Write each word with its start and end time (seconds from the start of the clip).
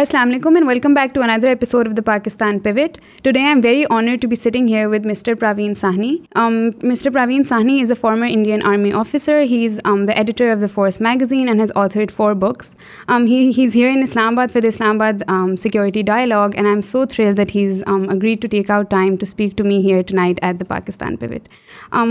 السلام 0.00 0.28
علیکم 0.28 0.54
and 0.54 0.68
welcome 0.68 0.94
back 0.94 1.14
to 1.14 1.22
another 1.22 1.48
episode 1.48 1.88
of 1.88 1.96
the 1.96 2.02
Pakistan 2.06 2.58
Pivot 2.58 2.98
to 3.24 3.30
day 3.30 3.40
I 3.40 3.48
am 3.48 3.60
very 3.64 3.84
honour 3.90 4.16
to 4.22 4.28
be 4.28 4.34
sitting 4.34 4.68
here 4.68 4.86
with 4.86 5.06
mister 5.06 5.34
Praveen 5.34 5.74
Sawhney 5.74 6.10
mister 6.82 7.10
Praveen 7.10 7.44
Sawhney 7.44 7.80
is 7.82 7.90
a 7.90 7.96
former 8.00 8.26
Indian 8.30 8.66
army 8.66 8.92
officer 8.92 9.40
he 9.40 9.64
is 9.64 9.80
the 10.08 10.12
editor 10.12 10.50
of 10.52 10.60
the 10.60 10.66
Force 10.74 11.00
magazine 11.00 11.48
and 11.48 11.60
has 11.60 11.72
authored 11.74 12.10
four 12.10 12.34
books 12.34 12.74
he 13.08 13.50
is 13.64 13.76
here 13.76 13.90
in 13.90 14.02
اسلام 14.02 14.38
آباد 14.38 14.52
for the 14.52 14.64
اسلام 14.64 15.02
آباد 15.02 15.22
security 15.58 16.02
dialogue 16.02 16.54
and 16.54 16.66
I 16.66 16.74
am 16.74 16.80
so 16.82 17.04
thrill 17.06 17.36
that 17.36 17.56
he 17.56 17.66
is 17.66 17.82
agree 17.86 18.34
to 18.34 18.48
take 18.48 18.70
out 18.70 18.90
time 18.90 19.16
to 19.16 19.26
speak 19.26 19.58
to 19.58 19.64
me 19.64 19.78
here 19.86 20.02
two 20.02 20.16
night 20.16 20.44
at 20.44 20.60
the 20.60 20.74
Pakistan 20.74 21.16
pivot 21.16 21.48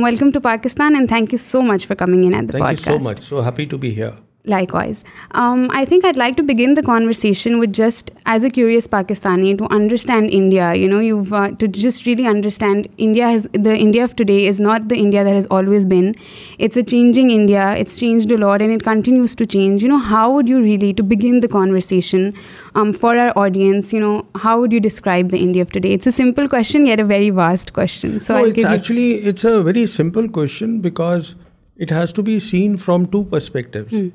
welcome 0.04 0.32
to 0.32 0.40
Pakistan 0.44 0.96
and 0.96 1.10
thank 1.10 1.34
you 1.34 1.38
so 1.42 1.62
much 1.64 1.88
for 1.88 1.96
coming 1.96 2.34
inch 2.34 2.52
so 2.52 2.60
Pakistan 2.60 4.25
Likewise. 4.48 5.04
Um, 5.32 5.70
I 5.72 5.86
think 5.86 6.06
I'd 6.06 6.18
like 6.18 6.36
to 6.38 6.44
begin 6.44 6.76
the 6.76 6.84
conversation 6.84 7.58
with 7.58 7.74
just, 7.74 8.12
as 8.26 8.44
a 8.44 8.50
curious 8.50 8.88
Pakistani, 8.88 9.58
to 9.58 9.68
understand 9.74 10.30
India. 10.30 10.66
Uh, 10.66 11.50
to 11.52 11.68
just 11.68 12.06
really 12.06 12.28
understand 12.28 12.88
India. 12.98 13.38
The 13.54 13.76
India 13.76 14.04
of 14.04 14.16
today 14.16 14.46
is 14.46 14.60
not 14.60 14.88
the 14.90 14.96
India 14.96 15.24
that 15.24 15.34
has 15.34 15.48
always 15.48 15.86
been. 15.86 16.16
It's 16.60 16.78
a 16.78 16.84
changing 16.84 17.32
India. 17.32 17.76
It's 17.76 18.00
changed 18.00 18.32
a 18.32 18.38
lot 18.38 18.62
and 18.62 18.72
it 18.72 18.84
continues 18.84 19.36
to 19.36 19.46
change. 19.46 19.84
How 19.84 20.32
would 20.32 20.48
you 20.48 20.62
really, 20.62 20.94
to 20.94 21.04
begin 21.04 21.40
the 21.40 21.48
conversation 21.48 22.34
um, 22.76 22.94
for 22.94 23.18
our 23.18 23.32
audience, 23.38 23.94
how 24.36 24.60
would 24.60 24.72
you 24.72 24.80
describe 24.80 25.32
the 25.32 25.40
India 25.40 25.62
of 25.62 25.72
today? 25.72 25.94
It's 25.94 26.06
a 26.06 26.12
simple 26.12 26.48
question, 26.48 26.86
yet 26.86 27.00
a 27.00 27.04
very 27.04 27.30
vast 27.32 27.74
question. 27.74 28.18
It's 28.18 28.30
a 29.44 29.64
very 29.64 29.88
simple 29.88 30.30
question 30.30 30.82
because 30.82 31.36
it 31.78 31.90
has 31.90 32.14
to 32.14 32.24
be 32.24 32.40
seen 32.40 32.78
from 32.78 33.08
two 33.08 33.26
perspectives. 33.26 33.92
Hmm. 33.92 34.10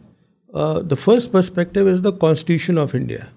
Uh, 0.53 0.81
the 0.81 0.97
first 0.97 1.33
perspective 1.33 1.87
is 1.87 2.03
the 2.03 2.13
Constitution 2.13 2.77
of 2.77 2.95
India. 2.95 3.29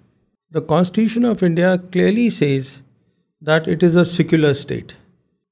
The 0.51 0.61
Constitution 0.61 1.25
of 1.25 1.43
India 1.43 1.77
clearly 1.77 2.29
says 2.29 2.81
that 3.41 3.67
it 3.67 3.83
is 3.83 3.95
a 3.95 4.05
secular 4.05 4.53
state. 4.53 4.95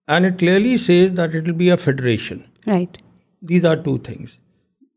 And 0.08 0.26
it 0.26 0.38
clearly 0.40 0.78
says 0.78 1.14
that 1.14 1.36
it 1.36 1.46
will 1.46 1.54
be 1.54 1.70
a 1.70 1.78
federation. 1.78 2.46
Right. 2.66 2.98
These 3.42 3.66
are 3.66 3.76
two 3.76 4.00
things. 4.00 4.40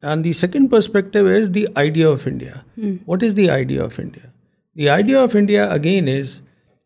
And 0.03 0.25
the 0.25 0.33
second 0.33 0.69
perspective 0.69 1.27
is 1.27 1.51
the 1.53 1.69
idea 1.77 2.09
of 2.11 2.27
India. 2.27 2.65
Hmm. 2.75 2.97
What 3.05 3.23
is 3.23 3.35
the 3.35 3.51
idea 3.51 3.85
of 3.85 3.99
India? 3.99 4.33
The 4.75 4.91
idea 4.91 5.23
of 5.23 5.35
India 5.35 5.71
again 5.71 6.09
is, 6.09 6.41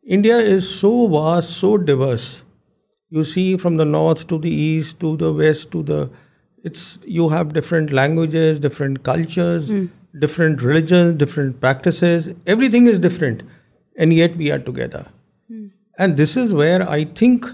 India 0.06 0.38
is 0.38 0.68
so 0.68 1.08
vast, 1.08 1.50
so 1.50 1.76
diverse. 1.76 2.42
You 3.10 3.24
see 3.24 3.56
from 3.56 3.76
the 3.76 3.84
north 3.84 4.26
to 4.28 4.38
the 4.38 4.50
east 4.50 5.00
to 5.00 5.16
the 5.16 5.32
west 5.32 5.70
to 5.72 5.82
the 5.82 6.10
it's 6.64 6.98
you 7.06 7.26
have 7.28 7.48
different 7.54 7.92
languages 7.92 8.60
different 8.60 8.98
cultures 9.04 9.70
different 10.14 10.62
religion 10.62 11.16
different 11.16 11.60
practices 11.60 12.28
every 12.44 12.68
thing 12.68 12.88
is 12.88 13.00
different 13.02 13.42
and 13.96 14.12
yet 14.12 14.36
we 14.36 14.50
are 14.52 14.58
together 14.58 15.02
and 15.98 16.18
this 16.18 16.36
is 16.38 16.52
where 16.52 16.80
I 16.88 17.04
think 17.14 17.46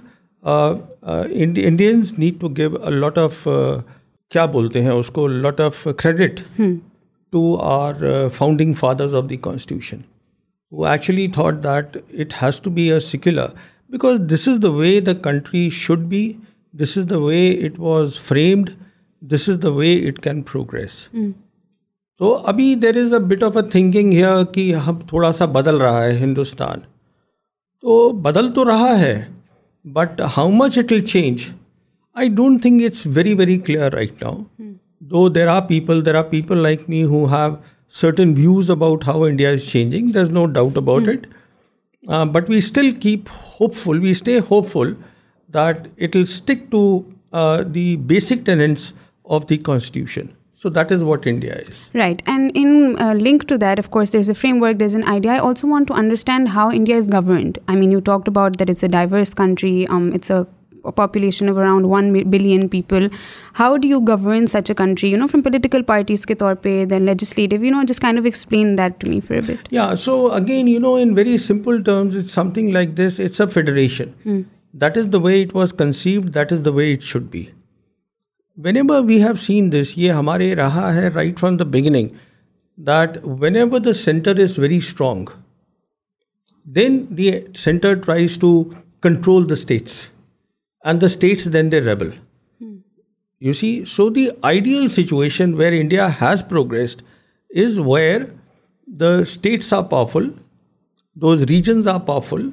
Indians 0.42 2.12
need 2.18 2.40
to 2.40 2.48
give 2.48 2.77
a 2.77 2.90
lot 2.90 3.18
of 3.18 3.46
کیا 4.32 4.44
بولتے 4.46 4.82
ہیں 4.82 4.90
اس 4.90 5.10
کو 5.10 5.27
lot 5.28 5.60
of 5.60 5.86
credit 5.98 6.40
to 7.32 7.56
our 7.60 8.28
founding 8.34 8.72
fathers 8.72 9.14
of 9.14 9.28
the 9.30 9.36
constitution 9.42 10.00
actually 10.72 11.27
thought 11.28 11.62
that 11.64 11.96
it 11.96 12.32
has 12.42 12.60
to 12.60 12.70
be 12.70 12.90
a 12.92 12.98
secular 13.00 13.48
because 13.90 14.20
this 14.32 14.48
is 14.48 14.62
the 14.62 14.70
way 14.70 14.98
the 15.00 15.12
country 15.22 15.68
should 15.70 15.98
be 16.08 16.32
this 16.74 16.96
is 16.98 17.10
the 17.10 17.18
way 17.18 17.48
it 17.66 17.78
was 17.80 18.18
framed 18.20 18.70
this 19.30 19.48
is 19.48 19.62
the 19.62 19.68
way 19.68 19.92
it 20.08 20.18
can 20.22 20.42
progress 20.42 20.90
تو 22.20 22.32
ابھی 22.46 22.74
there 22.74 22.96
is 22.96 23.12
a 23.12 23.18
bit 23.18 23.42
of 23.42 23.56
a 23.56 23.62
thinking 23.70 24.12
here 24.12 24.44
کہ 24.44 24.74
ہم 24.74 24.98
تھوڑا 25.08 25.32
سا 25.32 25.44
بدل 25.44 25.77
رہا 25.77 26.04
ہے 26.04 26.16
ہندوستان 26.18 26.80
تو 27.82 28.11
بدل 28.22 28.52
تو 28.52 28.64
رہا 28.64 28.98
ہے 28.98 29.14
but 29.84 30.20
how 30.36 30.50
much 30.50 30.78
it 30.78 30.92
will 30.92 31.00
change 31.02 31.42
I 32.17 32.28
don't 32.28 32.62
think 32.62 32.83
it's 32.84 33.06
very 33.06 33.34
very 33.34 33.58
clear 33.58 33.92
right 33.92 34.22
now 34.22 34.34
though 35.00 35.28
there 35.28 35.48
are 35.48 35.61
people 35.62 36.05
there 36.06 36.14
are 36.14 36.24
people 36.24 36.58
like 36.58 36.89
me 36.89 37.02
who 37.05 37.24
have 37.27 37.55
certain 37.95 38.34
views 38.36 38.70
about 38.70 39.05
how 39.06 39.22
India 39.22 39.50
is 39.50 39.62
changing 39.62 40.11
there 40.11 40.20
is 40.20 40.30
no 40.30 40.46
doubt 40.46 40.77
about 40.77 41.08
it 41.08 41.27
but 42.33 42.50
we 42.50 42.58
still 42.58 42.90
keep 42.90 43.28
hope 43.61 43.74
full 43.74 43.98
we 43.98 44.11
stay 44.11 44.39
hope 44.50 44.68
full 44.68 44.92
that 45.48 45.89
it 45.98 46.17
will 46.17 46.22
stick 46.22 46.70
to 46.70 47.02
the 47.74 47.96
basic 47.96 48.46
tenets 48.46 48.92
of 49.28 49.48
the 49.48 49.52
کانسٹیز 49.62 51.02
what 51.02 51.27
right 51.95 52.22
and 52.27 52.58
link 53.22 53.45
to 53.48 53.56
دفکرس 53.56 54.14
اریم 54.14 54.62
work 54.62 54.80
درز 54.80 54.96
an 54.96 55.05
idea 55.06 55.33
I 55.33 55.40
also 55.40 55.68
want 55.68 55.89
to 55.89 55.95
understand 55.95 56.48
how 56.55 56.70
India 56.74 56.96
is 56.96 57.08
governed 57.12 57.58
I 57.67 57.78
mean 57.78 57.92
you 57.92 58.00
talk 58.00 58.22
about 58.27 58.58
that 58.58 58.70
is 58.70 58.84
a 58.84 58.89
diverse 58.89 59.34
country 59.34 59.84
population 60.96 61.48
around 61.48 61.86
one 61.89 62.30
billion 62.30 62.68
people 62.68 63.06
how 63.58 63.77
do 63.77 63.89
you 63.89 64.00
govern 64.00 64.46
such 64.46 64.72
internal 64.78 65.83
parties 65.86 66.27
کے 66.27 66.34
طور 66.34 66.55
پہ 66.55 66.84
way 76.64 76.96
should 77.00 77.22
be 77.22 77.45
when 78.58 78.77
ever 78.77 79.02
we 79.05 79.22
have 79.22 79.34
seen 79.34 79.70
this 79.72 79.96
یہ 79.96 80.12
ہمارے 80.12 80.55
رہا 80.55 80.95
ہے 80.95 81.08
right 81.08 81.39
from 81.39 81.56
the 81.56 81.64
beginning 81.64 82.08
that 82.78 83.17
when 83.40 83.56
ever 83.56 83.80
the 83.80 83.92
centre 83.92 84.40
is 84.40 84.58
very 84.58 84.77
strong 84.77 85.30
then 86.67 87.05
the 87.08 87.30
centre 87.56 87.95
tries 87.95 88.39
to 88.39 88.52
control 89.02 89.48
the 89.48 89.52
states 89.52 90.00
and 90.84 91.00
the 91.00 91.06
states 91.06 91.52
then 91.52 91.72
they 91.72 91.80
rebel 91.80 92.11
you 93.42 93.52
see 93.52 93.72
so 93.86 94.08
the 94.08 94.27
ideal 94.42 94.89
situation 94.89 95.55
where 95.55 95.72
India 95.72 96.08
has 96.20 96.48
progressed 96.48 97.02
is 97.50 97.78
where 97.78 98.22
the 98.89 99.14
states 99.18 99.72
are 99.72 99.83
powerful 99.83 100.28
those 101.17 101.42
regions 101.42 101.89
are 101.89 101.98
powerful 101.98 102.48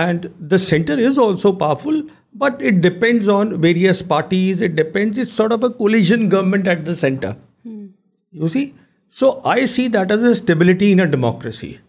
and 0.00 0.26
the 0.50 0.58
centre 0.58 0.98
is 0.98 1.18
also 1.18 1.52
powerful 1.52 2.00
But 2.34 2.62
it 2.62 2.80
depends 2.80 3.28
on 3.28 3.60
various 3.60 4.02
parties. 4.02 4.60
It 4.60 4.74
depends. 4.74 5.18
It's 5.18 5.32
sort 5.32 5.52
of 5.52 5.62
a 5.62 5.70
coalition 5.70 6.28
government 6.28 6.66
at 6.66 6.84
the 6.84 6.96
center. 6.96 7.36
Hmm. 7.62 7.88
You 8.30 8.48
see? 8.48 8.74
So 9.10 9.42
I 9.44 9.66
see 9.66 9.88
that 9.88 10.10
as 10.10 10.22
a 10.22 10.34
stability 10.34 10.92
in 10.92 11.00
a 11.00 11.06
democracy, 11.06 11.80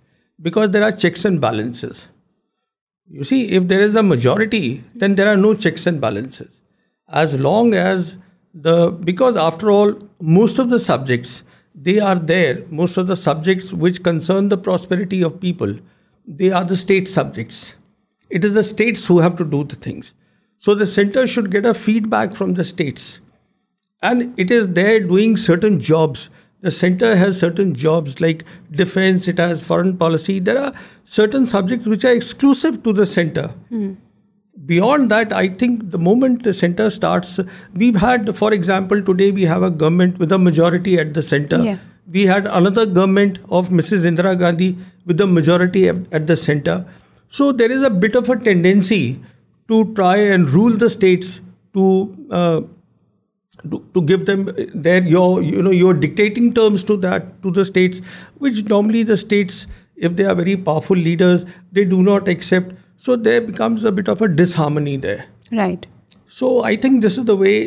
because 0.41 0.71
there 0.71 0.83
are 0.83 0.91
checks 0.91 1.23
and 1.23 1.39
balances. 1.39 2.09
You 3.09 3.23
see, 3.23 3.51
if 3.51 3.67
there 3.69 3.79
is 3.79 3.95
a 3.95 4.03
majority, 4.03 4.83
then 4.93 5.15
there 5.15 5.29
are 5.29 5.37
no 5.37 5.53
checks 5.53 5.85
and 5.87 6.01
balances. 6.01 6.59
As 7.07 7.39
long 7.39 7.73
as 7.73 8.17
because 8.53 9.37
after 9.37 9.71
all, 9.71 9.97
most 10.19 10.59
of 10.59 10.69
the 10.69 10.79
subjects, 10.79 11.43
they 11.73 11.99
are 11.99 12.19
there. 12.19 12.65
Most 12.69 12.97
of 12.97 13.07
the 13.07 13.15
subjects 13.15 13.71
which 13.71 14.03
concern 14.03 14.49
the 14.49 14.57
prosperity 14.57 15.23
of 15.23 15.39
people, 15.39 15.75
they 16.27 16.51
are 16.51 16.65
the 16.65 16.77
state 16.77 17.07
subjects. 17.07 17.73
It 18.29 18.43
is 18.43 18.53
the 18.53 18.63
states 18.63 19.07
who 19.07 19.19
have 19.19 19.37
to 19.37 19.45
do 19.45 19.63
the 19.63 19.75
things. 19.75 20.13
So 20.63 20.73
the 20.73 20.87
center 20.87 21.27
should 21.27 21.51
get 21.51 21.65
a 21.65 21.73
feedback 21.73 22.35
from 22.35 22.53
the 22.53 22.63
states. 22.63 23.19
And 24.01 24.33
it 24.39 24.49
is 24.49 24.69
there 24.69 25.01
doing 25.01 25.35
certain 25.35 25.77
jobs. 25.77 26.29
The 26.61 26.71
center 26.71 27.17
has 27.17 27.37
certain 27.37 27.73
jobs 27.75 28.21
like 28.21 28.45
defense, 28.71 29.27
it 29.27 29.39
has 29.39 29.61
foreign 29.61 29.97
policy. 29.97 30.39
There 30.39 30.57
are 30.57 30.73
certain 31.03 31.45
subjects 31.45 31.85
which 31.85 32.05
are 32.05 32.13
exclusive 32.13 32.81
to 32.83 32.93
the 32.93 33.05
center. 33.05 33.53
Mm. 33.69 33.97
Beyond 34.65 35.11
that, 35.11 35.33
I 35.33 35.49
think 35.49 35.91
the 35.91 35.97
moment 35.97 36.43
the 36.43 36.53
center 36.53 36.89
starts, 36.89 37.41
we've 37.73 37.97
had, 37.97 38.33
for 38.37 38.53
example, 38.53 39.03
today 39.03 39.31
we 39.31 39.43
have 39.43 39.63
a 39.63 39.69
government 39.69 40.17
with 40.17 40.31
a 40.31 40.39
majority 40.39 40.97
at 40.97 41.13
the 41.13 41.21
center. 41.21 41.61
Yeah. 41.61 41.77
We 42.09 42.25
had 42.25 42.47
another 42.47 42.85
government 42.85 43.39
of 43.49 43.67
Mrs. 43.67 44.05
Indira 44.05 44.39
Gandhi 44.39 44.77
with 45.05 45.17
the 45.17 45.27
majority 45.27 45.89
at 45.89 46.25
the 46.25 46.37
center. 46.37 46.85
So 47.29 47.51
there 47.51 47.71
is 47.71 47.83
a 47.83 47.89
bit 47.89 48.15
of 48.15 48.29
a 48.29 48.37
tendency 48.37 49.19
to 49.73 49.81
try 49.95 50.15
and 50.37 50.49
rule 50.59 50.77
the 50.85 50.89
states 50.95 51.41
to 51.73 51.83
uh, 52.29 52.61
give 54.05 54.25
them 54.25 54.49
their 54.73 55.03
you're 55.07 55.93
dictating 55.93 56.53
terms 56.53 56.83
to 56.83 56.97
the 56.97 57.65
states, 57.65 58.01
which 58.37 58.63
normally 58.65 59.03
the 59.03 59.17
states, 59.17 59.67
if 59.95 60.15
they 60.15 60.25
are 60.25 60.35
very 60.35 60.55
powerful 60.57 60.97
leaders, 60.97 61.45
they 61.71 61.85
do 61.85 62.01
not 62.03 62.27
accept. 62.27 62.73
So 62.97 63.15
there 63.15 63.41
becomes 63.41 63.83
a 63.83 63.91
bit 63.91 64.07
of 64.07 64.21
a 64.21 64.27
disharmony 64.27 64.97
there. 64.97 65.25
Right. 65.51 65.85
So 66.27 66.63
I 66.63 66.75
think 66.75 67.01
this 67.01 67.17
is 67.17 67.25
the 67.25 67.35
way 67.35 67.67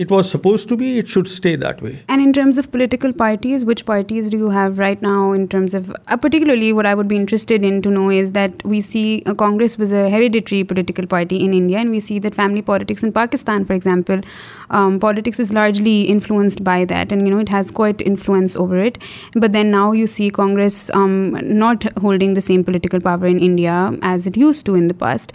it 0.02 0.10
was 0.10 0.30
supposed 0.30 0.66
to 0.68 0.76
be, 0.76 0.98
it 0.98 1.08
should 1.08 1.28
stay 1.28 1.56
that 1.56 1.82
way. 1.82 2.02
And 2.08 2.22
in 2.22 2.32
terms 2.32 2.56
of 2.56 2.72
political 2.72 3.12
parties, 3.12 3.64
which 3.70 3.84
parties 3.84 4.30
do 4.30 4.38
you 4.38 4.48
have 4.48 4.78
right 4.78 5.02
now 5.02 5.32
in 5.32 5.46
terms 5.46 5.74
of, 5.74 5.90
uh, 6.08 6.16
particularly 6.16 6.72
what 6.72 6.86
I 6.86 6.94
would 6.94 7.06
be 7.06 7.16
interested 7.16 7.62
in 7.62 7.82
to 7.82 7.90
know 7.90 8.08
is 8.08 8.32
that 8.32 8.64
we 8.64 8.80
see 8.80 9.22
uh, 9.26 9.34
Congress 9.34 9.76
was 9.76 9.92
a 9.92 10.08
hereditary 10.08 10.64
political 10.64 11.06
party 11.06 11.44
in 11.44 11.52
India, 11.52 11.78
and 11.78 11.90
we 11.90 12.00
see 12.00 12.18
that 12.20 12.34
family 12.34 12.62
politics 12.62 13.02
in 13.02 13.12
Pakistan, 13.12 13.66
for 13.66 13.74
example, 13.74 14.22
um, 14.70 14.98
politics 15.00 15.38
is 15.38 15.52
largely 15.52 16.04
influenced 16.14 16.64
by 16.64 16.86
that, 16.86 17.12
and 17.12 17.26
you 17.26 17.34
know 17.34 17.40
it 17.40 17.50
has 17.50 17.70
quite 17.70 18.00
influence 18.00 18.56
over 18.56 18.78
it. 18.78 18.96
But 19.34 19.52
then 19.52 19.70
now 19.70 19.92
you 19.92 20.06
see 20.06 20.30
Congress 20.30 20.90
um, 20.94 21.38
not 21.42 21.84
holding 21.98 22.32
the 22.32 22.40
same 22.40 22.64
political 22.64 23.00
power 23.00 23.26
in 23.26 23.38
India 23.38 23.92
as 24.00 24.26
it 24.26 24.38
used 24.38 24.64
to 24.66 24.74
in 24.76 24.88
the 24.88 24.94
past. 24.94 25.34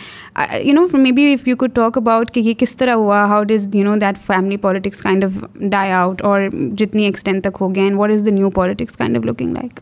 Maybe 1.05 1.33
if 1.33 1.45
you 1.45 1.55
could 1.55 1.75
talk 1.75 1.95
about 1.95 2.35
how 2.35 3.43
does 3.43 3.69
that 3.69 4.17
family 4.17 4.54
ہماری 4.55 4.61
politics 4.61 5.01
kind 5.01 5.23
of 5.23 5.43
die 5.61 5.91
out 5.91 6.21
اور 6.23 6.41
جتنی 6.77 7.03
extent 7.05 7.43
تک 7.43 7.57
ہو 7.61 7.73
گیا 7.75 7.83
and 7.83 7.97
what 7.97 8.11
is 8.11 8.25
the 8.25 8.31
new 8.31 8.49
politics 8.49 8.97
kind 8.97 9.17
of 9.17 9.25
looking 9.25 9.53
like 9.53 9.79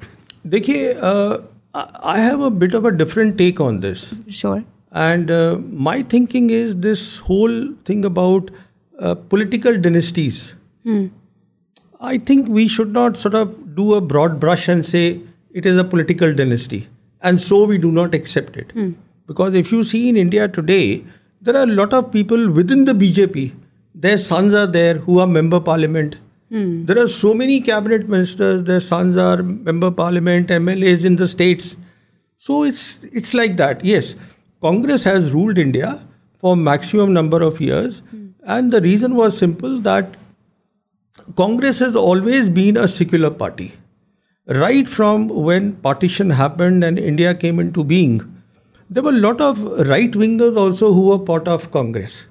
دیکھیے 0.52 0.94
I 1.74 2.22
have 2.22 2.44
a 2.44 2.50
bit 2.58 2.76
of 2.76 2.86
a 2.86 2.92
different 2.98 3.38
take 3.38 3.62
on 3.62 3.82
this 3.84 4.14
sure 4.32 4.60
and 5.02 5.32
my 5.80 6.04
thinking 6.04 6.52
is 6.54 6.76
this 6.84 7.06
whole 7.30 7.56
thing 7.86 8.06
about 8.06 8.52
political 9.30 9.82
dynasties 9.82 10.42
I 12.02 12.20
think 12.20 12.50
we 12.50 12.68
should 12.68 12.92
not 12.94 13.18
sort 13.18 13.36
of 13.36 13.48
do 13.76 13.94
a 13.94 14.00
broad 14.08 14.40
brush 14.42 14.70
and 14.70 14.86
say 14.86 15.08
it 15.56 15.68
is 15.68 15.78
a 15.78 15.84
political 15.84 16.36
dynasty 16.36 16.80
and 17.24 17.42
so 17.42 17.66
we 17.66 17.78
do 17.78 17.92
not 17.92 18.16
accept 18.16 18.58
it 18.58 18.74
because 18.74 19.56
if 19.56 19.74
you 19.74 19.84
see 19.84 20.10
India 20.22 20.46
today 20.46 20.80
there 21.42 21.56
are 21.56 21.66
lot 21.68 21.94
of 21.94 22.12
people 22.12 22.48
with 22.50 22.72
in 22.72 22.86
the 22.88 22.92
B 22.92 23.08
J 23.14 23.26
P 23.26 23.48
Their 23.96 24.18
sons 24.18 24.54
are 24.54 24.68
there 24.68 24.96
who 24.96 25.20
are 25.20 25.28
member 25.28 25.60
parliament. 25.60 26.18
Hmm. 26.50 26.86
There 26.86 27.00
are 27.00 27.08
so 27.08 27.34
many 27.34 27.62
cabinet 27.62 28.10
ministers, 28.10 28.64
their 28.64 28.80
sons 28.80 29.18
are 29.18 29.42
member 29.44 29.92
parliament, 29.92 30.50
MLAs 30.50 31.06
in 31.06 31.16
the 31.16 31.28
states. 31.28 31.76
So 32.38 32.64
it's 32.64 33.34
like 33.34 33.58
that. 33.58 33.86
Yes, 33.86 34.16
Congress 34.62 35.04
has 35.04 35.32
ruled 35.32 35.58
India 35.58 36.06
for 36.40 36.58
maximum 36.58 37.14
number 37.14 37.42
of 37.42 37.62
years. 37.62 38.00
Hmm. 38.10 38.28
And 38.46 38.72
the 38.72 38.82
reason 38.82 39.16
was 39.16 39.38
simple, 39.38 39.80
that 39.82 40.18
Congress 41.36 41.80
has 41.80 41.96
always 41.96 42.50
been 42.50 42.76
a 42.76 42.88
secular 42.88 43.30
party. 43.30 43.74
Right 44.46 44.90
from 44.90 45.30
when 45.30 45.74
partition 45.78 46.32
happened 46.32 46.84
and 46.84 47.00
India 47.00 47.34
came 47.34 47.60
into 47.60 47.84
being, 47.84 48.22
there 48.90 49.02
were 49.02 49.12
a 49.12 49.14
lot 49.14 49.40
of 49.40 49.60
right-wingers 49.88 50.58
also 50.58 50.92
who 50.92 51.08
were 51.08 51.20
part 51.20 51.48
of 51.48 51.72
Congress. 51.72 52.26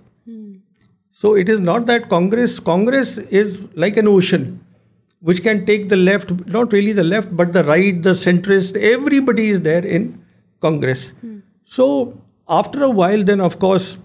So 1.23 1.35
it 1.37 1.49
is 1.49 1.61
not 1.61 1.87
that 1.87 2.09
Congress 2.09 2.59
is 3.41 3.69
like 3.77 3.97
an 3.97 4.09
ocean 4.09 4.59
which 5.21 5.41
can 5.45 5.65
take 5.65 5.89
the 5.89 5.97
left, 5.97 6.33
not 6.49 6.73
really 6.73 6.93
the 6.93 7.05
left, 7.05 7.37
but 7.37 7.53
the 7.53 7.63
right, 7.63 8.03
the 8.03 8.11
centrist, 8.11 8.77
everybody 8.77 9.51
is 9.51 9.61
there 9.61 9.85
in 9.87 10.21
Congress. 10.59 11.13
Mm. 11.25 11.43
So 11.63 12.21
after 12.49 12.83
a 12.83 12.91
while 12.91 13.23
then, 13.23 13.41
of 13.41 13.61
course, 13.61 13.99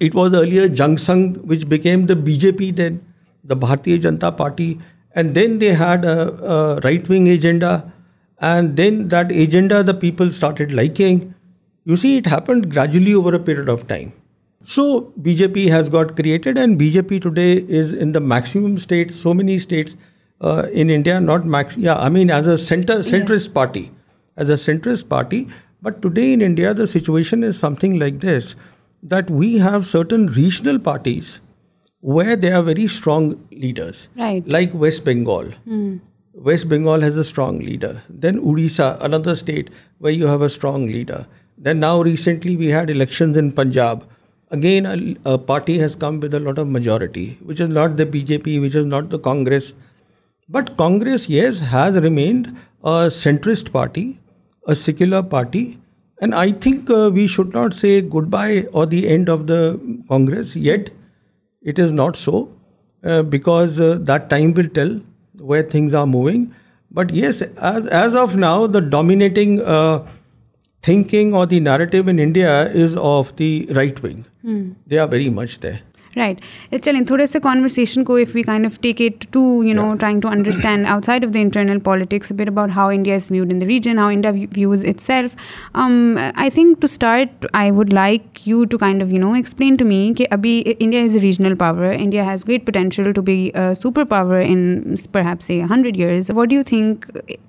it 0.00 0.14
was 0.14 0.32
earlier 0.32 0.68
Jang 0.68 0.96
Sangh 0.96 1.36
which 1.44 1.68
became 1.68 2.06
the 2.06 2.16
BJP 2.16 2.74
then, 2.76 3.04
the 3.44 3.54
Bharatiya 3.54 4.00
Janata 4.00 4.34
Party, 4.34 4.80
and 5.14 5.34
then 5.34 5.58
they 5.58 5.74
had 5.74 6.06
a 6.06 6.80
right-wing 6.82 7.28
agenda, 7.28 7.92
and 8.40 8.76
then 8.76 9.08
that 9.08 9.30
agenda 9.30 9.82
the 9.82 9.92
people 9.92 10.30
started 10.30 10.72
liking. 10.72 11.34
You 11.84 11.96
see, 11.96 12.16
it 12.16 12.26
happened 12.26 12.70
gradually 12.70 13.12
over 13.12 13.34
a 13.34 13.38
period 13.38 13.68
of 13.68 13.86
time. 13.86 14.14
So 14.66 15.12
BJP 15.22 15.68
has 15.68 15.88
got 15.88 16.16
created, 16.16 16.58
and 16.58 16.78
BJP 16.78 17.22
today 17.22 17.52
is 17.80 17.92
in 17.92 18.10
the 18.10 18.18
maximum 18.20 18.78
states, 18.78 19.14
so 19.14 19.32
many 19.32 19.60
states 19.60 19.96
uh, 20.40 20.66
in 20.72 20.90
India, 20.90 21.18
as 21.18 22.48
a 22.48 22.56
centrist 22.56 23.54
party, 25.08 25.48
But 25.80 26.02
today 26.02 26.32
in 26.32 26.42
India, 26.42 26.74
the 26.74 26.88
situation 26.88 27.44
is 27.44 27.56
something 27.56 28.00
like 28.00 28.18
this, 28.18 28.56
that 29.04 29.30
we 29.30 29.58
have 29.58 29.86
certain 29.86 30.26
regional 30.26 30.80
parties 30.80 31.38
where 32.00 32.34
they 32.34 32.50
are 32.50 32.62
very 32.62 32.88
strong 32.88 33.46
leaders, 33.52 34.08
right? 34.16 34.46
Like 34.48 34.74
West 34.74 35.04
Bengal. 35.04 35.52
Mm. 35.68 36.00
West 36.34 36.68
Bengal 36.68 37.00
has 37.02 37.16
a 37.16 37.22
strong 37.22 37.60
leader. 37.60 38.02
Then 38.08 38.40
Odisha, 38.40 39.00
another 39.00 39.36
state 39.36 39.70
where 39.98 40.12
you 40.12 40.26
have 40.26 40.42
a 40.42 40.48
strong 40.48 40.86
leader. 40.86 41.28
Then 41.56 41.78
now 41.78 42.02
recently 42.02 42.56
we 42.56 42.66
had 42.66 42.90
elections 42.90 43.36
in 43.36 43.52
Punjab 43.52 44.04
Again, 44.50 45.18
a 45.24 45.38
party 45.38 45.78
has 45.78 45.96
come 45.96 46.20
with 46.20 46.32
a 46.32 46.38
lot 46.38 46.58
of 46.58 46.68
majority, 46.68 47.38
which 47.42 47.58
is 47.58 47.68
not 47.68 47.96
the 47.96 48.06
BJP, 48.06 48.60
which 48.60 48.76
is 48.76 48.86
not 48.86 49.10
the 49.10 49.18
Congress. 49.18 49.74
But 50.48 50.76
Congress, 50.76 51.28
yes, 51.28 51.58
has 51.58 51.98
remained 51.98 52.56
a 52.84 53.08
centrist 53.08 53.72
party, 53.72 54.20
a 54.68 54.76
secular 54.76 55.22
party. 55.22 55.78
And 56.20 56.32
I 56.34 56.52
think 56.52 56.88
uh, 56.88 57.10
we 57.12 57.26
should 57.26 57.52
not 57.52 57.74
say 57.74 58.00
goodbye 58.00 58.66
or 58.72 58.86
the 58.86 59.08
end 59.08 59.28
of 59.28 59.48
the 59.48 59.80
Congress 60.08 60.54
yet. 60.54 60.90
It 61.62 61.80
is 61.80 61.90
not 61.90 62.16
so, 62.16 62.48
uh, 63.02 63.22
because 63.22 63.80
uh, 63.80 63.98
that 64.02 64.30
time 64.30 64.54
will 64.54 64.68
tell 64.68 65.00
where 65.38 65.64
things 65.64 65.92
are 65.92 66.06
moving. 66.06 66.54
But 66.92 67.10
yes, 67.10 67.42
as 67.42 68.14
of 68.14 68.36
now, 68.36 68.68
the 68.68 68.80
dominating 68.80 69.60
thinking 70.82 71.34
or 71.34 71.46
the 71.46 71.58
narrative 71.58 72.06
in 72.06 72.20
India 72.20 72.70
is 72.70 72.96
of 72.96 73.34
the 73.36 73.66
right 73.72 74.00
wing. 74.02 74.24
They 74.46 74.90
they 74.90 74.98
are 74.98 75.08
very 75.10 75.28
much 75.28 75.58
right 76.16 76.40
چلیں 76.82 77.00
تھوڑے 77.00 77.24
سے 77.26 77.38
conversation 77.40 78.04
کو 78.04 78.16
if 78.16 78.34
we 78.34 78.42
kind 78.42 78.64
of 78.64 78.78
take 78.80 79.00
it 79.00 79.24
to 79.30 79.40
you 79.64 79.74
know 79.74 79.94
trying 79.94 80.20
to 80.20 80.28
understand 80.28 80.86
out 80.88 81.04
side 81.04 81.24
of 81.24 81.34
the 81.34 81.40
internal 81.40 81.78
politics 81.78 82.32
but 82.32 82.48
about 82.48 82.70
how 82.76 82.90
India 82.90 83.14
is 83.14 83.30
viewed 83.30 83.52
in 83.52 83.62
region 83.62 83.98
how 83.98 84.08
India 84.08 84.30
views 84.56 84.84
it 84.84 85.00
self 85.00 85.36
I 85.74 86.50
think 86.50 86.80
to 86.80 86.84
start 86.84 87.46
I 87.52 87.70
would 87.70 87.92
like 87.92 88.48
you 88.48 88.64
to 88.64 88.78
kind 88.78 89.02
of 89.02 89.12
you 89.12 89.20
know 89.20 89.32
explain 89.32 89.76
to 89.76 89.84
me 89.84 90.12
کہ 90.16 90.26
ابھی 90.30 90.62
India 90.78 91.02
is 91.02 91.16
a 91.16 91.22
regional 91.22 91.54
power 91.54 91.92
India 91.98 92.30
has 92.30 92.48
great 92.48 92.66
potential 92.66 93.12
to 93.12 93.22
be 93.22 93.50
super 93.82 94.04
power 94.04 94.42
in 94.46 94.94
per 95.12 95.20
heaps 95.20 95.50
a 95.50 95.62
hundred 95.62 95.96
years 95.96 96.30
what 96.34 96.52
you 96.52 96.62
think 96.66 97.06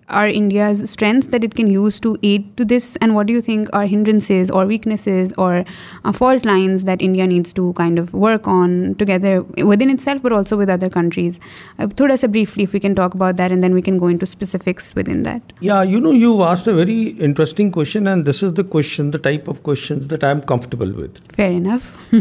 are 0.10 0.28
India's 0.28 0.90
strengths 0.90 1.28
that 1.28 1.44
it 1.44 1.56
can 1.56 1.68
use 1.68 2.00
to 2.00 2.18
aid 2.24 2.56
to 2.58 2.66
this, 2.66 2.98
and 3.02 3.14
what 3.16 3.28
do 3.28 3.34
you 3.34 3.42
think 3.42 3.70
are 3.74 3.86
hindrances 3.86 4.50
or 4.50 4.66
weaknesses 4.66 5.34
or 5.38 5.66
uh, 6.06 6.12
fault 6.12 6.46
lines 6.46 6.86
that 6.86 7.02
India 7.02 7.28
needs 7.28 7.54
to 7.54 7.74
kind 7.74 8.00
of 8.00 8.14
work 8.14 8.48
on 8.48 8.96
together 8.96 9.44
within 9.44 9.90
itself 9.90 10.22
but 10.22 10.32
also 10.32 10.58
with 10.58 10.70
other 10.70 10.90
countries? 10.90 11.40
Uh, 11.80 11.88
thoda 11.88 12.18
sa 12.18 12.28
briefly, 12.28 12.64
if 12.64 12.74
we 12.74 12.80
can 12.80 12.96
talk 12.96 13.14
about 13.14 13.38
that, 13.38 13.52
and 13.52 13.64
then 13.64 13.74
we 13.74 13.82
can 13.82 13.98
go 13.98 14.08
into 14.08 14.26
specifics 14.26 14.96
within 14.96 15.24
that. 15.24 15.42
Yeah, 15.60 15.84
you 15.84 16.44
asked 16.44 16.68
a 16.68 16.74
very 16.74 17.10
interesting 17.30 17.72
question, 17.72 18.08
and 18.08 18.26
this 18.26 18.42
is 18.42 18.54
the 18.54 18.64
question, 18.64 19.12
the 19.12 19.20
type 19.20 19.48
of 19.48 19.64
questions 19.64 20.08
that 20.08 20.24
I'm 20.24 20.42
comfortable 20.42 20.92
with. 20.92 21.20
Fair 21.34 21.52
enough. 21.52 21.98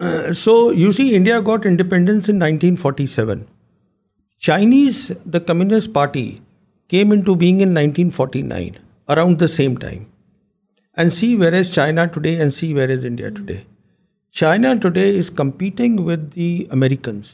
Uh, 0.00 0.32
so 0.32 0.70
you 0.70 0.94
see, 0.94 1.14
India 1.14 1.42
got 1.42 1.66
independence 1.66 2.26
in 2.26 2.38
1947. 2.38 3.46
The 4.46 5.40
Communist 5.46 5.92
Party 5.92 6.40
came 6.92 7.12
into 7.12 7.36
being 7.36 7.60
in 7.64 7.70
1949, 7.70 8.78
around 9.08 9.38
the 9.38 9.48
same 9.48 9.76
time. 9.76 10.06
And 10.94 11.12
see 11.12 11.36
where 11.36 11.54
is 11.54 11.70
China 11.70 12.08
today 12.08 12.34
and 12.40 12.52
see 12.52 12.74
where 12.74 12.90
is 12.90 13.04
India 13.04 13.30
today. 13.30 13.64
China 14.32 14.78
today 14.78 15.08
is 15.16 15.30
competing 15.30 16.04
with 16.04 16.32
the 16.32 16.66
Americans, 16.70 17.34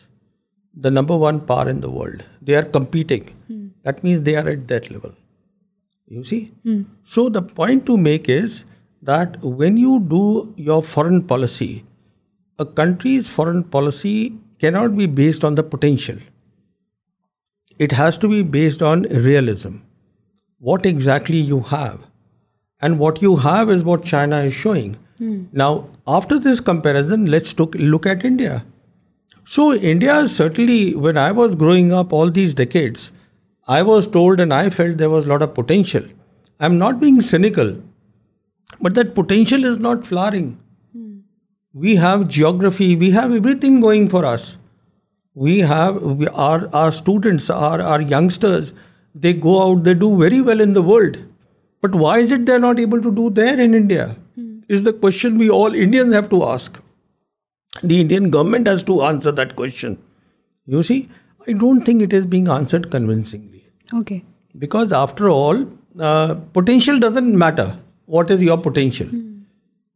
the 0.74 0.90
number 0.90 1.16
one 1.16 1.40
power 1.40 1.68
in 1.70 1.80
the 1.80 1.90
world. 1.90 2.22
They 2.42 2.54
are 2.54 2.64
competing. 2.76 3.24
Hmm. 3.46 3.68
That 3.82 4.04
means 4.04 4.22
they 4.22 4.36
are 4.36 4.48
at 4.48 4.68
that 4.68 4.90
level. 4.90 5.12
You 6.06 6.22
see? 6.22 6.52
Hmm. 6.62 6.82
So 7.04 7.28
the 7.30 7.42
point 7.42 7.86
to 7.86 7.96
make 7.96 8.28
is 8.28 8.64
that 9.02 9.42
when 9.42 9.76
you 9.78 10.00
do 10.00 10.54
your 10.56 10.82
foreign 10.82 11.22
policy, 11.22 11.84
a 12.58 12.66
country's 12.66 13.28
foreign 13.28 13.64
policy 13.64 14.38
cannot 14.58 14.96
be 14.96 15.06
based 15.06 15.44
on 15.44 15.54
the 15.54 15.62
potential. 15.62 16.18
It 17.78 17.92
has 17.92 18.16
to 18.18 18.28
be 18.28 18.42
based 18.42 18.80
on 18.82 19.02
realism. 19.02 19.76
What 20.58 20.86
exactly 20.86 21.36
you 21.36 21.60
have. 21.60 22.00
And 22.80 22.98
what 22.98 23.20
you 23.20 23.36
have 23.36 23.70
is 23.70 23.82
what 23.82 24.04
China 24.04 24.40
is 24.40 24.54
showing. 24.54 24.96
Hmm. 25.18 25.44
Now, 25.52 25.88
after 26.06 26.38
this 26.38 26.60
comparison, 26.60 27.26
let's 27.26 27.58
look 27.58 28.06
at 28.06 28.24
India. 28.24 28.64
So 29.44 29.74
India 29.74 30.26
certainly, 30.26 30.94
when 30.94 31.18
I 31.18 31.32
was 31.32 31.54
growing 31.54 31.92
up 31.92 32.12
all 32.12 32.30
these 32.30 32.54
decades, 32.54 33.12
I 33.68 33.82
was 33.82 34.06
told 34.06 34.40
and 34.40 34.54
I 34.54 34.70
felt 34.70 34.96
there 34.96 35.10
was 35.10 35.26
a 35.26 35.28
lot 35.28 35.42
of 35.42 35.54
potential. 35.54 36.04
I'm 36.58 36.78
not 36.78 36.98
being 36.98 37.20
cynical, 37.20 37.76
but 38.80 38.94
that 38.94 39.14
potential 39.14 39.64
is 39.64 39.78
not 39.78 40.06
flowering. 40.06 40.58
Hmm. 40.92 41.18
We 41.74 41.96
have 41.96 42.28
geography, 42.28 42.96
we 42.96 43.10
have 43.10 43.32
everything 43.32 43.80
going 43.80 44.08
for 44.08 44.24
us 44.24 44.56
our 45.38 46.92
students, 46.92 47.50
our 47.50 48.00
youngsters, 48.00 48.72
they 49.14 49.32
go 49.32 49.62
out, 49.62 49.84
they 49.84 49.94
do 49.94 50.16
very 50.18 50.40
well 50.40 50.60
in 50.60 50.72
the 50.72 50.82
world. 50.82 51.18
But 51.80 51.94
why 51.94 52.18
is 52.18 52.30
it 52.30 52.46
they're 52.46 52.58
not 52.58 52.78
able 52.78 53.00
to 53.02 53.14
do 53.14 53.30
there 53.30 53.58
in 53.60 53.74
India? 53.74 54.16
Hmm. 54.34 54.60
Is 54.68 54.84
the 54.84 54.92
question 54.92 55.38
we 55.38 55.50
all 55.50 55.74
Indians 55.74 56.12
have 56.14 56.28
to 56.30 56.44
ask. 56.44 56.80
The 57.82 58.00
Indian 58.00 58.30
government 58.30 58.66
has 58.66 58.82
to 58.84 59.02
answer 59.02 59.30
that 59.32 59.54
question. 59.56 59.98
You 60.64 60.82
see, 60.82 61.08
I 61.46 61.52
don't 61.52 61.82
think 61.82 62.02
it 62.02 62.12
is 62.12 62.26
being 62.26 62.48
answered 62.48 62.90
convincingly. 62.90 63.66
Okay. 63.94 64.24
Because 64.58 64.92
after 64.92 65.28
all, 65.28 65.66
uh, 66.00 66.34
potential 66.54 66.98
doesn't 66.98 67.36
matter. 67.36 67.78
What 68.06 68.30
is 68.30 68.42
your 68.42 68.58
potential? 68.58 69.06
Hmm. 69.06 69.32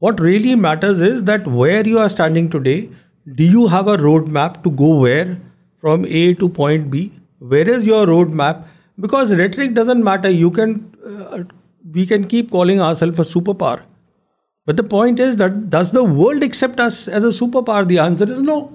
What 0.00 0.21
really 0.21 0.55
matters 0.55 1.00
is 1.00 1.25
that 1.25 1.47
where 1.47 1.87
you 1.87 1.99
are 1.99 2.09
standing 2.09 2.49
today, 2.50 2.88
do 3.35 3.45
you 3.45 3.67
have 3.69 3.88
a 3.88 3.97
roadmap 3.97 4.62
to 4.64 4.71
go 4.71 5.00
where 5.00 5.40
from 5.81 6.05
A 6.07 6.35
to 6.35 6.49
point 6.49 6.90
B? 6.90 7.12
Where 7.38 7.69
is 7.69 7.87
your 7.87 8.07
roadmap? 8.07 8.64
Because 8.99 9.35
rhetoric 9.35 9.75
doesn't 9.75 10.02
matter. 10.05 10.29
You 10.29 10.50
can 10.50 10.95
uh, 11.07 11.45
we 11.93 12.07
can 12.07 12.26
keep 12.26 12.50
calling 12.50 12.81
ourselves 12.81 13.19
a 13.19 13.23
superpower. 13.23 13.83
But 14.67 14.76
the 14.76 14.83
point 14.83 15.19
is 15.19 15.37
that 15.37 15.71
does 15.71 15.93
the 15.93 16.05
world 16.05 16.43
accept 16.43 16.81
us 16.81 17.09
as 17.09 17.25
a 17.25 17.29
superpower? 17.29 17.87
The 17.87 17.99
answer 17.99 18.31
is 18.31 18.40
no. 18.40 18.75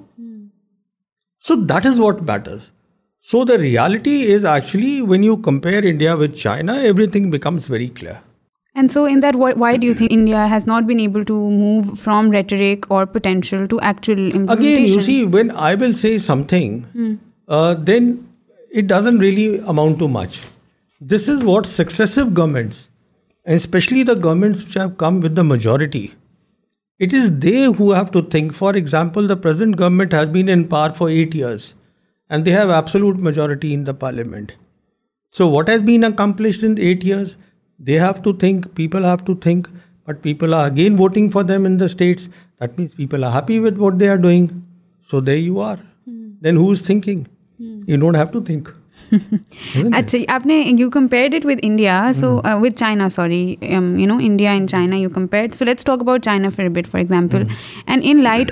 So 1.39 1.55
that 1.55 1.85
is 1.85 1.99
what 1.99 2.23
matters. 2.23 2.71
So 3.21 3.43
the 3.45 3.57
reality 3.59 4.23
is 4.23 4.45
actually 4.45 5.01
when 5.01 5.23
you 5.23 5.37
compare 5.37 5.83
India 5.83 6.15
with 6.15 6.35
China, 6.35 6.75
everything 6.75 7.29
becomes 7.29 7.67
very 7.67 7.89
clear. 7.89 8.21
And 8.75 8.91
so 8.91 9.05
in 9.05 9.21
that, 9.21 9.35
why 9.35 9.77
do 9.77 9.87
you 9.87 9.93
think 9.93 10.11
India 10.11 10.47
has 10.47 10.67
not 10.67 10.85
been 10.85 10.99
able 10.99 11.23
to 11.25 11.33
move 11.49 11.97
from 11.97 12.29
rhetoric 12.29 12.91
or 12.91 13.05
potential 13.05 13.67
to 13.69 13.79
actual 13.79 14.19
implementation? 14.19 14.59
Again, 14.59 14.85
you 14.85 15.01
see, 15.01 15.23
when 15.23 15.49
I 15.51 15.75
will 15.75 15.93
say 15.93 16.17
something, 16.17 16.81
hmm. 16.83 17.15
uh, 17.47 17.75
then 17.75 18.27
it 18.71 18.87
doesn't 18.87 19.19
really 19.19 19.59
amount 19.59 19.99
to 19.99 20.09
much. 20.09 20.41
This 20.99 21.29
is 21.29 21.41
what 21.41 21.65
successive 21.65 22.33
governments, 22.33 22.89
and 23.45 23.55
especially 23.55 24.03
the 24.03 24.15
governments 24.15 24.65
which 24.65 24.73
have 24.73 24.97
come 24.97 25.21
with 25.21 25.35
the 25.35 25.43
majority, 25.45 26.13
it 26.99 27.13
is 27.13 27.39
they 27.39 27.63
who 27.63 27.91
have 27.91 28.11
to 28.11 28.21
think. 28.23 28.53
For 28.53 28.75
example, 28.75 29.27
the 29.27 29.37
present 29.37 29.77
government 29.77 30.11
has 30.11 30.27
been 30.29 30.49
in 30.49 30.67
power 30.67 30.93
for 30.93 31.09
8 31.09 31.33
years 31.33 31.75
and 32.29 32.43
they 32.43 32.51
have 32.51 32.69
absolute 32.69 33.17
majority 33.17 33.73
in 33.73 33.83
the 33.85 33.93
parliament. 33.93 34.53
So 35.31 35.47
what 35.47 35.67
has 35.67 35.81
been 35.81 36.03
accomplished 36.03 36.63
in 36.63 36.79
8 36.79 37.03
years? 37.03 37.37
They 37.79 37.99
have 37.99 38.11
to 38.23 38.33
think 38.33 38.67
people 38.75 39.05
have 39.05 39.15
to 39.25 39.33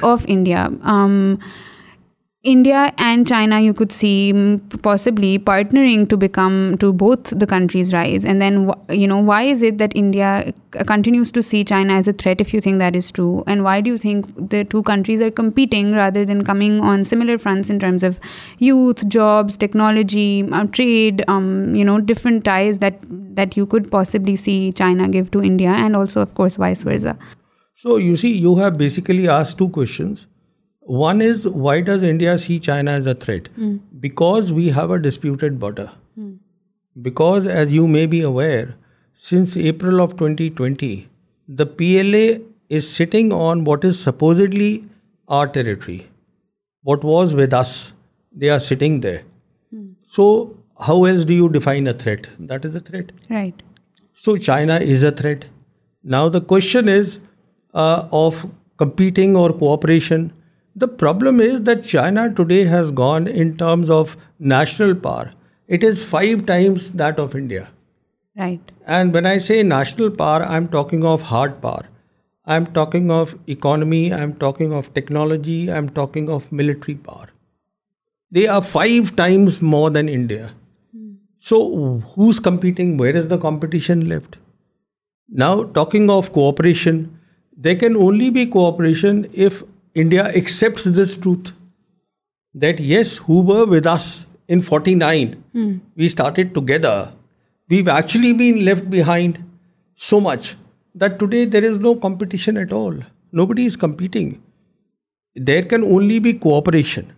of 0.01 0.25
India 0.27 0.67
India 2.43 2.93
and 2.97 3.25
China, 3.25 3.61
you 3.61 3.73
could 3.73 3.89
see 3.89 4.59
possibly 4.81 5.39
partnering 5.39 6.09
to 6.09 6.91
both 6.91 7.39
the 7.39 7.47
countries 7.47 7.93
rise. 7.93 8.25
And 8.25 8.41
then, 8.41 8.65
why 9.25 9.43
is 9.43 9.61
it 9.63 9.77
that 9.77 9.95
India 9.95 10.53
continues 10.85 11.31
to 11.31 11.41
see 11.41 11.63
China 11.63 11.93
as 11.93 12.09
a 12.09 12.11
threat, 12.11 12.41
if 12.41 12.53
you 12.53 12.59
think 12.59 12.79
that 12.79 12.97
is 12.97 13.09
true? 13.13 13.45
And 13.47 13.63
why 13.63 13.79
do 13.79 13.89
you 13.89 13.97
think 13.97 14.49
the 14.49 14.65
two 14.65 14.83
countries 14.83 15.21
are 15.21 15.31
competing 15.31 15.93
rather 15.93 16.25
than 16.25 16.43
coming 16.43 16.81
on 16.81 17.05
similar 17.05 17.37
fronts 17.37 17.69
in 17.69 17.79
terms 17.79 18.03
of 18.03 18.19
youth, 18.59 19.07
jobs, 19.07 19.55
technology, 19.55 20.45
uh, 20.51 20.65
trade, 20.65 21.23
um, 21.29 21.71
different 22.05 22.43
ties 22.43 22.79
that 22.79 23.55
you 23.55 23.65
could 23.65 23.89
possibly 23.89 24.35
see 24.35 24.73
China 24.73 25.07
give 25.07 25.31
to 25.31 25.41
India, 25.41 25.69
and 25.69 25.95
also, 25.95 26.19
of 26.19 26.35
course, 26.35 26.57
vice 26.57 26.83
versa? 26.83 27.17
So 27.75 27.95
you 27.95 28.17
see, 28.17 28.33
you 28.37 28.55
have 28.55 28.77
basically 28.77 29.29
asked 29.29 29.57
two 29.57 29.69
questions. 29.69 30.27
One 30.85 31.21
is, 31.21 31.47
why 31.47 31.81
does 31.81 32.03
India 32.03 32.37
see 32.37 32.59
China 32.59 32.91
as 32.91 33.05
a 33.05 33.15
threat? 33.15 33.47
Hmm. 33.55 33.77
Because 33.99 34.51
we 34.51 34.69
have 34.69 34.91
a 34.91 34.99
disputed 34.99 35.59
border. 35.59 35.91
Hmm. 36.15 36.33
Because, 37.01 37.47
as 37.47 37.71
you 37.71 37.87
may 37.87 38.05
be 38.05 38.21
aware, 38.21 38.75
since 39.13 39.55
April 39.55 40.01
of 40.01 40.11
2020, 40.11 41.09
the 41.47 41.65
PLA 41.65 42.45
is 42.69 42.89
sitting 42.89 43.31
on 43.31 43.63
what 43.63 43.83
is 43.83 43.99
supposedly 43.99 44.85
our 45.27 45.47
territory. 45.47 46.07
What 46.81 47.03
was 47.03 47.33
with 47.33 47.53
us, 47.53 47.93
they 48.31 48.49
are 48.49 48.59
sitting 48.59 48.99
there. 48.99 49.23
Hmm. 49.71 49.91
So, 50.07 50.57
how 50.79 51.05
else 51.05 51.23
do 51.23 51.33
you 51.33 51.49
define 51.49 51.87
a 51.87 51.93
threat? 51.93 52.27
That 52.39 52.65
is 52.65 52.75
a 52.75 52.79
threat. 52.81 53.11
Right. 53.29 53.61
So, 54.13 54.35
China 54.35 54.79
is 54.79 55.03
a 55.03 55.11
threat. 55.11 55.45
Now, 56.03 56.27
the 56.27 56.41
question 56.41 56.89
is 56.89 57.19
uh, 57.73 58.07
of 58.11 58.45
competing 58.77 59.37
or 59.37 59.53
cooperation. 59.53 60.33
The 60.75 60.87
problem 60.87 61.39
is 61.39 61.61
that 61.63 61.83
China 61.83 62.33
today 62.33 62.63
has 62.63 62.89
gone 62.89 63.27
in 63.27 63.57
terms 63.57 63.89
of 63.91 64.17
national 64.39 64.95
power. 64.95 65.31
It 65.67 65.83
is 65.83 66.03
5 66.03 66.45
times 66.47 66.93
that 66.93 67.19
of 67.19 67.35
India. 67.35 67.69
Right. 68.35 68.71
And 68.87 69.13
when 69.13 69.27
I 69.27 69.37
say 69.37 69.61
national 69.61 70.09
power, 70.09 70.43
I'm 70.43 70.67
talking 70.67 71.05
of 71.05 71.21
hard 71.21 71.61
power. 71.61 71.85
I'm 72.45 72.65
talking 72.65 73.11
of 73.11 73.35
economy, 73.47 74.11
I'm 74.11 74.33
talking 74.33 74.73
of 74.73 74.93
technology, 74.93 75.71
I'm 75.71 75.89
talking 75.89 76.29
of 76.29 76.51
military 76.51 76.95
power. 76.95 77.27
They 78.31 78.47
are 78.47 78.63
5 78.63 79.15
times 79.15 79.61
more 79.61 79.91
than 79.91 80.09
India. 80.09 80.53
Hmm. 80.91 81.13
So 81.37 82.01
who's 82.15 82.39
competing? 82.39 82.97
Where 82.97 83.15
is 83.15 83.27
the 83.27 83.37
competition 83.37 84.09
left? 84.09 84.37
Now, 85.29 85.63
talking 85.63 86.09
of 86.09 86.33
cooperation, 86.33 87.19
there 87.55 87.75
can 87.75 87.95
only 87.95 88.31
be 88.31 88.47
cooperation 88.47 89.29
if 89.31 89.63
India 89.95 90.23
accepts 90.35 90.85
this 90.85 91.15
truth 91.15 91.51
that 92.55 92.79
yes, 92.79 93.17
who 93.17 93.41
were 93.41 93.65
with 93.65 93.85
us 93.85 94.25
in 94.47 94.61
49, 94.61 95.43
hmm. 95.53 95.77
we 95.95 96.09
started 96.09 96.53
together. 96.55 97.11
We've 97.69 97.87
actually 97.87 98.33
been 98.33 98.65
left 98.65 98.89
behind 98.89 99.43
so 99.95 100.19
much 100.19 100.55
that 100.95 101.19
today 101.19 101.45
there 101.45 101.63
is 101.63 101.77
no 101.77 101.95
competition 101.95 102.57
at 102.57 102.73
all. 102.73 102.95
Nobody 103.31 103.65
is 103.65 103.75
competing. 103.75 104.41
There 105.35 105.63
can 105.63 105.83
only 105.83 106.17
be 106.19 106.33
cooperation. 106.33 107.13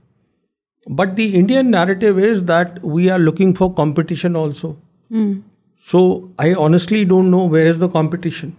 But 0.87 1.15
the 1.15 1.33
Indian 1.33 1.71
narrative 1.71 2.19
is 2.19 2.45
that 2.45 2.83
we 2.83 3.09
are 3.09 3.19
looking 3.19 3.53
for 3.53 3.73
competition 3.73 4.35
also. 4.35 4.77
Hmm. 5.09 5.39
So 5.85 6.29
I 6.37 6.53
honestly 6.53 7.05
don't 7.05 7.31
know 7.31 7.45
where 7.45 7.65
is 7.65 7.79
the 7.79 7.87
competition. 7.87 8.57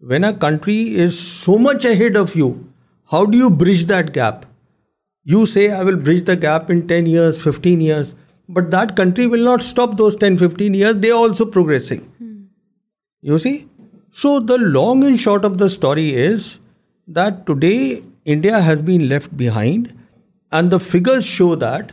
When 0.00 0.24
a 0.24 0.32
country 0.32 0.94
is 0.94 1.18
so 1.18 1.58
much 1.58 1.84
ahead 1.84 2.16
of 2.16 2.34
you 2.34 2.73
how 3.06 3.26
do 3.26 3.36
you 3.36 3.50
bridge 3.50 3.84
that 3.86 4.12
gap? 4.12 4.46
You 5.24 5.46
say, 5.46 5.70
I 5.70 5.82
will 5.82 5.96
bridge 5.96 6.24
the 6.24 6.36
gap 6.36 6.70
in 6.70 6.86
10 6.88 7.06
years, 7.06 7.40
15 7.42 7.80
years. 7.80 8.14
But 8.48 8.70
that 8.70 8.96
country 8.96 9.26
will 9.26 9.44
not 9.44 9.62
stop 9.62 9.96
those 9.96 10.16
10, 10.16 10.36
15 10.36 10.74
years. 10.74 10.96
They 10.96 11.10
are 11.10 11.18
also 11.18 11.46
progressing. 11.46 12.00
Hmm. 12.18 12.42
You 13.22 13.38
see? 13.38 13.68
So 14.10 14.38
the 14.38 14.58
long 14.58 15.02
and 15.04 15.20
short 15.20 15.44
of 15.44 15.58
the 15.58 15.70
story 15.70 16.14
is 16.14 16.58
that 17.08 17.46
today 17.46 18.02
India 18.24 18.60
has 18.60 18.82
been 18.82 19.08
left 19.08 19.36
behind. 19.36 19.98
And 20.52 20.70
the 20.70 20.80
figures 20.80 21.26
show 21.26 21.54
that 21.56 21.92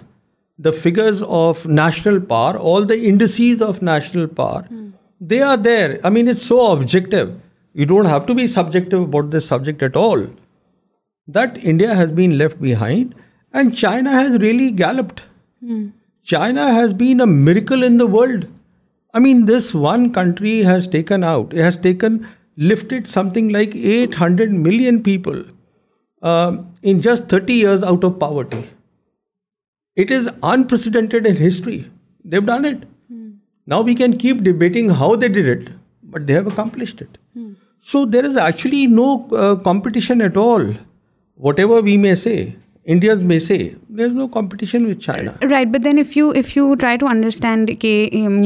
the 0.59 0.71
figures 0.71 1.21
of 1.23 1.65
national 1.67 2.19
power, 2.21 2.57
all 2.57 2.85
the 2.85 3.05
indices 3.05 3.61
of 3.61 3.81
national 3.81 4.27
power, 4.27 4.63
hmm. 4.63 4.89
they 5.19 5.41
are 5.41 5.57
there. 5.57 5.99
I 6.03 6.09
mean, 6.09 6.27
it's 6.27 6.43
so 6.43 6.71
objective. 6.71 7.39
You 7.73 7.85
don't 7.85 8.05
have 8.05 8.25
to 8.27 8.35
be 8.35 8.47
subjective 8.47 9.01
about 9.01 9.31
this 9.31 9.45
subject 9.45 9.81
at 9.81 9.95
all 9.95 10.27
that 11.27 11.57
India 11.63 11.93
has 11.93 12.11
been 12.11 12.37
left 12.37 12.61
behind, 12.61 13.15
and 13.53 13.75
China 13.75 14.11
has 14.11 14.37
really 14.39 14.71
galloped. 14.71 15.23
Mm. 15.63 15.93
China 16.23 16.73
has 16.73 16.93
been 16.93 17.19
a 17.19 17.27
miracle 17.27 17.83
in 17.83 17.97
the 17.97 18.07
world. 18.07 18.47
I 19.13 19.19
mean, 19.19 19.45
this 19.45 19.73
one 19.73 20.13
country 20.13 20.59
has 20.63 20.87
lifted 22.57 23.07
something 23.07 23.49
like 23.49 23.75
800 23.75 24.51
million 24.51 25.01
people 25.03 25.43
uh, 26.21 26.57
in 26.81 27.01
just 27.01 27.27
30 27.27 27.53
years 27.53 27.83
out 27.83 28.03
of 28.03 28.19
poverty. 28.19 28.69
It 29.95 30.11
is 30.11 30.29
unprecedented 30.43 31.25
in 31.25 31.35
history. 31.35 31.91
They've 32.23 32.45
done 32.45 32.65
it. 32.65 32.83
Mm. 33.11 33.37
Now 33.65 33.81
we 33.81 33.95
can 33.95 34.15
keep 34.17 34.43
debating 34.43 34.89
how 34.89 35.15
they 35.15 35.27
did 35.27 35.47
it, 35.47 35.69
but 36.03 36.27
they 36.27 36.33
have 36.33 36.47
accomplished 36.47 37.01
it. 37.01 37.17
Mm. 37.35 37.55
So 37.79 38.05
there 38.05 38.25
is 38.25 38.37
actually 38.37 38.87
no 38.87 39.27
uh, 39.31 39.55
competition 39.55 40.21
at 40.21 40.37
all 40.37 40.73
whatever 41.47 41.81
we 41.81 41.97
may 41.97 42.15
say, 42.15 42.55
Indians 42.83 43.23
may 43.23 43.37
say, 43.37 43.75
there's 43.89 44.13
no 44.13 44.27
competition 44.27 44.85
with 44.87 44.99
China. 44.99 45.37
Right, 45.43 45.71
but 45.71 45.83
then 45.83 45.99
if 45.99 46.15
you 46.15 46.75
try 46.77 46.97
to 46.97 47.05
understand, 47.05 47.69
um, 47.69 48.43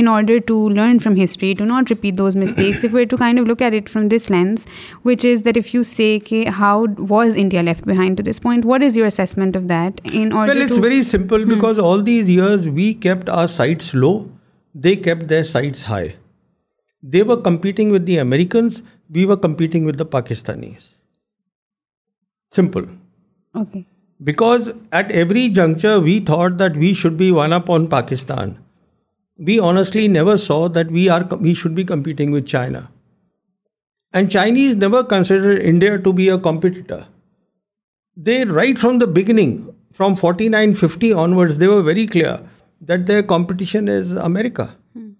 in 0.00 0.08
order 0.08 0.40
to 0.40 0.56
learn 0.68 0.98
from 1.00 1.16
history, 1.16 1.54
to 1.54 1.64
not 1.64 1.88
repeat 1.88 2.16
those 2.16 2.36
mistakes, 2.36 2.84
if 2.84 2.92
we're 2.92 3.06
to 3.06 3.16
kind 3.16 3.38
of 3.38 3.46
look 3.46 3.62
at 3.62 3.72
it 3.72 3.88
from 3.88 4.08
this 4.08 4.28
lens, 4.28 4.66
which 5.02 5.24
is 5.24 5.42
that 5.42 5.56
if 5.56 5.72
you 5.72 5.82
say, 5.84 6.20
how 6.44 6.84
was 7.14 7.34
India 7.34 7.62
left 7.62 7.86
behind 7.86 8.18
to 8.18 8.22
this 8.22 8.38
point, 8.38 8.66
what 8.66 8.82
is 8.82 8.96
your 8.96 9.06
assessment 9.06 9.56
of 9.56 9.68
that? 9.68 10.00
It's 10.04 10.76
very 10.76 11.02
simple, 11.02 11.42
hmm. 11.42 11.48
because 11.48 11.78
all 11.78 12.02
these 12.02 12.28
years 12.30 12.68
we 12.68 12.92
kept 12.92 13.30
our 13.30 13.48
sights 13.48 13.94
low, 13.94 14.30
they 14.74 14.96
kept 14.96 15.28
their 15.28 15.44
sights 15.44 15.82
high. 15.84 16.16
They 17.02 17.22
were 17.22 17.40
competing 17.40 17.90
with 17.90 18.04
the 18.04 18.18
Americans, 18.18 18.82
we 19.10 19.24
were 19.24 19.36
competing 19.38 19.86
with 19.86 19.96
the 19.96 20.06
Pakistanis. 20.06 20.88
Simple. 22.50 22.86
Okay. 23.54 23.86
Because 24.22 24.70
at 24.90 25.12
every 25.12 25.48
juncture, 25.48 26.00
we 26.00 26.20
thought 26.20 26.58
that 26.58 26.76
we 26.76 26.92
should 26.92 27.16
be 27.16 27.30
one 27.30 27.52
up 27.52 27.70
on 27.70 27.88
Pakistan. 27.88 28.58
We 29.36 29.60
honestly 29.60 30.08
never 30.08 30.36
saw 30.36 30.68
that 30.68 30.90
we 30.90 31.54
should 31.54 31.74
be 31.74 31.84
competing 31.84 32.32
with 32.32 32.46
China. 32.46 32.90
And 34.12 34.30
Chinese 34.30 34.74
never 34.74 35.04
considered 35.04 35.62
India 35.62 35.98
to 35.98 36.12
be 36.12 36.28
a 36.28 36.38
competitor. 36.38 37.06
They, 38.16 38.44
right 38.44 38.76
from 38.76 38.98
the 38.98 39.06
beginning, 39.06 39.72
from 39.92 40.16
49-50 40.16 41.16
onwards, 41.16 41.58
they 41.58 41.68
were 41.68 41.82
very 41.82 42.06
clear 42.06 42.40
that 42.80 43.06
their 43.06 43.22
competition 43.22 43.86
is 43.86 44.12
America. 44.12 44.74
Hmm. 44.94 45.10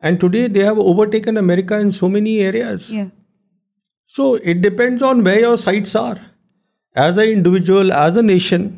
And 0.00 0.18
today 0.18 0.48
they 0.48 0.64
have 0.64 0.78
overtaken 0.78 1.36
America 1.36 1.78
in 1.78 1.92
so 1.92 2.08
many 2.08 2.40
areas. 2.40 2.90
Yeah. 2.90 3.10
So 4.06 4.34
it 4.36 4.62
depends 4.62 5.02
on 5.02 5.22
where 5.22 5.38
your 5.40 5.58
sights 5.58 5.94
are 5.94 6.18
as 7.06 7.16
an 7.16 7.28
individual, 7.28 7.92
as 7.92 8.16
a 8.16 8.22
nation, 8.22 8.78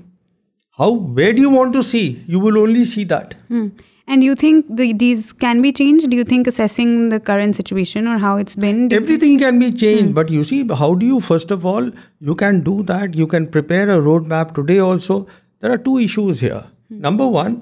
where 0.78 1.32
do 1.32 1.40
you 1.40 1.50
want 1.50 1.72
to 1.74 1.82
see? 1.82 2.24
You 2.26 2.40
will 2.40 2.58
only 2.58 2.84
see 2.84 3.04
that. 3.04 3.34
Hmm. 3.48 3.68
And 4.06 4.24
you 4.24 4.34
think 4.34 4.66
these 4.76 5.32
can 5.32 5.62
be 5.62 5.72
changed? 5.72 6.10
Do 6.10 6.16
you 6.16 6.24
think 6.24 6.46
assessing 6.46 7.10
the 7.10 7.20
current 7.20 7.54
situation 7.54 8.08
or 8.08 8.18
how 8.18 8.36
it's 8.36 8.56
been? 8.56 8.92
Everything 8.92 9.38
can 9.38 9.58
be 9.58 9.70
changed. 9.72 10.06
Hmm. 10.06 10.14
But 10.14 10.30
you 10.30 10.42
see, 10.42 10.66
how 10.66 10.94
do 10.94 11.06
you, 11.06 11.20
first 11.20 11.50
of 11.50 11.64
all, 11.64 11.90
you 12.18 12.34
can 12.34 12.62
do 12.62 12.82
that. 12.84 13.14
You 13.14 13.26
can 13.26 13.46
prepare 13.46 13.88
a 13.90 14.00
roadmap 14.08 14.54
today 14.54 14.78
also. 14.78 15.26
There 15.60 15.70
are 15.70 15.78
two 15.78 15.98
issues 15.98 16.40
here. 16.40 16.64
Hmm. 16.88 17.00
Number 17.00 17.26
one, 17.26 17.62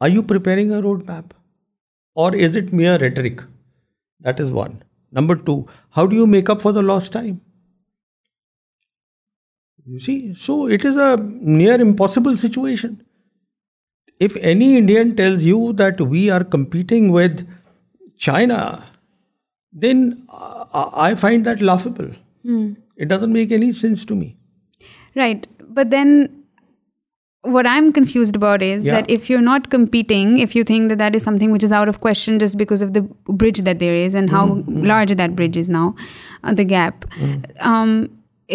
are 0.00 0.08
you 0.08 0.22
preparing 0.22 0.72
a 0.72 0.82
roadmap? 0.82 1.30
Or 2.14 2.34
is 2.34 2.56
it 2.56 2.72
mere 2.72 2.98
rhetoric? 2.98 3.42
That 4.20 4.38
is 4.38 4.50
one. 4.50 4.82
Number 5.12 5.36
two, 5.36 5.66
how 5.90 6.06
do 6.06 6.14
you 6.14 6.26
make 6.26 6.50
up 6.50 6.60
for 6.60 6.72
the 6.72 6.82
lost 6.82 7.12
time? 7.12 7.40
It 9.86 10.86
is 10.86 10.98
a 10.98 11.14
near 11.40 11.80
impossible 11.80 12.34
China 18.18 18.76
then 19.72 20.12
M 27.64 27.90
confused 27.94 28.44
if 29.08 29.30
you 29.30 29.40
not 29.40 29.68
competing 29.68 30.38
is 30.40 31.22
some 31.22 31.38
thing 31.38 31.52
which 31.52 31.64
is 31.64 31.72
out 31.72 31.88
of 31.88 32.00
the 32.94 33.00
bridge 33.28 33.70
there 33.80 34.06
is 34.06 34.16
and 34.16 34.30
how 34.32 34.54
large 34.84 35.12
that 35.18 35.30
bridge 35.30 35.58
is 35.58 35.70
now 35.70 35.90
the 36.52 36.62
gap 36.62 37.06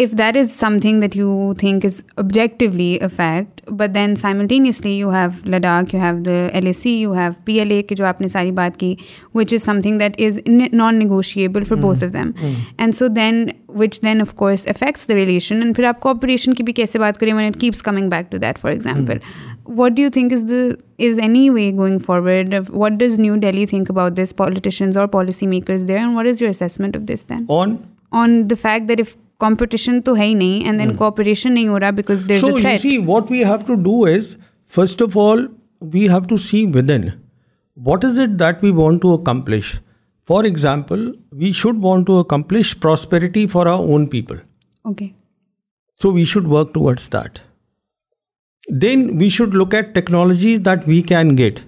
if 0.00 0.12
that 0.18 0.36
is 0.36 0.50
some 0.50 0.78
thing 0.78 1.00
that 1.00 1.16
you 1.16 1.52
think 1.58 1.84
is 1.84 2.00
objectively 2.16 2.98
effect 3.00 3.60
but 3.70 3.94
then 3.94 4.14
simultaneously 4.14 4.90
you 4.90 5.10
have 5.10 5.28
Ladakh 5.44 5.94
you 5.94 6.00
have 6.00 6.18
the 6.24 6.46
L 6.52 6.66
A 6.66 6.72
C 6.72 6.90
you 6.90 7.12
have 7.12 7.30
P 7.44 7.58
L 7.58 7.70
A 7.70 7.80
کے 7.82 7.94
جو 7.94 8.04
آپ 8.04 8.20
نے 8.20 8.28
ساری 8.28 8.50
بات 8.50 8.78
کی 8.80 8.94
which 9.34 9.52
is 9.52 9.62
some 9.62 9.80
thing 9.80 9.98
that 9.98 10.20
is 10.20 10.38
non 10.72 10.98
negotiable 10.98 11.64
for 11.64 11.76
both 11.76 12.02
of 12.02 12.12
them 12.12 12.30
and 12.78 12.94
so 12.94 13.08
then 13.08 13.44
which 13.68 14.02
then 14.02 14.20
of 14.20 14.34
course 14.34 14.66
affects 14.68 15.08
the 15.08 15.14
relation 15.14 15.62
and 15.62 15.76
پھر 15.76 15.84
آپ 15.84 16.00
cooperation 16.00 16.54
کی 16.54 16.62
بھی 16.62 16.72
کیسے 16.72 16.98
بات 16.98 17.18
کریں 17.18 17.32
when 17.34 17.44
it 17.44 17.60
keeps 17.60 17.82
coming 17.82 18.08
back 18.08 18.30
to 18.32 18.38
that 18.38 18.58
for 18.58 18.70
example 18.70 19.18
what 19.64 19.92
do 19.92 20.08
think 20.12 20.32
is 20.32 20.52
is 20.98 21.18
any 21.18 21.48
way 21.50 21.70
going 21.72 21.98
forward 21.98 22.54
what 22.68 22.92
does 22.92 23.18
new 23.18 23.36
Delhi 23.36 23.66
think 23.66 23.90
about 23.90 24.16
this 24.16 24.36
politicians 24.36 24.96
اور 24.96 25.06
policy 25.06 25.46
makers 25.46 25.88
there 25.88 25.98
and 25.98 26.16
what 26.16 26.26
is 26.26 26.42
you 26.42 26.48
assessment 26.48 26.96
of 26.96 27.02
this 27.02 27.32
on 28.12 28.42
the 28.50 28.54
fact 28.62 28.88
that 28.88 29.00
if 29.00 29.14
competition 29.40 30.00
تو 30.02 30.16
ہے 30.16 30.26
ہی 30.26 30.34
نہیں 30.34 30.64
and 30.64 30.78
then 30.78 30.94
cooperation 30.96 31.54
نہیں 31.54 31.68
ہو 31.68 31.80
رہا 31.80 31.90
because 31.90 32.28
there 32.28 32.76
see 32.76 32.96
what 32.98 33.30
we 33.30 33.44
have 33.44 33.56
to 33.66 33.74
do 33.82 34.02
is 34.06 34.34
first 34.72 35.02
of 35.02 35.18
all 35.18 35.46
we 35.92 36.08
have 36.08 36.24
to 36.28 36.36
see 36.38 36.64
with 36.74 36.90
in 36.90 37.08
what 37.76 38.04
is 38.04 38.18
it 38.18 38.38
that 38.40 38.64
we 38.64 38.70
want 38.70 39.02
to 39.02 39.14
accomplish 39.14 39.72
for 40.28 40.44
example 40.44 41.10
we 41.32 41.52
should 41.52 41.78
want 41.82 42.06
to 42.06 42.18
accomplish 42.20 42.76
prosperity 42.80 43.46
for 43.46 43.66
our 43.66 43.78
own 43.84 44.06
people 44.06 44.36
okay 44.84 45.06
so 46.00 46.12
we 46.12 46.24
should 46.24 46.46
work 46.46 46.74
to 46.74 46.80
word 46.80 46.98
that 47.12 47.38
then 48.68 49.08
we 49.20 49.28
should 49.28 49.54
look 49.54 49.74
at 49.74 49.94
technologies 49.94 50.60
that 50.64 50.88
we 50.88 51.00
can 51.02 51.36
get 51.38 51.58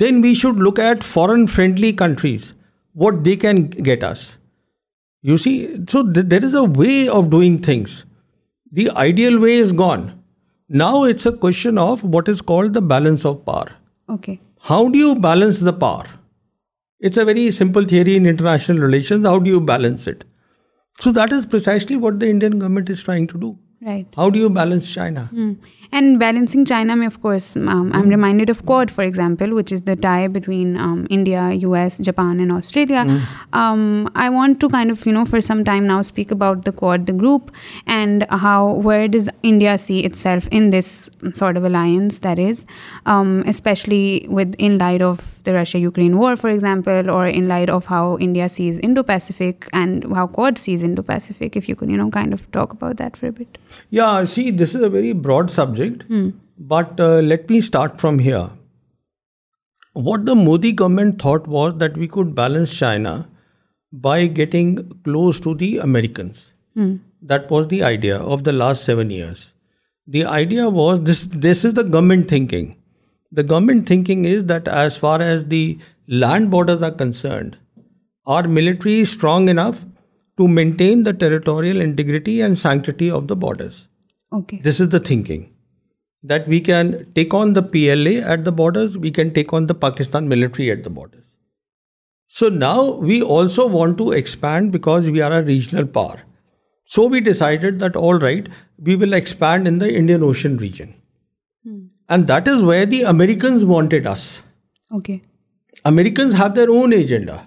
then 0.00 0.22
we 0.24 0.34
should 0.34 0.58
look 0.58 0.80
at 0.80 1.04
foreign 1.04 1.46
friendly 1.46 1.92
countries 1.92 2.52
what 2.96 3.24
they 3.24 3.36
can 3.36 3.66
get 3.86 4.04
us 4.04 4.28
You 5.26 5.38
see, 5.38 5.80
so 5.88 6.02
there 6.02 6.44
is 6.44 6.52
a 6.52 6.64
way 6.64 7.08
of 7.08 7.30
doing 7.30 7.56
things. 7.56 8.04
The 8.70 8.90
ideal 8.90 9.38
way 9.38 9.54
is 9.56 9.72
gone. 9.72 10.22
Now 10.68 11.04
it's 11.04 11.24
a 11.24 11.32
question 11.32 11.78
of 11.78 12.04
what 12.04 12.28
is 12.28 12.42
called 12.42 12.74
the 12.74 12.82
balance 12.82 13.24
of 13.24 13.46
power. 13.46 13.70
Okay. 14.10 14.38
How 14.60 14.86
do 14.88 14.98
you 14.98 15.14
balance 15.14 15.60
the 15.60 15.72
power? 15.72 16.04
It's 17.00 17.16
a 17.16 17.24
very 17.24 17.50
simple 17.52 17.86
theory 17.86 18.16
in 18.16 18.26
international 18.26 18.78
relations. 18.78 19.24
How 19.24 19.38
do 19.38 19.50
you 19.50 19.62
balance 19.62 20.06
it? 20.06 20.24
So 21.00 21.10
that 21.12 21.32
is 21.32 21.46
precisely 21.46 21.96
what 21.96 22.20
the 22.20 22.28
Indian 22.28 22.58
government 22.58 22.90
is 22.90 23.02
trying 23.02 23.26
to 23.28 23.38
do. 23.38 23.58
Right. 23.84 24.06
How 24.16 24.30
do 24.30 24.38
you 24.38 24.48
balance 24.48 24.90
China? 24.90 25.26
Hmm. 25.26 25.52
And 25.92 26.18
balancing 26.18 26.64
China, 26.64 27.06
of 27.06 27.20
course, 27.20 27.54
um, 27.54 27.92
I'm 27.92 28.04
hmm. 28.04 28.08
reminded 28.08 28.48
of 28.48 28.64
Quad, 28.64 28.90
for 28.90 29.04
example, 29.04 29.54
which 29.54 29.70
is 29.70 29.82
the 29.82 29.94
tie 29.94 30.26
between 30.26 30.78
um, 30.78 31.06
India, 31.10 31.50
US, 31.52 31.98
Japan, 31.98 32.40
and 32.40 32.50
Australia. 32.50 33.04
Hmm. 33.04 33.18
Um, 33.52 34.10
I 34.14 34.30
want 34.30 34.58
to 34.60 34.70
kind 34.70 34.90
of, 34.90 34.98
for 34.98 35.40
some 35.42 35.64
time 35.64 35.86
now, 35.86 36.00
speak 36.00 36.30
about 36.30 36.64
the 36.64 36.72
Quad, 36.72 37.04
the 37.04 37.12
group, 37.12 37.50
and 37.86 38.26
where 38.82 39.06
does 39.06 39.28
India 39.42 39.76
see 39.76 40.00
itself 40.02 40.48
in 40.50 40.70
this 40.70 41.10
sort 41.34 41.58
of 41.58 41.64
alliance, 41.64 42.20
that 42.20 42.38
is, 42.38 42.64
especially 43.04 44.26
in 44.58 44.78
light 44.78 45.02
of 45.02 45.42
the 45.44 45.52
Russia-Ukraine 45.52 46.16
war, 46.16 46.36
for 46.36 46.48
example, 46.48 47.10
or 47.10 47.26
in 47.26 47.48
light 47.48 47.68
of 47.68 47.84
how 47.84 48.16
India 48.18 48.48
sees 48.48 48.78
Indo-Pacific 48.78 49.68
and 49.74 50.10
how 50.14 50.26
Quad 50.26 50.56
sees 50.56 50.82
Indo-Pacific, 50.82 51.54
if 51.54 51.68
you 51.68 51.76
could, 51.76 51.90
kind 52.12 52.32
of 52.32 52.50
talk 52.50 52.72
about 52.72 52.96
that 52.96 53.16
for 53.16 53.26
a 53.26 53.32
bit. 53.32 53.58
Yeah, 53.90 54.24
see, 54.24 54.50
this 54.50 54.74
is 54.74 54.82
a 54.82 54.88
very 54.88 55.12
broad 55.12 55.50
subject, 55.50 56.02
hmm. 56.04 56.30
but 56.58 56.98
uh, 57.00 57.20
let 57.20 57.48
me 57.48 57.60
start 57.60 58.00
from 58.00 58.18
here. 58.18 58.50
What 59.92 60.26
the 60.26 60.34
Modi 60.34 60.72
government 60.72 61.20
thought 61.22 61.46
was 61.46 61.78
that 61.78 61.96
we 61.96 62.08
could 62.08 62.34
balance 62.34 62.74
China 62.74 63.28
by 63.92 64.26
getting 64.26 64.88
close 65.04 65.38
to 65.40 65.54
the 65.54 65.78
Americans. 65.78 66.52
Hmm. 66.74 66.96
That 67.22 67.50
was 67.50 67.68
the 67.68 67.82
idea 67.82 68.18
of 68.18 68.44
the 68.44 68.52
last 68.52 68.84
7 68.84 69.10
years. 69.10 69.52
The 70.06 70.24
idea 70.24 70.68
was, 70.68 71.00
this 71.02 71.64
is 71.64 71.74
the 71.74 71.84
government 71.84 72.28
thinking. 72.28 72.76
The 73.32 73.42
government 73.42 73.88
thinking 73.88 74.24
is 74.24 74.44
that 74.46 74.68
as 74.68 74.96
far 74.96 75.22
as 75.22 75.46
the 75.46 75.78
land 76.06 76.50
borders 76.50 76.82
are 76.82 76.90
concerned, 76.90 77.56
our 78.26 78.46
military 78.46 79.00
is 79.00 79.12
strong 79.12 79.48
enough 79.48 79.84
to 80.36 80.48
maintain 80.48 81.02
the 81.02 81.12
territorial 81.12 81.80
integrity 81.80 82.40
and 82.40 82.58
sanctity 82.58 83.10
of 83.10 83.28
the 83.28 83.36
borders. 83.36 83.88
Okay. 84.32 84.58
This 84.58 84.80
is 84.80 84.88
the 84.88 84.98
thinking, 84.98 85.54
that 86.22 86.48
we 86.48 86.60
can 86.60 87.12
take 87.14 87.32
on 87.34 87.52
the 87.52 87.62
PLA 87.62 88.26
at 88.26 88.44
the 88.44 88.52
borders, 88.52 88.98
we 88.98 89.10
can 89.10 89.32
take 89.32 89.52
on 89.52 89.66
the 89.66 89.74
Pakistan 89.74 90.28
military 90.28 90.70
at 90.70 90.82
the 90.82 90.90
borders. 90.90 91.24
So 92.28 92.48
now 92.48 92.94
we 92.94 93.22
also 93.22 93.66
want 93.66 93.96
to 93.98 94.10
expand 94.12 94.72
because 94.72 95.04
we 95.04 95.20
are 95.20 95.32
a 95.32 95.42
regional 95.42 95.86
power. 95.86 96.22
So 96.86 97.06
we 97.06 97.20
decided 97.20 97.78
that 97.78 97.94
all 97.94 98.18
right, 98.18 98.48
we 98.78 98.96
will 98.96 99.12
expand 99.12 99.68
in 99.68 99.78
the 99.78 99.94
Indian 99.94 100.22
Ocean 100.22 100.56
region. 100.56 100.94
Hmm. 101.64 101.86
And 102.08 102.26
that 102.26 102.48
is 102.48 102.62
where 102.62 102.86
the 102.86 103.02
Americans 103.02 103.64
wanted 103.64 104.06
us. 104.06 104.42
Okay. 104.92 105.22
Americans 105.84 106.34
have 106.34 106.54
their 106.54 106.70
own 106.70 106.92
agenda. 106.92 107.46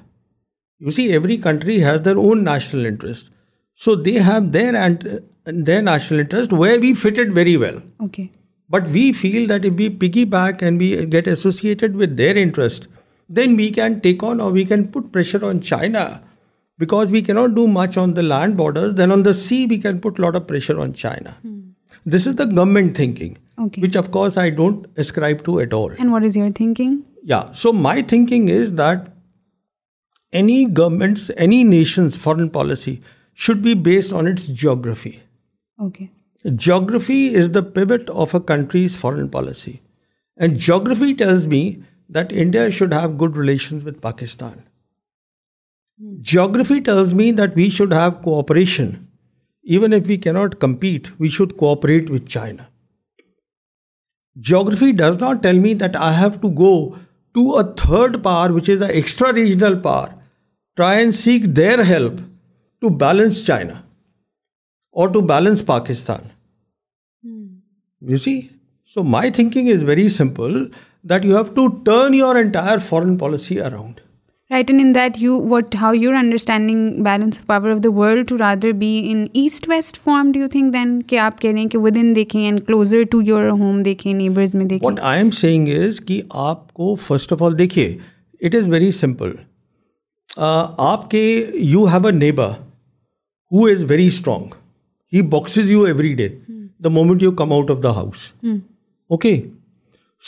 You 0.79 0.91
see, 0.91 1.11
every 1.13 1.37
country 1.37 1.79
has 1.79 2.01
their 2.03 2.17
own 2.17 2.43
national 2.43 2.85
interest. 2.85 3.29
So 3.73 3.95
they 3.95 4.13
have 4.13 4.51
their 4.51 4.71
national 5.81 6.19
interest 6.19 6.51
where 6.51 6.79
we 6.79 6.93
fit 6.93 7.17
it 7.17 7.29
very 7.29 7.57
well. 7.57 7.81
Okay. 8.01 8.31
But 8.69 8.89
we 8.89 9.13
feel 9.13 9.47
that 9.47 9.65
if 9.65 9.75
we 9.75 9.89
piggyback 9.89 10.61
and 10.61 10.77
we 10.77 11.05
get 11.05 11.27
associated 11.27 11.95
with 11.95 12.17
their 12.17 12.35
interest, 12.35 12.87
then 13.29 13.55
we 13.55 13.71
can 13.71 14.01
take 14.01 14.23
on 14.23 14.41
or 14.41 14.51
we 14.51 14.65
can 14.65 14.87
put 14.89 15.11
pressure 15.11 15.43
on 15.45 15.61
China, 15.61 16.23
because 16.77 17.09
we 17.09 17.21
cannot 17.21 17.55
do 17.55 17.67
much 17.67 17.97
on 17.97 18.13
the 18.13 18.23
land 18.23 18.55
borders. 18.55 18.93
Then 18.93 19.11
on 19.11 19.23
the 19.23 19.33
sea, 19.33 19.65
we 19.65 19.77
can 19.77 19.99
put 19.99 20.19
a 20.19 20.21
lot 20.21 20.35
of 20.35 20.47
pressure 20.47 20.79
on 20.79 20.93
China. 20.93 21.35
Hmm. 21.41 21.69
This 22.05 22.27
is 22.27 22.35
the 22.35 22.45
government 22.45 22.95
thinking, 22.95 23.37
which 23.79 23.95
of 23.95 24.11
course 24.11 24.37
I 24.37 24.49
don't 24.49 24.85
ascribe 24.95 25.43
to 25.45 25.59
at 25.59 25.73
all. 25.73 25.91
And 25.91 26.11
what 26.11 26.23
is 26.23 26.37
your 26.37 26.49
thinking? 26.51 27.03
Yeah. 27.23 27.51
So 27.51 27.73
my 27.73 28.01
thinking 28.01 28.47
is 28.47 28.73
that 28.73 29.11
any 30.41 30.65
government's, 30.65 31.31
any 31.37 31.63
nation's 31.63 32.17
foreign 32.25 32.49
policy 32.49 33.01
should 33.33 33.61
be 33.61 33.73
based 33.73 34.13
on 34.13 34.27
its 34.27 34.47
geography. 34.47 35.21
Okay. 35.79 36.11
Geography 36.55 37.33
is 37.33 37.51
the 37.51 37.63
pivot 37.63 38.09
of 38.09 38.33
a 38.33 38.39
country's 38.39 38.95
foreign 38.95 39.29
policy. 39.29 39.81
And 40.37 40.57
geography 40.57 41.13
tells 41.15 41.47
me 41.47 41.83
that 42.09 42.31
India 42.31 42.69
should 42.71 42.93
have 42.93 43.17
good 43.17 43.35
relations 43.35 43.83
with 43.83 44.01
Pakistan. 44.01 44.63
Geography 46.21 46.79
tells 46.79 47.13
me 47.13 47.31
that 47.31 47.55
we 47.55 47.69
should 47.69 47.91
have 47.91 48.21
cooperation. 48.21 49.07
Even 49.63 49.93
if 49.93 50.07
we 50.07 50.17
cannot 50.17 50.59
compete, 50.59 51.11
we 51.19 51.29
should 51.29 51.57
cooperate 51.57 52.09
with 52.09 52.27
China. 52.27 52.69
Geography 54.39 54.91
does 54.93 55.19
not 55.19 55.41
tell 55.41 55.55
me 55.65 55.73
that 55.73 55.95
I 55.95 56.11
have 56.11 56.39
to 56.41 56.51
go 56.51 56.97
to 57.33 57.53
a 57.55 57.63
third 57.73 58.21
power, 58.23 58.53
which 58.53 58.69
is 58.69 58.81
an 58.81 58.91
extra-regional 58.91 59.77
power, 59.77 60.13
try 60.77 60.99
and 60.99 61.13
seek 61.13 61.43
help 61.87 62.17
to 62.17 62.23
to 62.81 62.89
balance 62.89 63.05
balance 63.05 63.45
China 63.45 63.73
اور 64.95 65.61
Pakistan 65.65 66.27
you 68.01 68.17
see 68.17 68.39
so 68.95 69.03
my 69.05 69.31
thinking 69.31 69.69
is 69.69 69.83
very 69.83 70.07
simple 70.09 70.63
that 71.05 71.25
you 71.25 71.35
have 71.35 71.53
to 71.53 71.67
turn 71.85 72.13
your 72.13 72.35
entire 72.35 72.77
foreign 72.79 73.17
policy 73.17 73.59
around 73.61 73.99
right 74.51 74.71
and 74.71 74.81
in 74.81 74.93
that 74.95 75.17
you 75.19 75.39
what 75.49 75.75
how 75.75 75.93
your 75.93 76.13
understanding 76.13 77.03
balance 77.03 77.45
power 77.45 77.71
of 77.71 77.83
the 77.83 77.93
world 77.93 78.29
to 78.29 78.37
rather 78.37 78.71
be 78.75 78.93
in 79.05 79.25
east 79.33 79.69
west 79.69 80.01
form 80.03 80.31
do 80.31 80.39
you 80.39 80.47
think 80.51 80.73
then 80.73 81.01
کہ 81.03 81.19
آپ 81.19 81.41
کہہ 81.41 81.53
دیں 81.53 81.65
کہ 81.65 81.77
with 81.77 81.97
in 81.97 82.15
دیکھیں 82.15 82.43
and 82.45 82.65
closer 82.67 83.03
to 83.11 83.21
your 83.23 83.49
home 83.49 83.83
دیکھیں 83.83 84.13
neighbours 84.13 84.55
میں 84.55 84.65
دیکھیں 84.65 84.87
what 84.87 84.99
I 84.99 85.19
M 85.19 85.31
seeing 85.31 85.75
is 85.79 85.99
کہ 85.99 86.21
آپ 86.45 86.73
کو 86.73 86.95
فرسٹ 87.01 87.33
آف 87.33 87.43
آل 87.43 87.59
دیکھیے 87.59 87.95
اٹ 88.41 88.55
از 88.55 88.69
ویری 88.69 88.91
سمپل 88.91 89.31
آپ 90.37 91.09
کے 91.11 91.21
you 91.53 91.85
have 91.85 92.05
a 92.05 92.11
neighbour 92.11 92.49
who 93.51 93.65
is 93.65 93.83
very 93.89 94.07
strong 94.07 94.53
he 95.13 95.21
boxes 95.21 95.71
you 95.71 95.83
every 95.83 96.13
day 96.13 96.27
the 96.83 96.89
moment 96.89 97.23
you 97.23 97.31
come 97.31 97.53
out 97.53 97.71
of 97.71 97.83
the 97.83 97.95
house 97.95 98.31
okay 99.09 99.41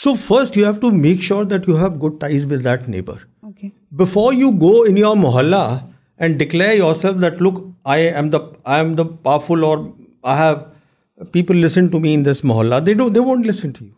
so 0.00 0.14
first 0.14 0.56
you 0.56 0.64
have 0.64 0.80
to 0.80 0.90
make 0.90 1.22
sure 1.22 1.44
that 1.44 1.68
you 1.68 1.76
have 1.78 1.90
good 2.02 2.20
ties 2.20 2.52
with 2.52 2.64
that 2.64 2.88
neighbour 2.88 3.24
before 3.92 4.32
you 4.32 4.50
go 4.50 4.72
in 4.82 4.98
your 4.98 5.16
محلہ 5.16 5.78
and 6.18 6.38
declare 6.38 6.74
your 6.74 6.94
self 6.94 7.22
that 7.22 7.42
look 7.42 7.58
I 7.84 8.08
am 8.08 8.30
the 8.30 8.38
I 8.64 8.84
am 8.84 8.94
the 8.94 9.02
powerful 9.22 9.64
اور 9.64 9.78
I 10.22 10.38
have 10.38 11.24
people 11.32 11.56
listen 11.56 11.86
to 11.86 11.98
me 12.00 12.14
in 12.14 12.24
this 12.24 12.44
محلہ 12.44 12.74
دے 12.74 12.94
do 12.94 13.08
they 13.08 13.20
won't 13.20 13.46
listen 13.46 13.70
to 13.70 13.84
you 13.84 13.92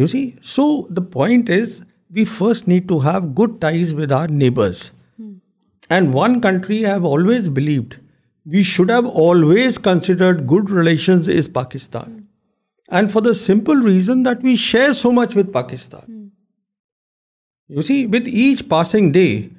you 0.00 0.06
see 0.06 0.30
so 0.42 0.64
the 0.88 1.02
point 1.02 1.50
is 1.50 1.80
we 2.14 2.24
first 2.24 2.68
need 2.68 2.88
to 2.88 3.00
have 3.00 3.34
good 3.34 3.60
ties 3.60 3.92
with 3.92 4.12
our 4.12 4.28
neighbors. 4.28 4.90
Hmm. 5.16 5.34
And 5.90 6.14
one 6.14 6.40
country 6.40 6.86
I 6.86 6.90
have 6.90 7.04
always 7.04 7.48
believed 7.48 7.98
we 8.46 8.62
should 8.62 8.90
have 8.90 9.06
always 9.06 9.78
considered 9.78 10.46
good 10.46 10.68
relations 10.68 11.28
is 11.28 11.48
Pakistan. 11.48 12.04
Hmm. 12.04 12.20
And 12.90 13.12
for 13.12 13.22
the 13.22 13.34
simple 13.34 13.74
reason 13.74 14.22
that 14.24 14.42
we 14.42 14.56
share 14.56 14.92
so 14.92 15.12
much 15.12 15.34
with 15.34 15.52
Pakistan. 15.52 16.02
Hmm. 16.02 16.26
You 17.68 17.82
see, 17.82 18.06
with 18.06 18.28
each 18.28 18.68
passing 18.68 19.10
day, 19.12 19.50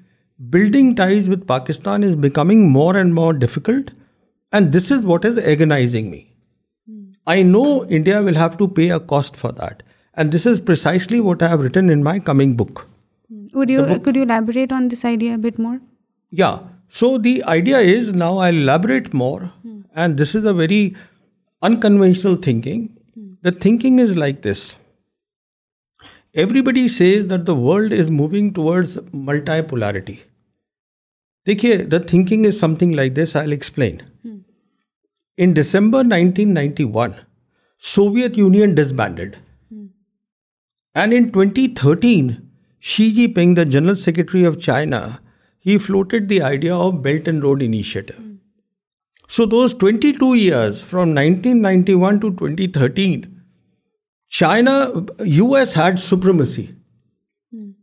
building 0.50 0.96
ties 0.96 1.28
with 1.28 1.48
Pakistan 1.48 2.04
is 2.04 2.16
becoming 2.16 2.70
more 2.70 2.96
and 2.96 3.14
more 3.14 3.34
difficult. 3.34 3.92
And 4.52 4.72
this 4.72 4.92
is 4.92 5.04
what 5.04 5.26
is 5.26 5.38
agonizing 5.40 6.12
me. 6.12 6.36
I 7.28 7.42
know 7.42 7.86
India 7.88 8.22
will 8.22 8.36
have 8.36 8.58
to 8.60 8.68
pay 8.68 8.90
a 8.90 9.00
cost 9.00 9.36
for 9.36 9.52
that. 9.54 9.82
And 10.18 10.32
this 10.32 10.46
is 10.46 10.60
precisely 10.60 11.20
what 11.20 11.42
I 11.42 11.48
have 11.50 11.62
written 11.62 11.90
in 11.90 12.04
my 12.04 12.20
coming 12.20 12.56
book. 12.56 12.88
Could 13.54 13.70
you 13.70 13.84
elaborate 13.84 14.72
on 14.72 14.88
this 14.90 15.06
idea 15.06 15.36
a 15.36 15.38
bit 15.38 15.60
more? 15.60 15.80
Yeah. 16.30 16.60
So 16.90 17.18
the 17.18 17.44
idea 17.44 17.80
is, 17.80 18.14
now 18.14 18.38
I'll 18.38 18.56
elaborate 18.56 19.14
more. 19.14 19.52
Hmm. 19.62 19.82
And 19.96 20.18
this 20.18 20.36
is 20.36 20.46
a 20.46 20.54
very 20.54 20.96
unconventional 21.62 22.36
thinking. 22.36 22.98
Hmm. 23.14 23.34
The 23.42 23.52
thinking 23.52 24.00
is 24.00 24.16
like 24.16 24.42
this. 24.42 24.76
Everybody 26.34 26.88
says 26.88 27.28
that 27.28 27.46
the 27.46 27.56
world 27.56 27.94
is 27.94 28.12
moving 28.12 28.54
towards 28.54 28.98
multipolarity. 28.98 30.22
Dekhiye, 31.48 31.90
the 31.90 32.00
thinking 32.00 32.46
is 32.46 32.60
something 32.60 32.92
like 32.92 33.16
this. 33.16 33.36
I'll 33.36 33.52
explain. 33.52 34.04
Hmm. 34.22 34.40
In 35.38 35.54
December 35.54 35.98
1991, 35.98 37.16
Soviet 37.78 38.38
Union 38.38 38.76
disbanded. 38.76 39.38
And 40.96 41.14
in 41.14 41.32
2013, 41.32 42.50
Xi 42.80 43.14
Jinping, 43.14 43.56
the 43.56 43.66
General 43.66 43.98
Secretary 43.98 44.46
of 44.46 44.60
China, 44.60 45.20
he 45.60 45.78
floated 45.78 46.30
the 46.30 46.42
idea 46.42 46.74
of 46.74 47.04
Belt 47.04 47.28
and 47.28 47.44
Road 47.44 47.62
Initiative. 47.62 48.22
So 49.28 49.46
those 49.46 49.74
22 49.74 50.36
years 50.36 50.82
from 50.82 51.14
1991 51.14 52.20
to 52.22 52.32
2013, 52.32 53.42
China, 54.30 55.06
US 55.20 55.74
had 55.74 56.00
supremacy. 56.00 56.76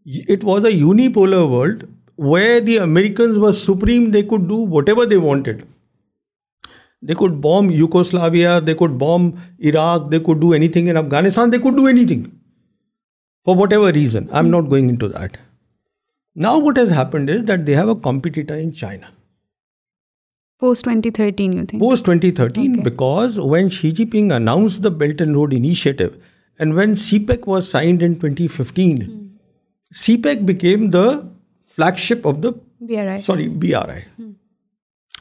It 0.07 0.43
was 0.43 0.65
a 0.65 0.73
unipolar 0.73 1.49
world 1.51 1.89
where 2.17 2.61
the 2.61 2.79
Americans 2.79 3.39
were 3.39 3.53
supreme. 3.53 4.11
They 4.11 4.23
could 4.23 4.49
do 4.49 4.57
whatever 4.57 5.07
they 5.07 5.19
wanted. 5.19 5.67
They 7.03 7.15
could 7.15 7.41
bomb 7.41 7.71
Yugoslavia, 7.71 8.61
they 8.61 8.75
could 8.75 8.97
bomb 8.97 9.41
Iraq, 9.59 10.11
they 10.11 10.21
could 10.21 10.41
do 10.41 10.53
anything 10.55 10.87
in 10.87 10.97
Afghanistan, 10.97 11.51
they 11.51 11.59
could 11.59 11.77
do 11.77 11.89
anything. 11.89 12.39
For 13.47 13.57
what 13.57 13.73
ever 13.73 13.93
reason 13.93 14.25
I 14.31 14.45
am 14.45 14.47
not 14.47 14.65
going 14.71 14.97
now 16.37 16.61
what 16.61 16.79
is 16.79 16.93
heat 16.93 17.15
a 17.15 18.97
پوسٹینسٹ 21.79 22.41
road 25.21 25.55
when 26.73 26.95
C 26.95 27.19
pack 27.19 27.49
was 27.49 27.65
signed in 27.65 28.15
C 29.97 30.17
pack 30.17 30.43
became 30.43 30.91
flip 31.79 32.29
of 32.29 32.35
the 32.43 32.49
B 32.81 32.97
R 32.97 33.07
B 33.49 33.75
R 33.75 33.89
I 33.89 34.25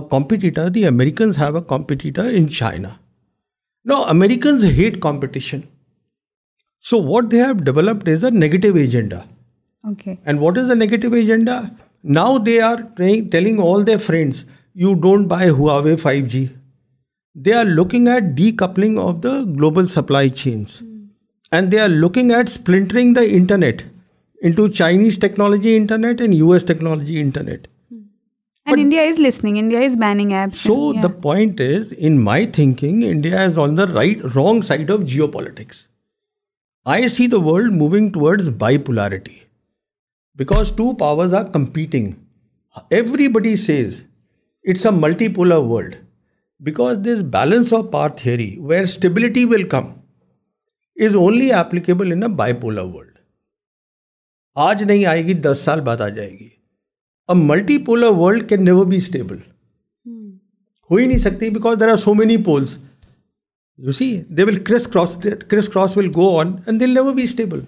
competitor. 0.00 0.70
The 0.70 0.84
Americans 0.84 1.36
have 1.36 1.54
a 1.54 1.60
competitor 1.60 2.26
in 2.26 2.48
China. 2.48 2.98
Now 3.84 4.04
Americans 4.04 4.62
hate 4.62 5.00
competition. 5.00 5.68
So 6.80 6.96
what 6.96 7.28
they 7.28 7.38
have 7.38 7.64
developed 7.64 8.08
is 8.08 8.24
a 8.24 8.30
negative 8.30 8.76
agenda. 8.76 9.28
Okay. 9.90 10.18
And 10.24 10.40
what 10.40 10.56
is 10.56 10.68
the 10.68 10.76
negative 10.76 11.12
agenda? 11.12 11.74
Now 12.02 12.38
they 12.38 12.60
are 12.60 12.82
telling 12.96 13.60
all 13.60 13.84
their 13.84 13.98
friends, 13.98 14.44
you 14.72 14.94
don't 14.94 15.28
buy 15.28 15.48
Huawei 15.48 16.00
5G. 16.00 16.56
They 17.34 17.52
are 17.52 17.66
looking 17.66 18.08
at 18.08 18.34
decoupling 18.34 18.98
of 18.98 19.20
the 19.20 19.44
global 19.44 19.86
supply 19.88 20.28
chains. 20.28 20.78
Hmm. 20.78 21.06
And 21.52 21.70
they 21.70 21.80
are 21.80 21.88
looking 21.88 22.30
at 22.30 22.48
splintering 22.48 23.12
the 23.12 23.30
internet. 23.30 23.84
Technology 25.20 25.78
wrong 34.34 34.60
side 34.60 34.90
of 34.90 35.00
Jio 35.00 35.26
politics 35.26 35.76
I 36.84 37.08
see 37.08 37.26
that 37.26 38.42
by 38.58 38.76
ٹوائلرٹی 38.76 39.30
because 40.34 40.72
two 40.76 40.92
powers 40.92 41.34
are 41.34 41.44
body 43.28 43.56
says 43.56 44.00
it's 44.68 44.86
a 44.86 44.92
multi 44.92 45.28
polar 45.28 45.56
world 45.56 45.94
because 46.60 46.96
this 46.96 47.22
balance 47.22 47.72
of 47.72 47.84
power 47.90 48.08
theory 48.08 48.56
where 48.58 48.82
stability 48.82 49.44
will 49.44 49.68
come 49.68 49.84
is 50.96 51.16
only 51.16 51.52
applicable 51.52 52.12
in 52.12 52.22
a 52.22 52.28
by 52.28 52.52
polar 52.52 52.82
world 52.82 53.17
آج 54.58 54.82
نہیں 54.82 55.04
آئے 55.06 55.24
گی 55.26 55.34
دس 55.34 55.60
سال 55.64 55.80
بعد 55.80 56.00
آ 56.00 56.08
جائے 56.08 56.30
گی 56.30 56.48
اب 57.28 57.36
multi 57.36 57.78
polar 57.78 58.10
world 58.10 58.48
can 58.48 58.64
never 58.64 58.86
be 58.86 58.96
stable 58.96 59.36
ہو 60.90 60.96
ہی 60.96 61.06
نہیں 61.06 61.18
سکتی 61.18 61.50
because 61.50 61.80
there 61.80 61.88
are 61.88 61.96
so 61.96 62.14
many 62.14 62.36
poles 62.36 62.76
you 63.78 63.92
see 63.92 64.10
they 64.28 64.44
will 64.44 64.58
Chris 64.64 64.86
cross 64.86 65.16
Chris 65.48 65.68
cross 65.68 65.96
will 65.96 66.10
go 66.16 66.28
on 66.38 66.52
and 66.66 66.80
will 66.80 66.94
never 66.94 67.14
be 67.14 67.22
stable 67.22 67.60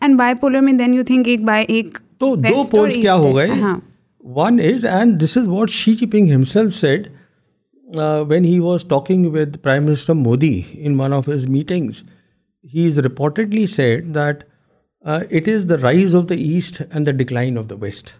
and 0.00 0.18
by 0.18 0.34
polar 0.34 0.60
میں 0.60 0.72
then 0.72 0.94
you 0.94 1.04
think 1.04 1.28
ایک 1.28 1.44
بائی 1.44 1.64
ایک 1.68 1.98
تو 2.18 2.34
دو 2.36 2.62
پولس 2.70 2.94
کیا 2.94 3.14
ہو 3.14 3.36
گئے 3.36 3.50
one 4.24 4.60
is 4.64 4.84
and 4.84 5.20
this 5.20 5.36
is 5.36 5.48
what 5.48 5.70
Xi 5.70 5.94
کی 5.94 6.06
پنگ 6.06 6.34
himself 6.34 6.70
said 6.70 7.08
when 8.28 8.44
he 8.44 8.58
was 8.58 8.84
talking 8.84 9.26
with 9.26 9.56
prime 9.62 9.84
minister 9.84 10.12
Modi 10.12 10.60
in 10.72 11.00
one 11.00 11.12
of 11.12 11.28
his 11.28 11.46
meetings 11.46 12.02
he 12.74 12.86
is 12.86 12.98
reportedly 12.98 13.66
said 13.66 14.14
that 14.14 14.44
it 15.04 15.48
is 15.48 15.68
the 15.68 15.76
rise 15.76 16.14
of 16.14 16.28
the 16.28 16.34
asset 16.34 16.80
and 16.90 17.06
the 17.06 17.12
decline 17.12 17.58
of 17.58 17.70
the 17.70 17.74
waste 17.80 18.10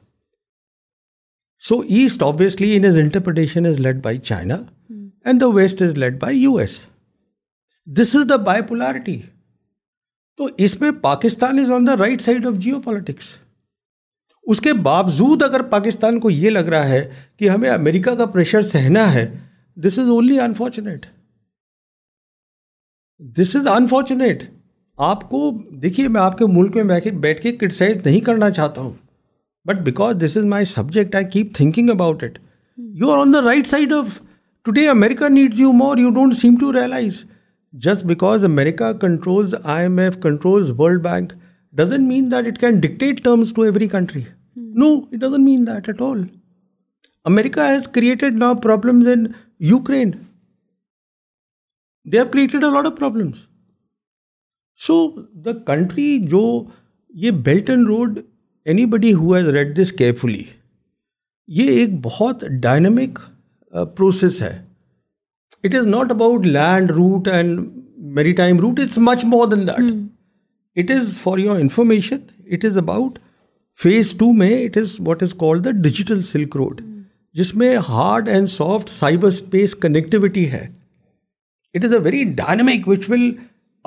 so 1.62 1.78
asset 1.88 2.22
obviously 2.22 2.76
in 2.76 2.84
is 2.84 2.96
interpretation 2.96 3.66
is 3.66 3.80
led 3.80 4.02
by 4.02 4.18
China 4.18 4.56
and 5.24 5.40
the 5.40 5.46
waste 5.46 5.82
is 5.82 5.96
led 5.96 6.20
by 6.20 6.38
U 6.38 6.54
S 6.54 6.80
this 7.86 8.14
is 8.16 8.28
the 8.28 8.36
by 8.36 8.62
polarity 8.62 9.20
تو 10.38 10.48
اس 10.58 10.80
میں 10.80 10.90
Pakistan 10.90 11.58
is 11.58 11.70
on 11.70 11.86
the 11.86 11.96
right 11.96 12.20
side 12.20 12.46
of 12.46 12.54
Jio 12.54 12.80
politics 12.80 13.24
اس 14.46 14.60
کے 14.60 14.72
باوجود 14.72 15.42
اگر 15.42 15.62
پاکستان 15.62 16.20
کو 16.20 16.30
یہ 16.30 16.50
لگ 16.50 16.68
رہا 16.68 16.88
ہے 16.88 17.04
کہ 17.36 17.48
ہمیں 17.48 17.70
امریکہ 17.70 18.14
کا 18.14 18.26
پریشر 18.26 18.62
سہنا 18.62 19.12
ہے 19.14 19.26
this 19.76 19.98
is 19.98 20.08
only 20.08 20.40
unfortunate 20.40 21.06
this 23.38 23.56
is 23.56 23.66
unfortunate 23.66 24.42
آپ 24.98 25.28
کو 25.30 25.50
دیکھیے 25.82 26.08
میں 26.08 26.20
آپ 26.20 26.36
کے 26.38 26.46
ملک 26.46 26.76
میں 26.76 26.98
بیٹھ 27.12 27.42
کے 27.42 27.52
کرٹیسائز 27.52 27.96
نہیں 28.04 28.20
کرنا 28.20 28.50
چاہتا 28.50 28.80
ہوں 28.80 28.92
but 29.66 29.78
because 29.78 30.16
this 30.16 30.36
is 30.36 30.44
my 30.44 30.64
subject 30.64 31.14
I 31.14 31.24
keep 31.24 31.54
thinking 31.54 31.90
about 31.90 32.22
it 32.24 32.38
you 32.78 33.10
are 33.10 33.18
on 33.18 33.32
the 33.32 33.40
right 33.42 33.66
side 33.66 33.92
of 33.92 34.18
today 34.66 34.88
America 34.88 35.28
needs 35.28 35.60
you 35.60 35.72
more 35.72 35.98
you 35.98 36.10
don't 36.10 36.34
seem 36.34 36.56
to 36.56 36.72
realise 36.72 37.24
just 37.74 38.04
because 38.04 38.44
America 38.44 38.92
controls 38.92 39.54
I 39.64 39.82
M 39.82 39.98
F 39.98 40.20
controls 40.22 40.70
world 40.78 41.02
bank 41.02 41.32
doesn't 41.74 42.08
mean 42.08 42.30
that 42.30 42.46
it 42.46 42.58
can 42.58 42.78
dictate 42.80 43.22
terms 43.24 43.52
to 43.54 43.62
every 43.62 43.88
country 43.88 44.22
no 44.56 44.92
it 44.94 45.18
doesn't 45.20 45.44
mean 45.44 45.66
that 45.66 45.88
at 45.88 46.02
all 46.02 46.22
America 47.26 47.68
has 47.68 47.88
created 47.88 48.34
نا 48.34 48.52
problems 48.62 49.08
in 49.08 49.26
Ukraine 49.60 50.10
they 52.06 52.18
have 52.18 52.26
created 52.32 52.64
a 52.64 52.70
lot 52.70 52.86
of 52.86 52.98
problems 52.98 53.46
so 54.80 55.10
the 55.44 55.52
country 55.66 56.18
جو 56.20 56.42
یہ 57.14 57.30
belt and 57.30 57.86
road 57.86 58.18
any 58.66 58.86
body 58.86 59.14
read 59.52 59.76
this 59.82 59.92
carefully 59.92 60.42
یہ 61.48 61.70
ایک 61.70 61.90
بہت 62.02 62.44
dynamic 62.62 63.18
process 63.96 64.40
ہے 64.42 64.58
it 65.64 65.74
is 65.74 65.86
not 65.86 66.10
about 66.10 66.46
land 66.46 66.90
route 66.90 67.28
and 67.28 67.60
میری 68.14 68.32
time 68.32 68.60
route 68.60 68.80
it's 68.80 68.98
much 68.98 69.24
more 69.24 69.46
than 69.46 69.66
that 69.66 69.92
it 70.76 70.90
is 70.90 71.12
for 71.16 71.38
your 71.38 71.60
information 71.60 72.16
it 72.50 72.64
is 72.64 72.78
about 72.78 73.18
phase 73.78 74.12
two 74.14 74.32
میں 74.32 74.52
it 74.64 74.76
is 74.76 74.94
what 74.98 75.22
is 75.22 75.34
call 75.38 75.64
the 75.64 75.70
digital 75.70 76.22
silk 76.22 76.56
road 76.56 76.80
جس 77.34 77.54
میں 77.54 77.76
hard 77.88 78.28
and 78.28 78.50
soft 78.50 78.90
cyber 78.90 79.28
space 79.28 79.74
connectivity 79.74 80.50
ہے 80.50 80.66
it 81.74 81.84
is 81.84 81.92
a 81.92 81.98
very 81.98 82.24
dynamic 82.24 82.88
which 82.88 83.08
ول 83.08 83.30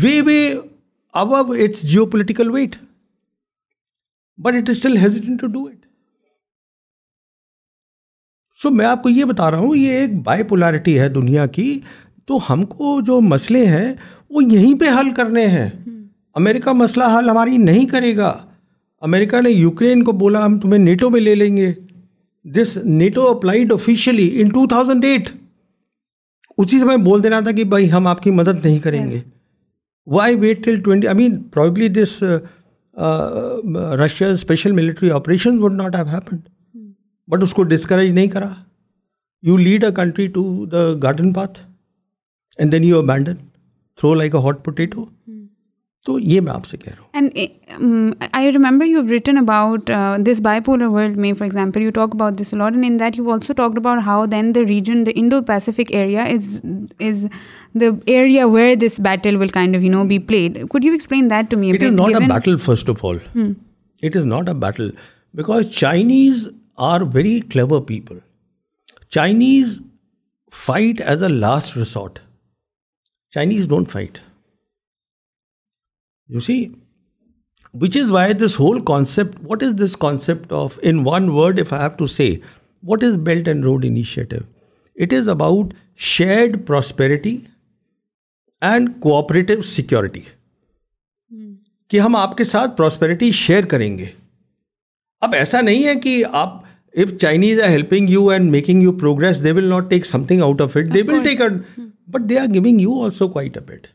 وے 0.21 0.55
اب 1.15 1.35
it's 1.53 1.83
Jio 1.83 2.07
political 2.07 2.51
weight 2.51 2.77
but 4.39 4.55
it 4.55 4.69
still 4.69 4.97
ہی 4.97 5.07
سو 8.59 8.71
میں 8.71 8.87
آپ 8.87 9.03
کو 9.03 9.09
یہ 9.09 9.25
بتا 9.25 9.51
رہا 9.51 9.59
ہوں 9.59 9.77
یہ 9.77 9.91
ایک 9.91 10.11
بائیپولیرٹی 10.23 11.01
ہے 11.01 11.09
دنیا 11.09 11.47
کی 11.47 11.81
تو 12.29 12.39
ہم 12.49 12.65
کو 12.67 13.01
جو 13.01 13.21
مسئلے 13.21 13.65
ہیں 13.67 13.93
وہ 14.31 14.43
یہیں 14.45 14.75
پہ 14.81 14.89
حل 14.91 15.11
کرنے 15.11 15.47
ہیں 15.47 15.69
امریکہ 16.37 16.73
مسئلہ 16.73 17.05
حل 17.19 17.29
ہماری 17.29 17.57
نہیں 17.57 17.87
کرے 17.87 18.17
گا 18.17 18.37
امریکہ 19.03 19.41
نے 19.41 19.51
یوکرین 19.51 20.05
کو 20.05 20.13
بولا 20.13 20.45
ہم 20.45 20.59
تمہیں 20.59 20.79
نیٹو 20.79 21.11
میں 21.11 21.21
لے 21.21 21.35
لیں 21.35 21.57
گے 21.57 21.73
this 22.45 22.77
NATO 22.85 23.27
applied 23.29 23.73
officially 23.73 24.31
in 24.41 24.49
two 24.49 24.67
thousand 24.67 25.05
eight 25.05 25.31
اسی 26.59 26.79
سمے 26.79 26.97
بول 26.97 27.23
دینا 27.23 27.41
تھا 27.41 27.51
کہ 27.51 27.65
بھائی 27.65 27.91
ہم 27.93 28.07
آپ 28.07 28.23
کی 28.23 28.31
مدد 28.31 28.65
نہیں 28.65 28.79
کریں 28.79 29.11
گے 29.11 29.21
why 30.07 30.37
wait 30.37 30.65
till 30.65 30.81
twenty 30.81 31.07
I 31.07 31.17
mean 31.17 31.43
probably 31.49 31.89
this 31.89 32.23
Russia 33.97 34.29
special 34.29 34.73
military 34.73 35.11
operation 35.11 35.59
would 35.59 35.73
not 35.73 35.95
have 35.95 36.07
happened 36.07 36.41
but 37.29 37.43
اس 37.43 37.53
کو 37.55 37.63
ڈسکریج 37.63 38.13
نہیں 38.13 38.27
کرا 38.27 38.53
you 39.43 39.57
lead 39.57 39.85
a 39.85 39.91
country 39.97 40.27
to 40.27 40.45
the 40.67 40.87
garden 41.03 41.33
path 41.33 41.59
and 42.59 42.73
then 42.73 42.85
you 42.85 42.99
abandon 42.99 43.35
throw 43.99 44.15
like 44.15 44.35
a 44.35 44.41
hot 44.43 44.65
potato 44.65 45.05
تو 46.07 46.19
یہ 46.19 46.41
میں 46.41 46.53
آپ 46.53 46.67
سے 46.67 46.77
کہہ 46.77 46.93
رہا 46.93 47.19
ہوں 47.19 47.29
and 47.31 48.25
I 48.33 48.53
remember 48.53 48.87
you 48.87 49.01
written 49.09 49.39
about 49.39 49.91
this 50.27 50.41
by 50.41 50.61
polar 50.65 50.87
world 50.87 51.17
میں 51.17 51.33
for 51.33 51.45
example 51.45 51.83
you 51.83 51.91
talk 51.91 52.15
about 52.15 52.39
this 52.41 52.53
لاڈ 52.55 52.75
and 52.75 52.87
in 52.87 52.99
that 53.01 53.19
you 53.19 53.31
also 53.33 53.53
talk 53.53 53.77
about 53.77 53.99
how 54.07 54.25
then 54.27 54.55
the 54.55 54.61
region 54.69 55.05
the 55.07 55.11
Indo 55.15 55.41
Pacific 55.43 55.93
area 55.93 56.25
is 56.25 56.61
is 57.01 57.27
the 57.75 57.87
area 58.07 58.47
where 58.47 58.75
this 58.77 59.01
battle 59.01 59.37
will 59.37 59.49
kind 59.49 59.77
of 59.77 59.83
you 59.83 59.91
know 59.93 60.05
be 60.05 60.19
played 60.29 60.59
could 60.69 60.85
you 60.85 60.93
explain 60.93 61.31
that 61.31 61.51
to 61.51 61.59
me 61.59 61.71
it 61.71 61.83
is 61.83 61.93
not 61.93 62.21
a 62.21 62.29
battle 62.29 62.57
first 62.57 62.91
of 62.91 63.05
all 63.05 63.19
it 64.03 64.17
is 64.17 64.25
not 64.27 64.49
a 64.49 64.55
battle 64.55 64.91
because 65.35 65.69
Chinese 65.71 66.49
are 66.89 67.01
very 67.15 67.39
clever 67.51 67.83
people 67.83 68.19
Chinese 69.11 69.81
fight 70.53 71.01
as 71.01 71.23
a 71.23 71.29
last 71.29 71.77
resort 71.77 72.19
Chinese 73.35 73.69
don't 73.69 73.89
fight 73.89 74.19
you 76.29 76.41
see 76.41 76.65
which 77.75 77.97
is 77.97 78.11
why 78.11 78.35
this 78.35 78.59
whole 78.61 78.81
concept 78.85 79.39
what 79.43 79.63
is 79.63 79.75
this 79.83 79.97
concept 79.97 80.53
of 80.53 80.79
in 80.83 81.03
one 81.07 81.29
word 81.29 81.61
if 81.61 81.73
I 81.73 81.83
have 81.83 81.97
to 81.99 82.07
see 82.07 82.35
what 82.83 83.05
is 83.05 83.17
belt 83.17 83.49
and 83.49 83.65
road 83.65 83.85
initiative 83.85 84.37
it 84.97 85.13
is 85.13 85.29
about 85.29 85.75
shared 85.99 86.67
prosperity 86.67 87.37
and 88.63 88.89
cooperative 89.01 89.61
security 89.63 90.21
کہ 91.91 92.01
ہم 92.01 92.17
آپ 92.17 92.37
کے 92.37 92.45
ساتھ 92.45 92.77
prosperity 92.77 93.31
share 93.33 93.65
کریں 93.65 93.99
گے 93.99 94.07
اب 95.23 95.35
ایسا 95.35 95.61
نہیں 95.61 95.87
ہے 95.87 95.95
کہ 95.95 96.23
آپ 96.33 96.63
if 96.99 97.17
Chinese 97.21 97.61
are 97.61 97.69
helping 97.69 98.11
you 98.11 98.29
and 98.29 98.51
making 98.51 98.83
you 98.83 98.93
progress 98.93 99.43
they 99.45 99.53
will 99.53 99.69
not 99.69 99.91
take 99.91 100.07
some 100.07 100.25
thing 100.25 100.43
out 100.43 100.61
of 100.61 100.77
it 100.77 100.95
they 100.95 101.03
will 101.03 101.23
take 101.25 101.43
it 101.43 101.53
but 102.09 102.29
they 102.29 102.39
are 102.39 102.47
giving 102.55 102.81
you 102.81 103.03
also 103.05 103.29
quite 103.29 103.57
it 103.57 103.87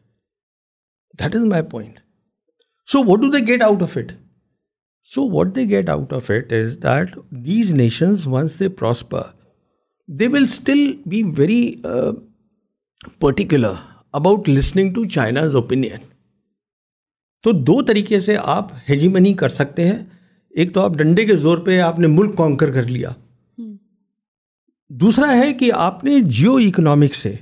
that 1.20 1.36
is 1.36 1.46
my 1.46 1.64
point 1.64 2.00
so 2.88 3.04
what 3.04 3.20
do 3.20 3.32
they 3.32 3.46
get 3.48 3.64
out 3.64 3.82
of 3.82 3.98
it 3.98 4.12
so 5.10 5.30
what 5.30 5.56
they 5.56 5.64
get 5.70 5.90
out 5.90 6.14
of 6.14 6.32
it 6.32 6.54
is 6.54 6.78
that 6.84 7.16
these 7.46 7.74
nations 7.74 8.28
once 8.28 8.60
they 8.60 8.70
prosper 8.70 9.22
they 10.08 10.28
will 10.28 10.44
still 10.44 10.92
be 11.06 11.24
very 11.38 11.74
particular 13.20 13.74
about 14.14 14.50
listening 14.50 14.94
to 14.94 15.06
China's 15.06 15.56
opinion 15.56 16.12
تو 17.44 17.52
دو 17.52 17.82
طریقے 17.82 18.20
سے 18.20 18.38
آپ 18.44 18.68
ہجیمنی 18.90 19.34
کر 19.34 19.50
سکتے 19.50 19.88
ہیں 19.88 20.04
ایک 20.54 20.74
تو 20.74 20.82
آپ 20.82 20.92
ڈنڈے 20.92 21.26
کے 21.26 21.36
زور 21.36 21.58
پہ 21.58 21.80
آپ 21.80 22.00
نے 22.00 22.08
ملک 22.08 22.38
کانکر 22.38 22.72
کر 22.74 22.88
لیا 22.88 23.10
دوسرا 24.90 25.34
ہے 25.34 25.54
کہ 25.54 25.72
آپ 25.74 26.04
نے 26.04 26.20
جیو 26.20 26.56
اکنامک 26.56 27.16
سے 27.16 27.36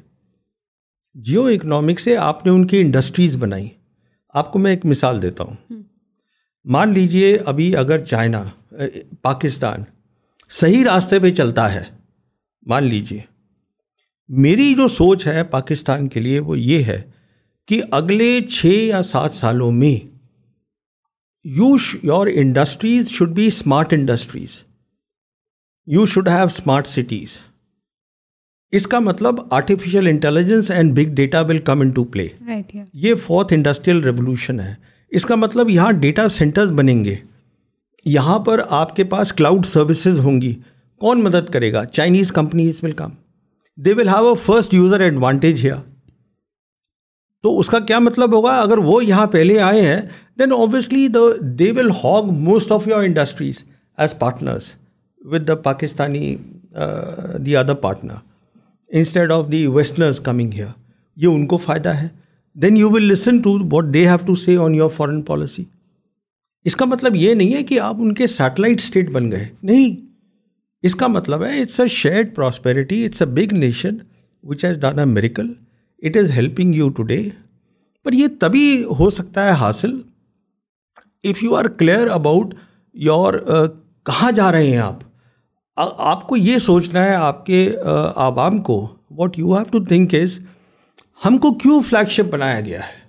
جیو 1.14 1.46
اکنامک 1.46 2.00
سے 2.00 2.18
آپ 2.18 2.46
نے 2.46 2.52
ان 2.52 2.68
کی 2.68 2.78
انڈسٹریز 2.78 3.38
بنائی 3.38 3.70
آپ 4.34 4.54
کو 4.54 4.60
میں 4.60 4.72
ایک 4.72 4.86
مثال 4.86 5.22
دیتا 5.22 5.44
ہوں 5.44 5.82
مان 6.64 6.94
لیجئے 6.94 7.38
ابھی 7.46 7.76
اگر 7.76 8.04
چائنا 8.04 8.44
پاکستان 9.22 9.84
صحیح 10.52 10.84
راستے 10.84 11.20
پہ 11.20 11.30
چلتا 11.30 11.74
ہے 11.74 11.84
مان 12.66 12.84
لیجئے 12.84 13.20
میری 14.30 14.74
جو 14.76 14.88
سوچ 14.88 15.28
ہے 15.28 15.44
پاکستان 15.44 16.08
کے 16.08 16.20
لیے 16.20 16.40
وہ 16.40 16.60
یہ 16.60 16.84
ہے 16.84 17.02
کہ 17.68 17.82
اگلے 17.92 18.42
چھ 18.42 18.66
یا 18.66 19.04
سات 19.04 19.34
سالوں 19.34 19.72
میں 19.72 20.11
you 21.46 21.76
your 22.04 22.28
industries 22.28 23.08
should 23.10 23.30
be 23.36 23.46
smart 23.48 23.94
industries 23.94 24.58
you 25.88 26.06
should 26.06 26.28
have 26.28 26.46
smart 26.46 26.88
cities 26.88 27.30
اس 28.74 28.86
کا 28.88 29.00
مطلب 29.00 29.40
artificial 29.50 30.08
intelligence 30.08 30.70
and 30.72 30.94
big 30.96 31.14
data 31.16 31.42
will 31.42 31.58
come 31.60 31.82
in 31.82 31.90
to 31.90 32.04
play 32.04 32.28
یہ 32.94 33.16
فورتھ 33.16 33.54
انڈسٹریل 33.54 34.04
ریولیوشن 34.04 34.60
ہے 34.60 34.74
اس 35.12 35.26
کا 35.26 35.36
مطلب 35.36 35.70
یہاں 35.70 35.92
ڈیٹا 36.02 36.28
سینٹرز 36.30 36.72
بنیں 36.72 37.04
گے 37.06 37.16
یہاں 38.06 38.40
پر 38.40 38.62
آپ 38.70 38.96
کے 38.96 39.04
پاس 39.04 39.34
کلاؤڈ 39.34 39.66
سروسز 39.66 40.20
ہوں 40.20 40.42
گی 40.42 40.54
کون 41.02 41.24
مدد 41.24 41.50
کرے 41.50 41.74
گا 41.74 41.86
Chinese 41.86 42.32
companies 42.32 42.84
will 42.84 42.92
come 42.92 43.12
they 43.78 43.94
will 43.94 44.08
have 44.08 44.28
a 44.28 44.36
first 44.36 44.74
user 44.74 45.00
advantage 45.00 45.66
here 45.66 45.91
تو 47.44 47.58
اس 47.60 47.70
کا 47.70 47.80
کیا 47.80 48.00
مطلب 48.00 48.34
ہوگا 48.34 48.56
اگر 48.60 48.78
وہ 48.78 49.04
یہاں 49.06 49.26
پہلے 49.28 49.60
آئے 49.60 49.82
ہیں 49.82 50.02
then 50.40 50.52
obviously 50.52 51.08
the 51.08 51.20
they 51.60 51.72
will 51.72 51.90
hog 52.04 52.30
most 52.40 52.72
of 52.72 52.88
your 52.88 53.04
industries 53.04 53.64
as 53.98 54.18
partners 54.20 54.74
with 55.22 55.48
the 55.48 55.56
Pakistani 55.64 56.36
the 57.46 57.56
other 57.58 57.74
partner 57.74 58.16
instead 58.90 59.32
of 59.32 59.52
the 59.52 59.66
westerners 59.68 60.20
coming 60.20 60.54
here 60.54 60.68
یہ 61.18 61.28
ان 61.28 61.46
کو 61.48 61.58
فائدہ 61.58 61.90
ہے 61.90 62.08
then 62.56 62.78
you 62.78 62.90
will 62.90 63.04
listen 63.04 63.38
to 63.38 63.58
what 63.72 63.94
they 63.94 64.06
have 64.08 64.26
to 64.26 64.36
say 64.36 64.58
on 64.58 64.76
your 64.76 64.90
foreign 64.90 65.22
policy 65.22 65.64
اس 66.66 66.76
کا 66.76 66.86
مطلب 66.86 67.16
یہ 67.16 67.34
نہیں 67.34 67.54
ہے 67.54 67.64
کہ 67.64 67.80
آپ 67.80 67.96
ان 68.00 68.14
کے 68.14 68.28
سیٹلائٹ 68.28 68.80
اسٹیٹ 68.80 69.12
بن 69.12 69.32
گئے 69.32 69.48
نہیں 69.64 69.96
اس 70.84 70.96
کا 70.96 71.08
مطلب 71.08 71.44
ہے 71.44 71.62
it's 71.62 71.80
a 71.80 71.88
shared 71.88 72.36
prosperity 72.36 73.06
it's 73.06 73.22
a 73.22 73.28
big 73.28 73.54
nation 73.54 73.98
which 74.44 74.66
is 74.66 74.86
a 74.86 75.06
miracle 75.06 75.54
it 76.04 76.18
is 76.18 76.32
helping 76.32 76.76
you 76.76 76.90
to 76.90 77.04
day 77.04 77.22
پر 78.06 78.14
یہ 78.14 78.28
تبھی 78.40 78.84
ہو 79.00 79.10
سکتا 79.10 79.46
ہے 79.46 79.52
حاصل 79.52 80.00
if 81.24 81.44
you 81.44 81.56
are 81.56 81.66
clear 81.66 82.10
about 82.10 82.54
your 82.96 83.34
کہاں 84.06 84.32
جا 84.32 84.52
رہے 84.52 84.70
ہیں 84.70 84.78
آپ 84.78 85.04
آپ 85.78 86.28
کو 86.28 86.38
یہ 86.38 86.58
سوچنا 86.58 87.04
ہے 87.06 87.16
آپ 87.16 87.46
کے 87.46 87.68
عوام 88.16 88.62
کو 88.62 88.86
what 89.10 89.40
you 89.40 89.56
have 89.56 89.64
to 89.72 89.84
think 89.86 90.16
is 90.22 90.40
ہم 91.26 91.38
کو 91.38 91.54
کیوں 91.54 91.82
فلیگ 91.82 92.10
شپ 92.10 92.32
بنایا 92.32 92.60
گیا 92.60 92.80
ہے 92.80 93.00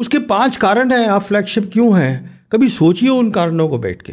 اس 0.00 0.08
کے 0.08 0.18
پانچ 0.18 0.58
کارن 0.58 0.92
ہیں 0.92 1.06
آپ 1.06 1.26
فلیگ 1.28 1.46
شپ 1.46 1.72
کیوں 1.72 1.92
ہیں 1.92 2.16
کبھی 2.50 2.68
سوچیے 2.68 3.08
ان 3.08 3.30
کارنوں 3.30 3.68
کو 3.68 3.78
بیٹھ 3.78 4.02
کے 4.04 4.12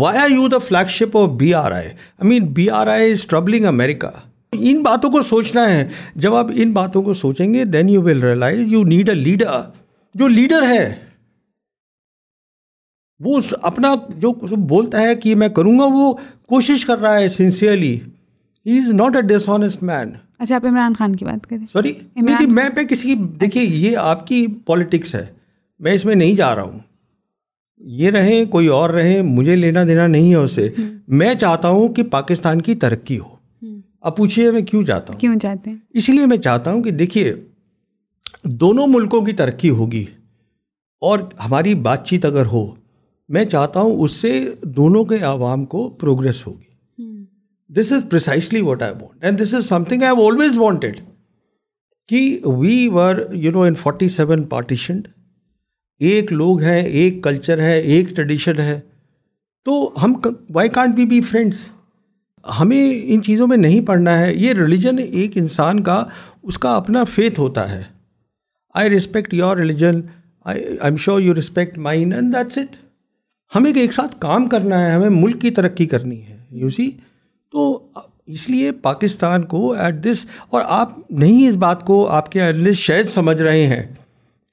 Y 0.00 0.18
are 0.18 0.30
you 0.30 0.48
the 0.48 0.58
flag 0.58 0.88
ship 0.88 1.16
of 1.16 1.28
B 1.30 1.52
R 1.54 1.70
I 1.70 1.86
I 1.86 2.28
mean 2.28 2.46
B 2.52 2.68
R 2.70 2.86
I 2.86 3.12
is 3.12 3.26
troubling 3.26 3.66
America 3.66 4.10
ان 4.52 4.82
باتوں 4.82 5.10
کو 5.10 5.22
سوچنا 5.22 5.68
ہے 5.70 5.88
جب 6.14 6.34
آپ 6.34 6.46
ان 6.54 6.72
باتوں 6.72 7.02
کو 7.02 7.14
سوچیں 7.14 7.54
گے 7.54 7.64
then 7.64 7.88
you 7.88 8.02
will 8.02 8.22
realise 8.22 8.72
you 8.72 8.82
need 8.84 9.08
a 9.08 9.14
leader 9.14 9.60
جو 10.14 10.28
لیڈر 10.28 10.62
ہے 10.62 10.94
وہ 13.20 13.40
اپنا 13.62 13.94
جو 14.16 14.32
بولتا 14.56 15.00
ہے 15.00 15.14
کہ 15.14 15.34
میں 15.34 15.48
کروں 15.48 15.78
گا 15.78 15.84
وہ 15.84 16.12
کوشش 16.46 16.84
کر 16.86 16.98
رہا 16.98 17.14
ہے 17.14 17.28
sincerely 17.28 17.98
he 18.66 18.78
is 18.78 18.92
not 18.94 19.16
a 19.16 19.22
dish 19.22 19.48
honest 19.48 19.82
man 19.82 20.12
اچھا 20.38 20.54
آپ 20.54 20.66
عمران 20.66 20.94
خان 20.98 21.16
کی 21.16 21.24
بات 21.24 21.46
کریں 21.46 21.64
سوری 21.72 21.92
میں 22.46 22.68
پہ 22.68 22.82
کسی 22.82 23.08
کی 23.08 23.14
دیکھیے 23.40 23.62
یہ 23.62 23.96
آپ 23.96 24.26
کی 24.26 24.46
پالیٹکس 24.64 25.14
ہے 25.14 25.26
میں 25.80 25.92
اس 25.92 26.04
میں 26.04 26.14
نہیں 26.14 26.34
جا 26.34 26.54
رہا 26.54 26.62
ہوں 26.62 26.78
یہ 27.80 28.10
رہیں 28.10 28.44
کوئی 28.44 28.66
اور 28.66 28.90
رہیں 28.90 29.22
مجھے 29.22 29.56
لینا 29.56 29.84
دینا 29.84 30.06
نہیں 30.06 30.30
ہے 30.30 30.36
اسے 30.36 30.68
میں 31.08 31.34
چاہتا 31.34 31.68
ہوں 31.68 31.88
کہ 31.88 32.02
پاکستان 32.02 32.60
کی 32.60 32.74
ترقی 32.74 33.18
ہو 33.18 33.37
اب 34.04 34.16
پوچھیے 34.16 34.50
میں 34.50 34.60
کیوں 34.62 34.82
جاتا 34.82 35.12
ہوں 35.12 35.20
کیوں 35.20 35.34
جاتے 35.40 35.70
ہیں 35.70 35.76
اس 35.90 36.08
لیے 36.08 36.26
میں 36.26 36.36
چاہتا 36.36 36.72
ہوں 36.72 36.82
کہ 36.82 36.90
دیکھیے 36.90 37.32
دونوں 38.44 38.86
ملکوں 38.86 39.20
کی 39.20 39.32
ترقی 39.32 39.70
ہوگی 39.70 40.04
اور 41.02 41.18
ہماری 41.44 41.74
بات 41.82 42.06
چیت 42.06 42.24
اگر 42.24 42.46
ہو 42.46 42.64
میں 43.28 43.44
چاہتا 43.44 43.80
ہوں 43.80 43.96
اس 43.96 44.12
سے 44.12 44.32
دونوں 44.76 45.04
کے 45.04 45.18
عوام 45.24 45.64
کو 45.64 45.88
پروگرس 45.90 46.46
ہوگی 46.46 46.66
this 47.70 47.92
is 47.92 48.08
precisely 48.10 48.60
what 48.60 48.82
I 48.82 48.92
want 48.92 49.24
and 49.24 49.40
this 49.40 49.54
is 49.54 49.66
some 49.66 49.84
thing 49.84 50.02
I 50.02 50.24
always 50.26 50.56
wanted 50.56 51.00
کہ 52.08 52.20
we 52.44 52.88
were 52.88 53.16
you 53.32 53.52
know 53.52 53.62
in 53.62 53.74
forty 53.74 54.08
seven 54.08 54.44
partition 54.44 55.00
ایک 56.00 56.32
لوگ 56.32 56.62
ہیں 56.62 56.82
ایک 56.82 57.22
کلچر 57.24 57.58
ہے 57.58 57.78
ایک 57.80 58.08
ٹریڈیشن 58.08 58.58
ہے 58.58 58.80
تو 59.66 59.90
ہم 60.02 60.14
why 60.50 60.68
can't 60.68 60.94
be 60.94 61.04
be 61.04 61.20
friends 61.20 61.56
ہمیں 62.44 63.00
ان 63.04 63.22
چیزوں 63.22 63.46
میں 63.46 63.56
نہیں 63.56 63.80
پڑھنا 63.80 64.18
ہے 64.18 64.34
یہ 64.34 64.52
ریلیجن 64.52 64.98
ایک 64.98 65.36
انسان 65.36 65.82
کا 65.82 66.04
اس 66.42 66.58
کا 66.58 66.76
اپنا 66.76 67.04
فیتھ 67.04 67.40
ہوتا 67.40 67.70
ہے 67.70 67.82
I 68.74 68.90
respect 68.90 69.34
your 69.34 69.56
religion 69.56 70.00
I 70.44 70.64
I 70.64 70.76
M 70.80 70.96
sure 70.96 71.20
you 71.20 71.34
respect 71.34 71.78
my 71.78 72.04
and 72.04 72.34
that's 72.34 72.58
it 72.58 72.76
ہمیں 73.56 73.72
ایک 73.74 73.92
ساتھ 73.92 74.16
کام 74.18 74.46
کرنا 74.46 74.86
ہے 74.86 74.92
ہمیں 74.92 75.08
ملک 75.08 75.40
کی 75.40 75.50
ترقی 75.50 75.86
کرنی 75.86 76.22
ہے 76.22 76.36
یو 76.50 76.70
سی 76.70 76.90
تو 77.50 77.88
اس 78.26 78.50
لیے 78.50 78.72
پاکستان 78.72 79.44
کو 79.44 79.72
ایٹ 79.72 79.94
دس 79.94 80.26
اور 80.48 80.62
آپ 80.64 80.92
نہیں 81.10 81.48
اس 81.48 81.56
بات 81.56 81.86
کو 81.86 82.06
آپ 82.08 82.32
کے 82.32 82.72
شاید 82.72 83.08
سمجھ 83.08 83.42
رہے 83.42 83.66
ہیں 83.66 83.82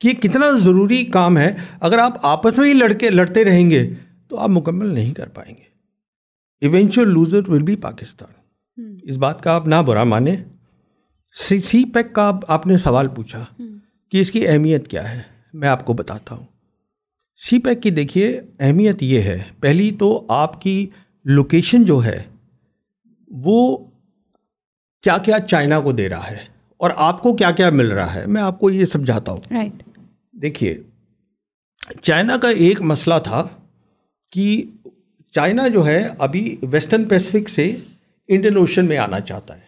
کہ 0.00 0.07
یہ 0.07 0.13
کتنا 0.13 0.51
ضروری 0.51 1.05
کام 1.05 1.37
ہے 1.37 1.55
اگر 1.79 1.97
آپ 1.97 2.25
آپس 2.25 2.57
میں 2.57 2.67
ہی 2.67 2.73
لڑکے 2.73 3.09
لڑتے 3.09 3.43
رہیں 3.43 3.69
گے 3.69 3.93
تو 4.27 4.37
آپ 4.37 4.49
مکمل 4.49 4.93
نہیں 4.93 5.13
کر 5.13 5.27
پائیں 5.27 5.55
گے 5.55 5.74
eventual 6.61 7.07
loser 7.07 7.49
will 7.49 7.63
be 7.63 7.75
Pakistan 7.75 8.33
اس 9.03 9.17
بات 9.17 9.41
کا 9.41 9.55
آپ 9.55 9.67
نہ 9.67 9.75
برا 9.75 10.03
مانیں 10.03 10.35
سی 11.35 11.59
سی 11.59 11.83
پیک 11.93 12.13
کا 12.13 12.31
آپ 12.47 12.67
نے 12.67 12.77
سوال 12.77 13.05
پوچھا 13.15 13.45
hmm. 13.61 13.77
کہ 14.11 14.17
اس 14.17 14.31
کی 14.31 14.47
اہمیت 14.47 14.87
کیا 14.87 15.11
ہے 15.11 15.21
میں 15.53 15.67
آپ 15.67 15.85
کو 15.85 15.93
بتاتا 15.93 16.35
ہوں 16.35 16.45
سی 17.39 17.59
پیک 17.59 17.81
کی 17.83 17.89
دیکھیے 17.89 18.41
اہمیت 18.59 19.03
یہ 19.03 19.21
ہے 19.21 19.43
پہلی 19.59 19.91
تو 19.91 20.25
آپ 20.29 20.61
کی 20.61 20.87
لوکیشن 21.25 21.83
جو 21.83 22.03
ہے 22.05 22.23
وہ 23.31 23.77
کیا 25.03 25.17
کیا 25.17 25.39
چائنا 25.39 25.79
کو 25.79 25.91
دے 25.91 26.09
رہا 26.09 26.31
ہے 26.31 26.37
اور 26.77 26.89
آپ 26.95 27.21
کو 27.21 27.35
کیا 27.35 27.51
کیا 27.51 27.69
مل 27.69 27.91
رہا 27.91 28.13
ہے 28.13 28.25
میں 28.25 28.41
آپ 28.41 28.59
کو 28.59 28.69
یہ 28.69 28.85
سمجھاتا 28.85 29.31
ہوں 29.31 29.69
دیکھیے 30.41 30.75
چائنا 32.01 32.37
کا 32.37 32.49
ایک 32.49 32.81
مسئلہ 32.81 33.15
تھا 33.23 33.47
کہ 34.31 34.63
چائنا 35.35 35.67
جو 35.67 35.85
ہے 35.85 35.97
ابھی 36.19 36.43
ویسٹرن 36.61 37.03
پیسفک 37.05 37.49
سے 37.49 37.71
انڈین 38.29 38.57
اوشن 38.57 38.85
میں 38.85 38.97
آنا 38.97 39.19
چاہتا 39.19 39.55
ہے 39.55 39.63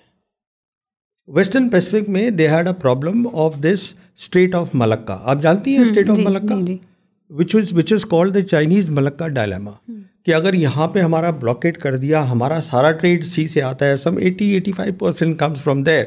ویسٹرن 1.28 1.70
پیسفک 1.70 2.10
میں 2.10 2.30
they 2.30 2.48
had 2.50 2.68
a 2.68 2.74
problem 2.82 3.26
of 3.34 3.56
this 3.64 3.94
state 4.20 4.56
of 4.56 4.70
Malacca 4.74 5.18
آپ 5.24 5.42
جانتی 5.42 5.76
ہیں 5.76 5.84
state 5.84 6.10
of 6.10 6.20
Malacca 6.20 6.56
which 7.32 7.56
is 7.56 7.74
which 7.74 7.94
is 7.94 8.06
called 8.06 8.34
the 8.34 8.42
Chinese 8.42 8.90
Malacca 8.90 9.28
dilemma 9.28 9.72
کہ 10.26 10.34
اگر 10.34 10.54
یہاں 10.54 10.88
پہ 10.88 11.00
ہمارا 11.00 11.30
بلاکیٹ 11.30 11.78
کر 11.78 11.96
دیا 11.96 12.24
ہمارا 12.32 12.62
سارا 12.62 12.92
ٹریڈ 12.92 13.26
سی 13.26 13.48
سے 13.48 13.62
آتا 13.62 13.86
ہے 13.86 13.98
some 13.98 14.18
eighty 14.18 14.46
eighty 14.46 14.72
five 14.72 14.94
percent 14.94 15.38
comes 15.40 15.62
from 15.62 15.84
there 15.84 16.06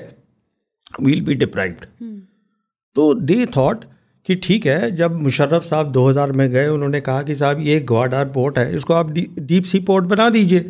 well 0.98 1.20
be 1.20 1.34
deprived 1.34 1.86
تو 2.96 3.12
دے 3.14 3.44
تھاٹ 3.46 3.84
کہ 4.28 4.34
ٹھیک 4.42 4.66
ہے 4.66 4.90
جب 4.90 5.12
مشرف 5.20 5.66
صاحب 5.66 5.94
دو 5.94 6.08
ہزار 6.10 6.28
میں 6.28 6.48
گئے 6.52 6.66
انہوں 6.66 6.88
نے 6.88 7.00
کہا 7.00 7.22
کہ 7.22 7.34
صاحب 7.34 7.60
یہ 7.60 7.80
گواڈار 7.90 8.26
پورٹ 8.26 8.58
ہے 8.58 8.74
اس 8.76 8.84
کو 8.84 8.94
آپ 8.94 9.06
ڈیپ 9.36 9.66
سی 9.66 9.80
پورٹ 9.80 10.04
بنا 10.04 10.28
دیجئے 10.34 10.62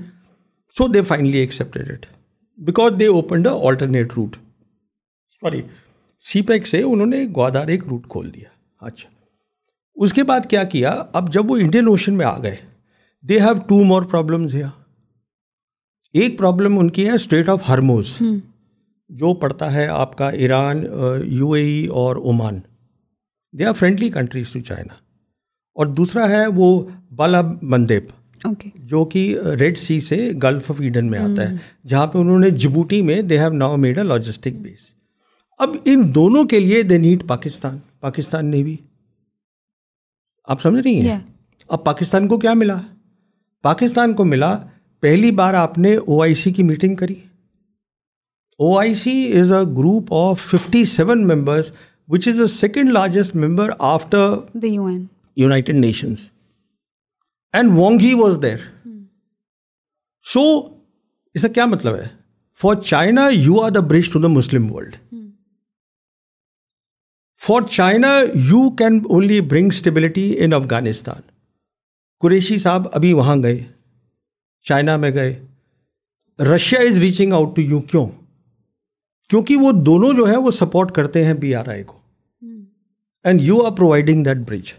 سو 0.77 0.87
they 0.87 1.03
finally 1.03 1.43
it 1.43 2.07
because 2.59 2.99
they 2.99 3.07
open 3.07 3.45
the 3.45 3.53
alternate 3.63 4.13
route 4.17 4.37
sorry 5.43 5.61
C 6.25 6.43
pack 6.43 6.67
سے 6.67 6.83
انہوں 6.83 7.07
نے 7.07 7.25
گوادار 7.37 7.69
ایک 7.69 7.87
روٹ 7.89 8.09
کھول 8.09 8.33
دیا 8.35 8.49
اچھا 8.81 9.09
اس 9.97 10.13
کے 10.13 10.23
بعد 10.23 10.49
کیا 10.51 10.63
کیا 10.65 10.91
اب 11.13 11.33
جب 11.33 11.51
وہ 11.51 11.57
انڈین 11.57 11.89
اوشن 11.89 12.15
میں 12.15 12.27
آ 12.27 12.37
گئے 12.43 12.57
they 13.25 13.41
have 13.41 13.55
to 13.69 13.83
more 13.85 14.03
problems 14.03 14.55
ہیا 14.55 14.69
ایک 16.15 16.39
پرابلم 16.39 16.79
ان 16.79 16.91
کی 16.91 17.07
ہے 17.07 17.13
اسٹیٹ 17.13 17.49
آف 17.49 17.69
ہرموز 17.69 18.17
جو 19.11 19.35
پڑتا 19.35 19.73
ہے 19.73 19.87
آپ 19.87 20.17
کا 20.17 20.29
ایران 20.39 20.85
یو 21.25 21.53
اے 21.53 21.63
ای 21.63 21.87
اور 21.87 22.17
Oman 22.17 22.61
they 23.55 23.65
are 23.65 23.73
friendly 23.73 24.11
countries 24.11 24.53
to 24.53 24.61
China 24.61 24.95
اور 25.77 25.87
دوسرا 25.87 26.29
ہے 26.29 26.47
وہ 26.47 26.69
بالا 27.11 27.41
مندیپ 27.63 28.13
جو 28.75 29.05
کہ 29.05 29.23
ریڈ 29.61 29.79
سی 29.79 30.01
سے 30.01 30.17
گلف 30.43 30.71
آف 30.71 30.81
ایڈن 30.81 31.11
میں 31.11 31.19
آتا 31.19 31.43
ہے 31.43 31.49
hmm. 31.49 31.59
جہاں 31.89 32.07
پہ 32.07 32.19
انہوں 32.19 32.39
نے 32.39 32.51
جبوٹی 32.51 33.01
میں 33.03 33.21
they 33.23 33.39
have 33.39 33.53
now 33.53 33.77
made 33.77 33.99
a 33.99 34.05
logistic 34.05 34.61
base 34.61 34.89
اب 35.61 35.77
ان 35.85 36.15
دونوں 36.15 36.45
کے 36.45 36.61
لیے 36.61 36.83
دے 36.83 36.99
نیڈ 36.99 37.27
پاکستان 37.29 37.79
پاکستان 38.01 38.47
نے 38.47 38.63
بھی 38.63 38.77
آپ 40.49 40.63
سمجھ 40.63 40.81
رہی 40.81 41.01
ہیں 41.01 41.19
اب 41.69 41.85
پاکستان 41.85 42.29
کو 42.29 42.39
کیا 42.39 42.55
ملا 42.55 42.77
پاکستان 43.65 44.15
کو 44.15 44.25
ملا 44.25 44.59
پہلی 45.03 45.31
بار 45.31 45.55
آپ 45.55 45.79
نے 45.79 45.95
او 45.97 46.23
آئی 46.23 46.35
سی 46.35 46.53
کی 46.53 46.63
میٹنگ 46.63 46.95
کری 46.95 47.15
O 48.61 48.79
I 48.79 48.95
C 48.95 49.13
is 49.41 49.53
a 49.53 49.63
group 49.77 50.13
of 50.15 50.41
fifty 50.41 50.85
seven 50.85 51.27
members 51.29 51.73
which 52.11 52.29
is 52.29 52.39
the 52.39 52.47
second 52.47 52.93
largest 52.93 53.37
member 53.37 53.71
after 53.79 54.35
the 54.55 54.67
U 54.67 54.85
N 54.85 55.05
united 55.37 55.77
nations 55.77 56.19
and 57.53 57.79
Wang 57.79 58.01
he 58.01 58.15
was 58.15 58.39
there 58.43 58.57
so 60.25 60.41
اس 61.35 61.43
کا 61.43 61.49
کیا 61.49 61.67
مطلب 61.67 61.95
ہے 61.95 62.09
for 62.59 62.75
China 62.75 63.29
you 63.29 63.61
are 63.61 63.71
the 63.71 63.81
bridge 63.81 64.13
to 64.13 64.21
the 64.21 64.29
Muslim 64.29 64.73
world 64.73 64.97
for 67.47 67.63
China 67.63 68.19
you 68.35 68.71
can 68.71 69.01
only 69.11 69.41
bring 69.41 69.67
stability 69.67 70.35
in 70.39 70.53
Afghanistan 70.53 71.21
Qureshi 72.21 72.59
صاحب 72.59 72.87
ابھی 72.93 73.13
وہاں 73.13 73.37
گئے 73.43 73.65
China 74.63 74.97
میں 74.97 75.11
گئے 75.11 75.47
Russia 76.39 76.81
is 76.81 76.99
reaching 76.99 77.33
out 77.33 77.57
to 77.57 77.63
you 77.63 77.81
کیوں 77.81 78.07
کیونکہ 79.29 79.57
وہ 79.57 79.73
دونوں 79.73 80.13
جو 80.13 80.25
ہیں 80.25 80.37
وہ 80.37 80.51
سپورٹ 80.51 80.93
کرتے 80.93 81.25
ہیں 81.25 81.35
بی 81.35 81.55
آر 81.55 81.69
آئی 81.69 81.83
کو 81.83 82.00
and 83.25 83.41
you 83.43 83.61
are 83.63 83.71
providing 83.71 84.25
that 84.25 84.37
bridge 84.37 84.73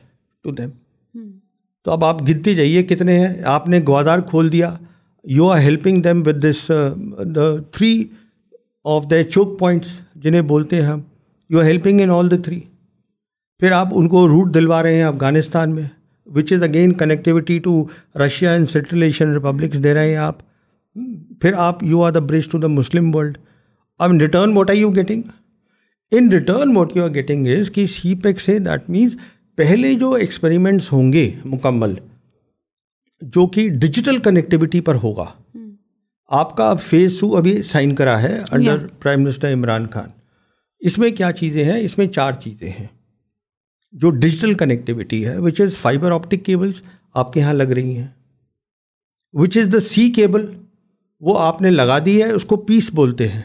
to 0.46 0.52
them 0.52 0.70
تو 1.86 1.92
اب 1.92 2.04
آپ 2.06 2.22
گنتی 2.22 2.56
جائیے 2.56 2.84
کتنے 2.84 3.20
ہیں 3.20 3.34
آپ 3.44 3.68
نے 3.68 3.80
گوادار 3.88 4.20
کھول 4.20 4.52
دیا 4.52 4.74
you 5.26 5.50
are 5.50 5.60
helping 5.60 6.02
them 6.02 6.22
with 6.26 6.44
this 6.44 6.72
the 7.36 7.50
three 7.72 8.04
of 8.86 9.10
the 9.12 9.24
choke 9.24 9.58
points 9.60 9.88
جنہیں 10.16 10.42
بولتے 10.42 10.76
ہیں 10.76 10.88
ہم 10.88 11.00
you 11.50 11.60
are 11.60 11.66
helping 11.66 12.02
in 12.02 12.10
all 12.10 12.32
the 12.32 12.36
three 12.44 12.60
پھر 13.62 13.72
آپ 13.72 13.88
ان 13.92 14.08
کو 14.08 14.28
روٹ 14.28 14.54
دلوا 14.54 14.84
رہے 14.84 14.96
ہیں 14.96 15.04
افغانستان 15.04 15.76
میں 15.76 15.84
which 16.28 16.54
is 16.54 16.64
again 16.64 16.94
connectivity 16.94 17.60
to 17.60 17.84
Russia 18.26 18.52
and 18.52 18.70
central 18.70 19.04
Asian 19.04 19.34
republics 19.34 19.84
دے 19.84 19.94
رہے 19.94 20.10
ہیں 20.10 20.18
آپ 20.18 20.38
پھر 21.42 21.54
آپ 21.54 21.84
you 21.84 22.04
are 22.04 22.12
the 22.12 22.20
bridge 22.20 22.50
to 22.50 22.58
the 22.58 22.68
Muslim 22.68 23.16
world 23.16 23.38
اب 24.00 24.12
return 24.12 24.58
what 24.58 24.70
I 24.70 24.80
you 24.80 24.90
getting 24.96 25.22
in 26.12 26.32
return 26.32 26.76
what 26.78 26.96
you 26.96 27.04
are 27.04 27.10
getting 27.10 27.48
is 27.48 27.70
کہ 27.72 27.86
سی 27.88 28.14
پیک 28.16 28.40
سے 28.42 28.58
that 28.60 28.90
means 28.90 29.16
پہلے 29.58 29.94
جو 29.94 30.12
ایکسپریمنٹس 30.14 30.92
ہوں 30.94 31.12
گے 31.14 31.30
مکمل 31.46 31.94
جو 33.22 33.46
کہ 33.48 33.68
ڈیجیٹل 33.70 34.18
کنیکٹیوٹی 34.20 34.82
پر 34.82 34.96
ہوگا 34.96 35.26
آپ 36.32 36.56
کا 36.58 36.74
فیس 36.74 37.20
ٹو 37.20 37.36
ابھی 37.38 37.62
سائن 37.64 37.96
کرا 37.96 38.22
ہے 38.22 38.38
under 38.52 38.86
prime 39.00 39.24
minister 39.24 39.54
Imran 39.54 39.88
Khan 39.88 40.10
اس 40.82 40.98
میں 40.98 41.10
کیا 41.12 41.32
چیزیں 41.32 41.64
ہیں 41.64 41.80
اس 41.80 41.98
میں 41.98 42.08
چار 42.08 42.34
چیزیں 42.34 42.70
ہیں 42.70 42.88
جو 43.94 44.10
ڈیجیٹل 44.10 44.54
کنیکٹیوٹی 44.54 45.26
ہے 45.28 45.38
which 45.38 45.62
is 45.62 45.78
fibre 45.78 46.12
optic 46.12 46.46
cables 46.46 46.82
آپ 47.14 47.34
کے 47.34 47.40
یہاں 47.40 47.54
لگ 47.54 47.72
رہی 47.72 47.98
ہیں 47.98 48.08
which 49.34 49.58
is 49.58 49.74
the 49.74 49.80
sea 49.80 50.10
cable 50.12 50.46
وہ 51.22 51.40
آپ 51.40 51.62
نے 51.62 51.70
لگا 51.70 51.98
دی 52.00 52.22
ہے 52.24 52.32
اس 52.32 52.44
کو 52.44 52.58
پیس 52.58 52.94
بولتے 52.94 53.28
ہیں 53.28 53.42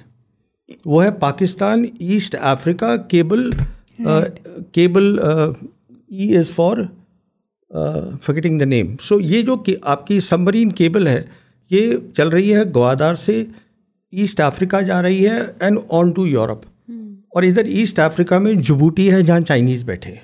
وہ 0.86 1.04
ہے 1.04 1.10
Pakistan 1.10 1.84
asset 2.00 2.36
Africa 2.40 2.96
cable 3.08 3.50
cable 4.72 5.18
E 5.18 6.36
is 6.36 6.50
for 6.50 6.76
فکٹنگ 8.22 8.58
the 8.58 8.64
name 8.64 8.94
so 9.02 9.20
یہ 9.20 9.42
جو 9.42 9.56
آپ 9.82 10.06
کی 10.06 10.20
سمرین 10.20 10.72
کیبل 10.72 11.06
ہے 11.06 11.22
یہ 11.70 11.92
چل 12.16 12.28
رہی 12.28 12.54
ہے 12.54 12.62
گوادار 12.74 13.14
سے 13.14 13.44
ایسٹ 14.12 14.40
افریقہ 14.40 14.80
جا 14.80 15.02
رہی 15.02 15.28
ہے 15.28 15.40
اینڈ 15.60 15.78
آن 15.88 16.10
ٹو 16.12 16.26
یورپ 16.26 16.64
اور 17.32 17.42
ادھر 17.42 17.64
ایسٹ 17.64 17.98
افریقہ 17.98 18.34
میں 18.34 18.52
جبوٹی 18.52 19.10
ہے 19.12 19.22
جہاں 19.22 19.40
چائنیز 19.40 19.84
بیٹھے 19.84 20.14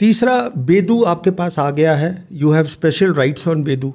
تیسرا 0.00 0.36
بیدو 0.56 1.04
آپ 1.06 1.24
کے 1.24 1.30
پاس 1.30 1.58
آ 1.58 1.70
گیا 1.70 2.00
ہے 2.00 2.10
you 2.30 2.52
have 2.54 2.64
special 2.64 3.12
rights 3.12 3.46
on 3.48 3.62
بیدو 3.62 3.90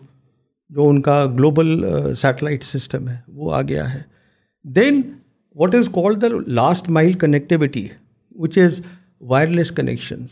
جو 0.70 0.88
ان 0.90 1.02
کا 1.02 1.26
گلوبل 1.26 1.84
سیٹلائٹ 2.16 2.64
سسٹم 2.64 3.10
ہے 3.10 3.18
وہ 3.28 3.54
آ 3.54 3.62
گیا 3.62 3.94
ہے 3.94 4.02
then 4.76 5.02
what 5.56 5.76
is 5.76 5.90
call 5.94 6.22
the 6.22 6.28
last 6.48 6.90
mile 6.90 7.14
connectivity 7.14 7.88
which 8.36 8.58
is 8.58 8.82
wireless 9.22 9.72
connections 9.72 10.28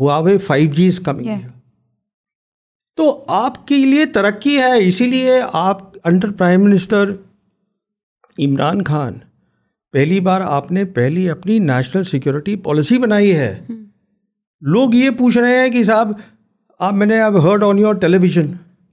ہوا 0.00 0.18
وے 0.18 0.38
فائیو 0.38 0.72
جی 0.72 0.86
از 0.86 1.00
کمنگ 1.00 1.46
تو 2.98 3.24
آپ 3.28 3.66
کے 3.66 3.76
لیے 3.76 4.04
ترقی 4.06 4.56
ہے 4.58 4.72
اسی 4.78 5.06
لیے 5.06 5.40
آپ 5.52 5.82
under 6.04 6.30
prime 6.32 6.62
minister 6.64 7.12
Imran 8.38 8.84
Khan 8.84 9.18
پہلی 9.92 10.20
بار 10.20 10.40
آپ 10.40 10.72
نے 10.72 10.84
پہلی 10.84 11.30
اپنی 11.30 11.58
نیشنل 11.58 12.02
سیکورٹی 12.02 12.56
پالیسی 12.56 12.98
بنائی 12.98 13.36
ہے 13.36 13.54
لوگ 14.62 14.94
یہ 14.94 15.10
پوچھ 15.10 15.38
رہے 15.38 15.58
ہیں 15.58 15.68
کہ 15.70 15.82
صاحب 15.82 16.12
آپ 16.78 16.94
میں 16.94 17.06
نے 17.06 17.20
اب 17.20 17.42
heard 17.44 17.62
on 17.62 17.78
your 17.78 17.94
tele 17.94 18.18
vision 18.18 18.46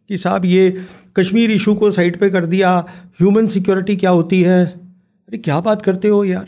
کہ 0.08 0.18
صاحب 0.18 0.46
یہ 0.46 0.70
کشمیر 1.16 1.50
ایشو 1.50 1.76
کو 1.76 1.92
سائڈ 1.92 2.20
پہ 2.20 2.30
کر 2.30 2.46
دیا 2.46 2.80
ہیومن 3.22 3.48
سیکیورٹی 3.48 3.96
کیا 3.96 4.12
ہوتی 4.12 4.44
ہے 4.46 4.62
ارے 4.62 5.38
کیا 5.38 5.60
بات 5.60 5.82
کرتے 5.82 6.10
ہو 6.10 6.24
یار 6.26 6.46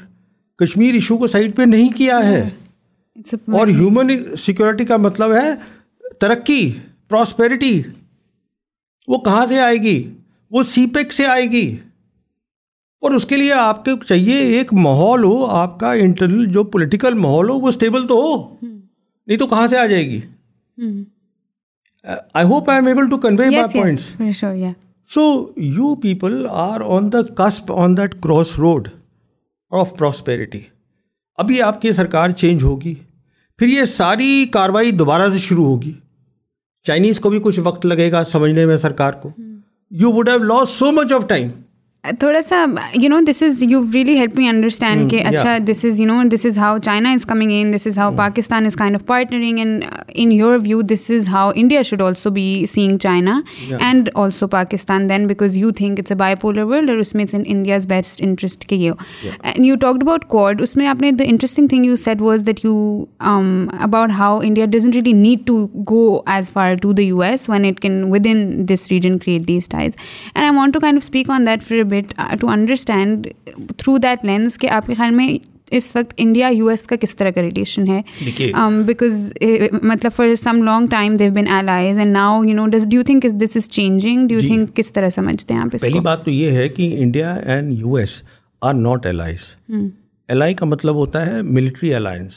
کشمیر 0.59 0.93
ایشو 0.93 1.17
کو 1.17 1.27
سائڈ 1.27 1.55
پہ 1.55 1.63
نہیں 1.63 1.89
کیا 1.97 2.19
ہے 2.27 2.41
اور 3.51 3.67
ہیومن 3.69 4.09
سیکیورٹی 4.37 4.85
کا 4.85 4.97
مطلب 4.97 5.33
ہے 5.33 5.49
ترقی 6.19 6.61
پراسپیرٹی 7.07 7.81
وہ 9.07 9.17
کہاں 9.17 9.45
سے 9.45 9.59
آئے 9.59 9.77
گی 9.77 9.97
وہ 10.51 10.63
سی 10.63 10.85
پیک 10.85 11.07
e 11.07 11.15
سے 11.15 11.25
آئے 11.25 11.45
گی 11.51 11.65
اور 13.03 13.11
اس 13.11 13.25
کے 13.25 13.37
لیے 13.37 13.51
آپ 13.53 13.83
کو 13.85 13.95
چاہیے 14.03 14.37
ایک 14.57 14.73
ماحول 14.73 15.23
ہو 15.23 15.45
آپ 15.53 15.79
کا 15.79 15.91
انٹرنل 16.03 16.45
جو 16.51 16.63
پولیٹیکل 16.65 17.13
ماحول 17.17 17.49
ہو 17.49 17.59
وہ 17.59 17.67
اسٹیبل 17.67 18.07
تو 18.07 18.15
ہو 18.15 18.35
نہیں 18.61 19.37
تو 19.37 19.47
کہاں 19.47 19.67
سے 19.67 19.77
آ 19.77 19.85
جائے 19.85 20.05
گی 20.05 20.19
I 22.05 22.45
hope 22.45 22.69
I 22.69 22.79
am 22.79 22.87
able 22.87 23.09
to 23.09 23.17
convey 23.17 23.49
my 23.49 23.73
points 23.73 24.43
so 25.09 25.23
you 25.57 25.95
people 25.95 26.45
are 26.49 26.81
on 26.87 27.11
the 27.13 27.21
cusp 27.37 27.71
on 27.71 27.97
that 27.97 28.15
cross 28.21 28.57
road 28.59 28.87
of 29.71 29.97
prosperity 29.97 30.59
ابھی 31.37 31.61
آپ 31.61 31.81
کی 31.81 31.91
سرکار 31.91 32.29
چینج 32.29 32.63
ہوگی 32.63 32.93
پھر 33.59 33.67
یہ 33.67 33.85
ساری 33.85 34.45
کاروائی 34.51 34.91
دوبارہ 34.91 35.29
سے 35.29 35.37
شروع 35.37 35.65
ہوگی 35.65 35.91
چائنیز 36.85 37.19
کو 37.19 37.29
بھی 37.29 37.39
کچھ 37.43 37.59
وقت 37.63 37.85
لگے 37.85 38.11
گا 38.11 38.23
سمجھنے 38.23 38.65
میں 38.65 38.77
سرکار 38.77 39.13
کو 39.13 39.29
you 39.91 40.11
would 40.11 40.29
have 40.29 40.43
loss 40.43 40.69
so 40.69 40.91
much 40.91 41.13
of 41.13 41.27
time 41.27 41.49
تھوڑا 42.19 42.41
سا 42.41 42.65
you 42.93 43.09
know 43.09 43.19
this 43.27 43.41
is 43.43 43.61
you 43.63 43.81
really 43.93 44.17
help 44.17 44.37
me 44.37 44.47
understand 44.47 45.09
کہ 45.11 45.21
اچھا 45.25 45.57
this 45.67 45.83
is 45.85 45.99
you 45.99 46.05
know 46.07 46.21
this 46.31 46.45
is 46.45 46.57
how 46.57 46.77
China 46.77 47.11
is 47.11 47.25
coming 47.25 47.51
in 47.51 47.73
this 47.73 47.87
is 47.87 47.97
how 47.97 48.11
Pakistan 48.15 48.65
is 48.65 48.75
kind 48.75 48.95
of 48.95 49.05
partnering 49.05 49.57
and 49.57 49.83
in 50.07 50.31
your 50.31 50.57
view 50.65 50.81
this 50.81 51.09
is 51.11 51.29
how 51.29 51.51
India 51.55 51.81
should 51.81 52.01
also 52.01 52.29
be 52.29 52.65
saying 52.69 52.97
China 52.97 53.39
and 53.79 54.09
also 54.15 54.47
Pakistan 54.47 55.09
then 55.09 55.27
because 55.27 55.57
you 55.57 55.71
think 55.71 55.99
it's 55.99 56.11
a 56.11 56.17
by 56.17 56.35
polar 56.41 56.63
world 56.63 56.89
اور 56.89 56.97
اس 56.97 57.15
میں 57.15 57.23
it's 57.23 57.35
in 57.35 57.43
India's 57.45 57.87
best 57.87 58.23
interest 58.23 58.65
کہ 58.65 58.75
یہ 58.75 58.91
and 59.43 59.65
you 59.65 59.75
talk 59.75 59.95
about 60.01 60.25
Quad 60.25 60.61
اس 60.61 60.75
میں 60.77 60.87
آپ 60.87 61.01
نے 61.01 61.11
the 61.11 61.23
interesting 61.27 61.67
thing 61.67 61.85
you 61.85 61.95
said 61.95 62.21
was 62.21 62.45
that 62.45 62.65
you 62.65 63.03
about 63.19 64.11
how 64.17 64.39
India 64.43 64.65
doesn't 64.65 64.93
really 64.93 65.13
need 65.13 65.45
to 65.47 65.65
go 65.89 66.19
as 66.25 66.51
far 66.51 66.75
to 66.75 66.91
the 66.91 67.01
U 67.01 67.21
S 67.21 67.49
when 67.49 67.65
it 67.65 67.79
can 67.79 68.03
with 68.03 68.27
in 68.29 68.67
this 68.69 68.87
region 68.91 69.17
create 69.17 69.47
these 69.47 69.69
ties 69.69 69.95
and 70.35 70.43
I 70.43 70.55
want 70.55 70.73
to 70.73 70.79
kind 70.79 70.97
of 70.97 71.03
speak 71.03 71.29
on 71.29 71.45
that 71.45 71.63
for 71.63 71.83
but 71.95 72.13
to 72.39 72.49
understand 72.49 73.27
through 73.77 73.97
that 73.97 74.25
lens 74.25 74.57
کہ 74.57 74.69
آپ 74.69 74.87
کے 74.87 74.93
خیال 74.93 75.15
میں 75.15 75.27
اس 75.71 75.95
وقت 75.95 76.13
India 76.17 76.47
U 76.47 76.67
S 76.67 76.85
کا 76.87 76.95
کس 77.01 77.15
طرح 77.15 77.31
کا 77.31 77.41
ریلیشن 77.41 77.87
ہے 77.87 78.01
بیکاز 78.85 79.33
um, 79.35 79.49
eh, 79.49 79.79
مطلب 79.83 80.11
for 80.15 80.35
some 80.35 80.63
long 80.63 80.87
time 80.87 81.15
they've 81.15 81.33
been 81.33 81.47
allies 81.51 81.99
and 81.99 82.11
now 82.11 82.43
you 82.43 82.55
know 82.55 82.67
does 82.67 82.87
do you 82.87 83.03
think 83.03 83.25
this 83.41 83.55
is 83.55 83.69
changing 83.69 84.27
do you 84.27 84.39
think 84.39 84.75
کس 84.75 84.93
طرح 84.93 85.09
سمجھتے 85.09 85.53
ہیں 85.53 85.61
آپ 85.61 85.71
پہلی 85.81 85.99
بات 85.99 86.25
تو 86.25 86.31
یہ 86.31 86.51
ہے 86.51 86.67
کہ 86.69 86.95
India 86.99 87.33
and 87.33 87.73
U 87.73 87.95
S 87.95 88.21
are 88.61 88.73
not 88.73 89.05
allies 89.05 89.53
ally 90.29 90.53
کا 90.53 90.65
مطلب 90.65 90.95
ہوتا 90.95 91.25
ہے 91.25 91.41
ملٹری 91.41 91.93
الائنس 91.93 92.37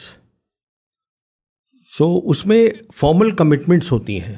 سو 1.93 2.09
اس 2.25 2.45
میں 2.47 2.69
فارمل 2.95 3.31
کمٹمنٹس 3.31 3.93
ہوتی 3.93 4.21
ہیں 4.21 4.37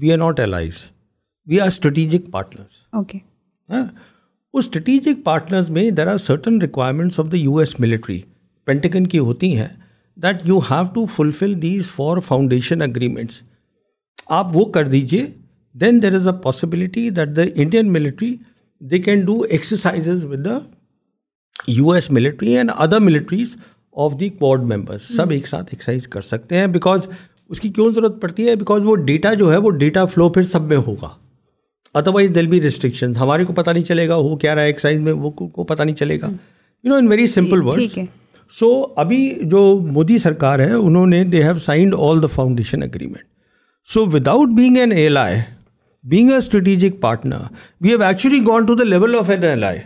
وی 0.00 0.12
are 0.12 0.18
not 0.18 0.40
allies 0.40 0.84
we 1.46 1.60
are 1.60 1.66
strategic 1.66 2.30
partners 2.30 2.80
okay 2.92 3.18
ہاں 3.68 3.84
اسٹریٹیجک 4.54 5.24
پارٹنرز 5.24 5.70
میں 5.70 5.90
there 5.90 6.06
are 6.06 6.18
certain 6.18 6.60
requirements 6.62 7.20
of 7.20 7.30
the 7.32 7.36
U 7.36 7.56
S 7.56 7.78
military 7.80 8.20
Pentagon 8.66 9.06
کی 9.06 9.18
ہوتی 9.18 9.56
ہیں 9.58 9.68
that 10.16 10.36
you 10.44 10.58
have 10.70 10.84
to 10.94 11.04
fulfil 11.06 11.62
these 11.62 11.88
four 11.88 12.18
foundation 12.18 12.82
agreements 12.82 13.42
آپ 14.28 14.56
وہ 14.56 14.64
کر 14.64 14.88
دیجئے 14.88 15.24
then 15.74 16.02
there 16.02 16.14
is 16.14 16.26
a 16.28 16.32
possibility 16.42 17.08
that 17.10 17.36
the 17.36 17.42
Indian 17.54 17.92
military 17.92 18.34
they 18.80 18.98
can 18.98 19.24
do 19.24 19.40
exercises 19.50 20.24
with 20.24 20.44
the 20.44 20.58
U 21.68 21.90
S 21.90 22.10
military 22.10 22.56
and 22.56 22.70
other 22.76 23.00
militaries 23.00 23.56
of 23.96 24.20
the 24.20 24.28
Quad 24.28 24.62
members 24.62 25.16
سب 25.16 25.30
ایک 25.30 25.48
ساتھ 25.48 25.70
exercise 25.72 26.08
کر 26.08 26.20
سکتے 26.22 26.56
ہیں 26.56 26.66
بیکاز 26.66 27.08
اس 27.50 27.60
کی 27.60 27.68
کیوں 27.68 27.92
ضرورت 27.92 28.20
پڑتی 28.22 28.48
ہے 28.48 28.56
بیکاز 28.56 28.82
وہ 28.84 28.94
ڈیٹا 29.04 29.34
جو 29.34 29.52
ہے 29.52 29.56
وہ 29.56 29.70
ڈیٹا 29.70 30.04
فلو 30.04 30.28
پھر 30.28 30.42
سب 30.42 30.62
میں 30.62 30.76
ہوگا 30.76 31.08
ادروائز 31.94 32.34
دل 32.34 32.46
بی 32.46 32.60
ریسٹرکشن 32.60 33.16
ہمارے 33.16 33.44
کو 33.44 33.52
پتہ 33.52 33.70
نہیں 33.70 33.84
چلے 33.84 34.08
گا 34.08 34.16
وہ 34.16 34.36
کیا 34.36 34.54
رہا 34.54 34.62
ہے 34.62 34.66
ایکسرسائز 34.66 35.00
میں 35.00 35.12
وہ 35.12 35.30
کو 35.30 35.64
پتہ 35.64 35.82
نہیں 35.82 35.96
چلے 35.96 36.20
گا 36.20 36.26
you 36.84 36.90
know 36.90 36.96
in 36.96 37.08
very 37.08 37.26
simple 37.26 37.62
word 37.62 37.98
so 38.54 38.70
ابھی 38.96 39.34
جو 39.42 39.62
مودی 39.92 40.18
سرکار 40.18 40.58
ہے 40.58 40.72
انہوں 40.72 41.06
نے 41.06 41.22
they 41.24 41.42
have 41.42 41.58
signed 41.58 41.94
all 41.98 42.22
the 42.22 42.26
foundation 42.26 42.82
agreement 42.82 43.24
so 43.88 44.04
without 44.06 44.48
being 44.56 44.76
N 44.76 44.92
L 44.92 45.16
I 45.16 45.40
being 46.04 46.30
a 46.30 46.36
strategic 46.36 47.00
partner 47.00 47.42
we 47.80 47.88
have 47.88 48.02
actually 48.02 48.40
gone 48.46 48.66
to 48.66 48.74
the 48.74 48.84
level 48.84 49.14
of 49.14 49.30
N 49.30 49.44
L 49.44 49.64
I 49.64 49.78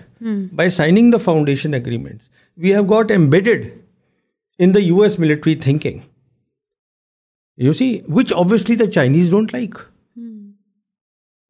by 0.55 0.70
signing 0.70 1.11
the 1.11 1.18
foundation 1.18 1.74
agreement 1.74 2.20
we 2.59 2.72
have 2.72 2.85
got 2.85 3.11
embed 3.11 3.49
in 4.59 4.74
the 4.74 4.80
U 4.80 5.01
S 5.01 5.18
military 5.18 5.55
thinking 5.55 5.99
you 7.59 7.72
see 7.72 7.97
which 8.09 8.33
obviously 8.37 8.76
the 8.76 8.91
Chinese 8.91 9.30
don't 9.30 9.55
like 9.55 9.74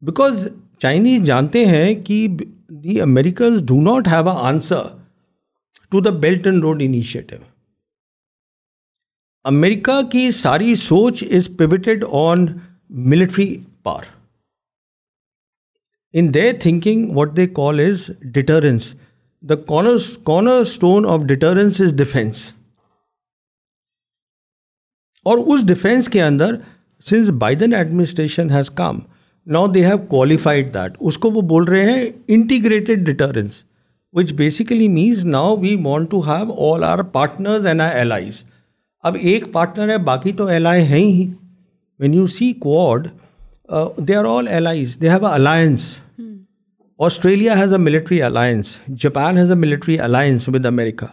because 0.03 0.47
Chinese 0.81 1.21
جانتے 1.25 1.65
ہیں 1.65 1.93
کہ 2.05 2.27
the 2.83 2.99
Americans 3.01 3.61
do 3.67 3.81
not 3.81 4.07
have 4.07 4.29
a 4.29 4.45
answer 4.47 4.87
to 5.91 5.99
the 5.99 6.09
belt 6.19 6.47
and 6.47 6.63
road 6.63 6.81
initiative 6.81 7.35
امریکہ 9.45 9.99
کی 10.11 10.29
ساری 10.31 10.73
سوچ 10.75 11.23
is 11.31 11.49
pivoted 11.57 12.03
on 12.11 12.45
military 13.05 13.47
power 13.83 14.03
in 16.13 16.33
they 16.33 16.51
thinking 16.61 17.09
what 17.15 17.35
they 17.37 17.47
call 17.53 17.79
is 17.79 18.09
deterrence 18.33 18.93
the 19.43 19.55
corner 19.67 20.59
stone 20.59 21.05
of 21.05 21.21
deterrence 21.27 21.81
is 21.81 21.93
defence 21.93 22.45
اور 25.25 25.37
اس 25.45 25.67
defence 25.67 26.09
کے 26.09 26.23
اندر 26.23 26.55
since 27.05 27.29
Biden 27.39 27.73
administration 27.73 28.49
has 28.49 28.69
come 28.71 28.99
now 29.47 29.67
they 29.67 29.85
have 29.85 29.97
qualified 30.09 30.73
that 30.73 30.97
اس 30.99 31.17
کو 31.17 31.31
وہ 31.31 31.41
بول 31.47 31.63
رہے 31.63 31.91
ہیں 31.91 32.09
integrated 32.27 33.05
deterrence 33.05 33.61
which 34.13 34.33
basically 34.33 34.87
means 34.87 35.25
now 35.25 35.55
we 35.57 35.75
want 35.83 36.09
to 36.11 36.19
have 36.19 36.53
all 36.67 36.83
are 36.83 37.01
partners 37.13 37.65
and 37.67 37.81
I 37.81 37.97
allies 37.97 38.43
اب 39.03 39.15
ایک 39.21 39.51
پارٹنر 39.51 39.89
ہے 39.89 39.97
باقی 40.03 40.31
تو 40.31 40.45
ایل 40.45 40.67
آئی 40.67 40.85
ہیں 40.85 40.99
ہی 40.99 41.27
when 41.99 42.13
you 42.13 42.27
see 42.27 42.51
Quad 42.59 43.07
they 44.07 44.15
are 44.15 44.25
all 44.27 44.47
allies 44.47 44.95
they 45.01 45.09
have 45.09 45.25
a 45.25 45.33
alliance 45.33 45.85
Australia 46.99 47.57
has 47.59 47.73
a 47.73 47.79
military 47.79 48.21
alliance 48.21 48.75
Japan 48.97 49.37
has 49.37 49.51
a 49.51 49.57
military 49.57 49.99
alliance 49.99 50.47
with 50.49 50.65
America 50.65 51.07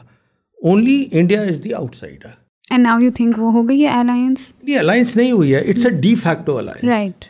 only 0.59 1.05
India 1.13 1.41
is 1.41 1.63
the 1.65 1.75
out 1.75 1.95
cider 1.97 2.39
and 2.71 2.87
now 2.87 2.99
you 3.01 3.11
think 3.15 3.39
وہ 3.39 3.53
ہو 3.53 3.69
گئی 3.69 3.83
ہے 3.83 3.99
alliance 3.99 4.49
نہیں 4.63 4.79
alliance 4.79 5.17
نہیں 5.17 5.33
ہوئی 5.33 5.55
ہے 5.55 5.61
it's 5.61 5.87
a 5.87 5.93
de 6.01 6.15
facto 6.15 6.59
alliance 6.59 6.85
right 6.85 7.25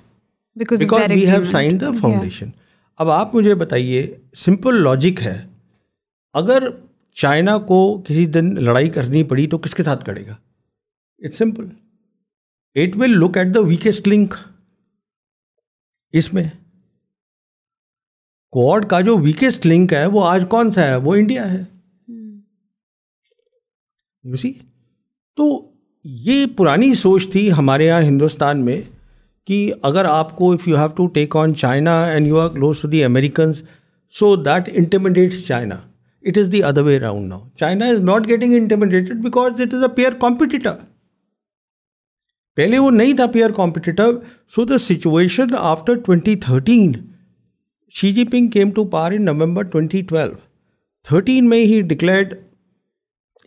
because 0.57 0.83
we 1.11 1.27
have 1.31 1.45
sign 1.45 1.81
the 1.81 1.91
foundation 2.01 2.51
اب 2.97 3.11
آپ 3.11 3.35
مجھے 3.35 3.55
بتائیے 3.55 4.17
سمپل 4.35 4.83
لاجک 4.83 5.23
ہے 5.23 5.47
اگر 6.33 6.63
چائنا 7.15 7.59
کو 7.59 8.03
کسی 8.03 8.27
دن 8.27 8.65
لڑائی 8.65 8.89
کرنی 8.89 9.25
پڑی 9.25 9.47
تو 9.47 9.59
کس 9.59 9.75
کے 9.75 9.83
ساتھ 9.83 10.05
کرے 10.05 10.27
گا 10.27 10.35
it 11.19 11.35
simple 11.35 11.65
will 12.97 13.11
look 13.11 13.37
at 13.37 13.55
the 13.55 13.61
ویکسٹ 13.61 14.09
link 14.09 14.35
اس 16.13 16.33
میں 16.35 16.45
کوڈ 18.51 18.87
کا 18.87 19.01
جو 19.01 19.19
ویکسٹ 19.19 19.67
لنک 19.67 19.93
ہے 19.93 20.07
وہ 20.07 20.29
آج 20.29 20.45
کون 20.49 20.71
سا 20.71 20.87
ہے 20.87 20.97
وہ 20.97 21.15
انڈیا 21.15 21.53
ہے 21.53 21.65
تو 25.37 25.71
یہ 26.05 26.47
پرانی 26.57 26.95
سوچ 26.95 27.33
تھی 27.33 27.53
ہمارے 27.53 27.87
یہاں 27.87 28.01
ہندوستان 28.01 28.65
میں 28.65 28.83
کہ 29.49 29.73
اگر 29.83 30.05
آپ 30.05 30.37
کو 30.37 30.53
if 30.53 30.69
you 30.69 30.77
have 30.77 30.89
to 30.97 31.07
take 31.07 31.37
on 31.37 31.55
China 31.55 32.03
and 32.05 32.27
you 32.27 32.39
are 32.39 32.49
close 32.49 32.81
to 32.81 32.89
the 32.89 33.05
Americans 33.05 33.63
so 34.15 34.35
that 34.37 34.69
intermediates 34.73 35.47
China 35.47 35.77
it 36.25 36.39
is 36.39 36.53
the 36.53 36.63
other 36.65 36.83
way 36.83 36.99
round 37.01 37.29
now 37.29 37.41
China 37.57 37.87
is 37.87 38.03
not 38.05 38.29
getting 38.29 38.55
intermediated 38.55 39.23
because 39.23 39.61
it 39.61 39.75
is 39.75 39.83
a 39.83 39.89
peer 39.97 40.19
competitor 40.21 40.75
پہلے 42.57 42.79
وہ 42.79 42.91
نہیں 42.91 43.17
تھا 43.17 43.27
peer 43.27 43.51
competitor 43.51 44.13
so 44.55 44.65
the 44.65 44.79
situation 44.79 45.55
after 45.59 45.95
twenty 45.97 46.35
thirteen 46.37 46.93
Xi 47.95 48.13
G 48.13 48.25
ping 48.25 48.49
came 48.49 48.71
to 48.71 48.85
power 48.85 49.13
in 49.13 49.25
November 49.25 49.63
twenty 49.63 50.03
twelve 50.03 50.35
thirteen 51.07 51.49
میں 51.49 51.59
he 51.59 51.81
declared 51.83 52.35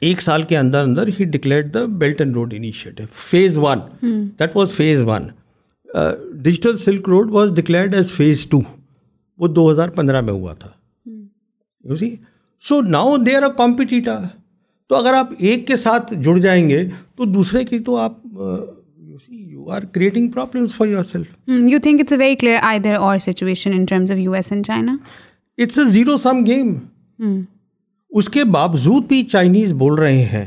ایک 0.01 0.21
سال 0.21 0.43
کے 0.43 0.57
اندر 0.57 0.83
اندر 0.83 1.07
ہی 1.19 1.25
declared 1.25 1.73
the 1.73 1.85
belt 1.85 2.21
and 2.21 2.35
road 2.35 2.53
initiative 2.53 3.03
phase 3.13 3.57
one 3.57 3.79
that 4.39 4.55
was 4.55 4.73
phase 4.73 5.03
one 5.03 5.27
digital 5.93 6.77
silk 6.77 7.09
road 7.09 7.31
was 7.31 7.51
declared 7.55 7.93
as 7.95 8.11
phase 8.11 8.45
two 8.49 8.59
وہ 9.39 9.47
دو 9.47 9.69
ہزار 9.71 9.89
پندرہ 9.89 10.21
میں 10.21 10.33
ہوا 10.33 10.53
تھا 10.53 10.69
you 11.85 11.95
see 11.95 12.15
so 12.63 12.81
now 12.81 13.17
they 13.17 13.35
are 13.35 13.43
a 13.43 13.49
competitor 13.57 14.19
تو 14.89 14.95
اگر 14.95 15.13
آپ 15.13 15.31
ایک 15.39 15.67
کے 15.67 15.75
ساتھ 15.75 16.13
جڑ 16.13 16.37
جائیں 16.37 16.69
گے 16.69 16.87
تو 17.15 17.25
دوسرے 17.25 17.63
کی 17.63 17.79
تو 17.79 17.95
آپ 17.97 18.17
are 19.69 19.81
creating 19.81 20.31
for 20.67 20.87
your 20.87 21.03
self 21.03 21.49
you 25.97 26.17
some 26.17 26.43
game 26.45 26.73
اس 28.11 28.29
کے 28.29 28.43
باوجود 28.43 29.03
بھی 29.03 29.23
چائنیز 29.23 29.73
بول 29.73 29.93
رہے 29.93 30.23
ہیں 30.23 30.47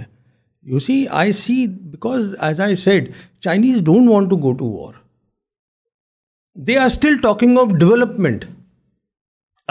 you 0.66 0.78
see 0.78 1.04
I 1.10 1.32
see 1.32 1.66
because 1.66 2.34
as 2.38 2.60
I 2.60 2.76
said 2.76 3.10
Chinese 3.40 3.80
don't 3.80 4.08
want 4.08 4.30
to 4.30 4.36
go 4.36 4.52
to 4.52 4.70
war 4.70 4.92
they 6.56 6.76
are 6.78 6.86
still 6.86 7.16
talking 7.16 7.58
of 7.58 7.72
development 7.80 8.44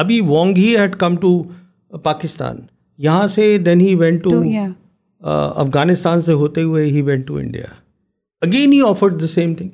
ابھی 0.00 0.19
Wang 0.21 0.57
he 0.57 0.75
had 0.77 0.95
come 0.95 1.15
to 1.15 1.31
Pakistan 2.03 2.57
یہاں 2.99 3.27
سے 3.27 3.57
then 3.57 3.81
he 3.81 3.95
went 3.95 4.23
to 4.23 4.41
Afghanistan 5.55 6.21
سے 6.21 6.33
ہوتے 6.33 6.61
ہوئے 6.61 6.85
he 6.85 7.01
went 7.01 7.27
to 7.27 7.35
India 7.35 7.73
again 8.41 8.73
he 8.73 8.81
offered 8.87 9.21
the 9.21 9.27
same 9.27 9.53
thing 9.53 9.69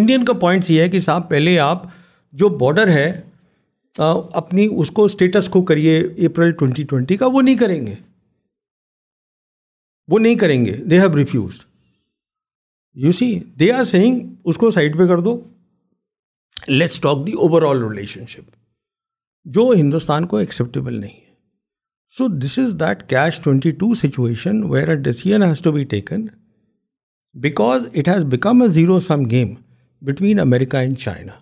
Indian 0.00 0.24
کا 0.24 0.32
points 0.32 0.70
یہ 0.70 0.82
ہے 0.82 0.88
کہ 0.88 1.00
صاحب 1.00 1.28
پہلے 1.30 1.58
آپ 1.58 1.82
جو 2.32 2.48
بارڈر 2.48 2.88
ہے 2.88 3.10
اپنی 3.96 4.68
اس 4.76 4.90
کو 4.90 5.04
اسٹیٹس 5.04 5.48
کو 5.48 5.62
کریے 5.62 5.98
اپریل 6.26 6.52
ٹوینٹی 6.52 6.82
ٹوینٹی 6.82 7.16
کا 7.16 7.26
وہ 7.26 7.42
نہیں 7.42 7.56
کریں 7.56 7.86
گے 7.86 7.94
وہ 10.08 10.18
نہیں 10.18 10.34
کریں 10.34 10.64
گے 10.64 10.76
they 10.90 10.98
have 10.98 11.16
refused 11.16 11.64
you 12.96 13.12
see 13.12 13.38
they 13.60 13.72
are 13.72 13.84
saying 13.84 14.20
اس 14.44 14.56
کو 14.56 14.70
سائڈ 14.70 14.98
پہ 14.98 15.06
کر 15.06 15.20
دو 15.20 15.40
let's 16.68 17.00
talk 17.00 17.26
the 17.26 17.32
over 17.32 17.62
all 17.62 17.82
relation 17.82 18.26
شپ 18.26 18.50
جو 19.46 19.70
ہندوستان 19.76 20.26
کو 20.26 20.36
ایکسیپٹیبل 20.36 21.00
نہیں 21.00 21.10
ہے 21.10 21.30
so 22.14 22.26
this 22.38 22.58
is 22.58 22.74
that 22.80 23.02
catch 23.08 23.40
twenty 23.40 23.70
two 23.70 23.94
situation 23.94 24.62
where 24.64 24.88
a 24.88 24.94
decision 24.94 25.42
has 25.42 25.62
to 25.62 25.72
be 25.72 25.84
taken 25.84 26.26
because 27.34 27.86
it 27.94 28.08
has 28.08 28.24
become 28.24 28.62
a 28.62 28.68
zero 28.68 28.98
sum 29.00 29.24
game 29.30 29.54
between 30.02 30.40
America 30.40 30.78
and 30.78 30.98
China 30.98 31.32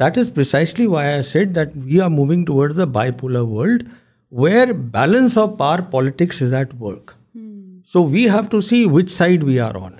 that 0.00 0.18
is 0.18 0.34
precisely 0.34 0.86
why 0.86 1.12
I 1.12 1.22
said 1.22 1.54
that 1.54 1.70
we 1.74 2.00
are 2.00 2.08
moving 2.08 2.44
towards 2.44 2.80
a 2.80 2.86
by 2.86 3.12
polar 3.20 3.42
world 3.48 3.82
where 4.32 4.72
balance 4.72 5.38
of 5.38 5.50
power 5.58 5.78
politics 5.90 6.42
is 6.42 6.52
at 6.54 6.74
work 6.80 7.10
so 7.94 8.04
we 8.04 8.28
have 8.30 8.42
to 8.50 8.60
see 8.60 8.84
which 8.90 9.10
side 9.10 9.44
we 9.44 9.58
are 9.60 9.74
on 9.74 9.92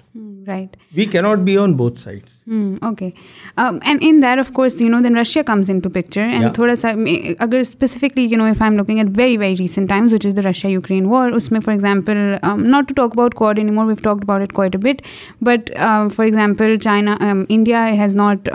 right 0.50 0.76
we 0.96 1.04
can 1.04 1.20
not 1.20 1.38
be 1.38 1.52
keen 1.52 1.72
both 1.76 2.08
okay 2.08 3.08
and 3.56 3.98
in 4.00 4.22
that 4.22 4.38
of 4.38 4.50
course 4.52 4.80
you 4.80 4.88
know 4.88 5.00
then 5.00 5.16
Russia 5.16 5.42
comes 5.42 5.70
in 5.70 5.80
to 5.80 5.90
picture 5.90 6.22
and 6.22 6.54
تھوڑا 6.54 6.74
سا 6.76 6.90
اگر 7.38 7.58
specifically 7.60 8.24
you 8.24 8.38
know 8.38 8.44
if 8.44 8.62
I 8.62 8.70
am 8.70 8.76
looking 8.76 8.98
at 8.98 9.06
very 9.16 9.36
very 9.36 9.56
recent 9.58 9.88
times 9.88 10.12
which 10.12 10.26
is 10.26 10.36
the 10.36 10.48
Russia 10.48 10.70
Ukraine 10.70 11.06
war 11.06 11.32
اس 11.32 11.50
میں 11.52 11.60
for 11.60 11.72
example 11.72 12.16
not 12.66 12.88
to 12.88 12.94
talk 12.94 13.10
about 13.14 13.34
code 13.34 13.58
any 13.58 13.70
more 13.70 13.94
talk 14.02 14.18
about 14.22 14.58
it 14.58 14.76
but 14.76 15.02
but 15.40 15.70
for 16.16 16.24
example 16.24 16.76
China 16.78 17.16
India 17.48 17.86
has 17.98 18.14
not 18.14 18.48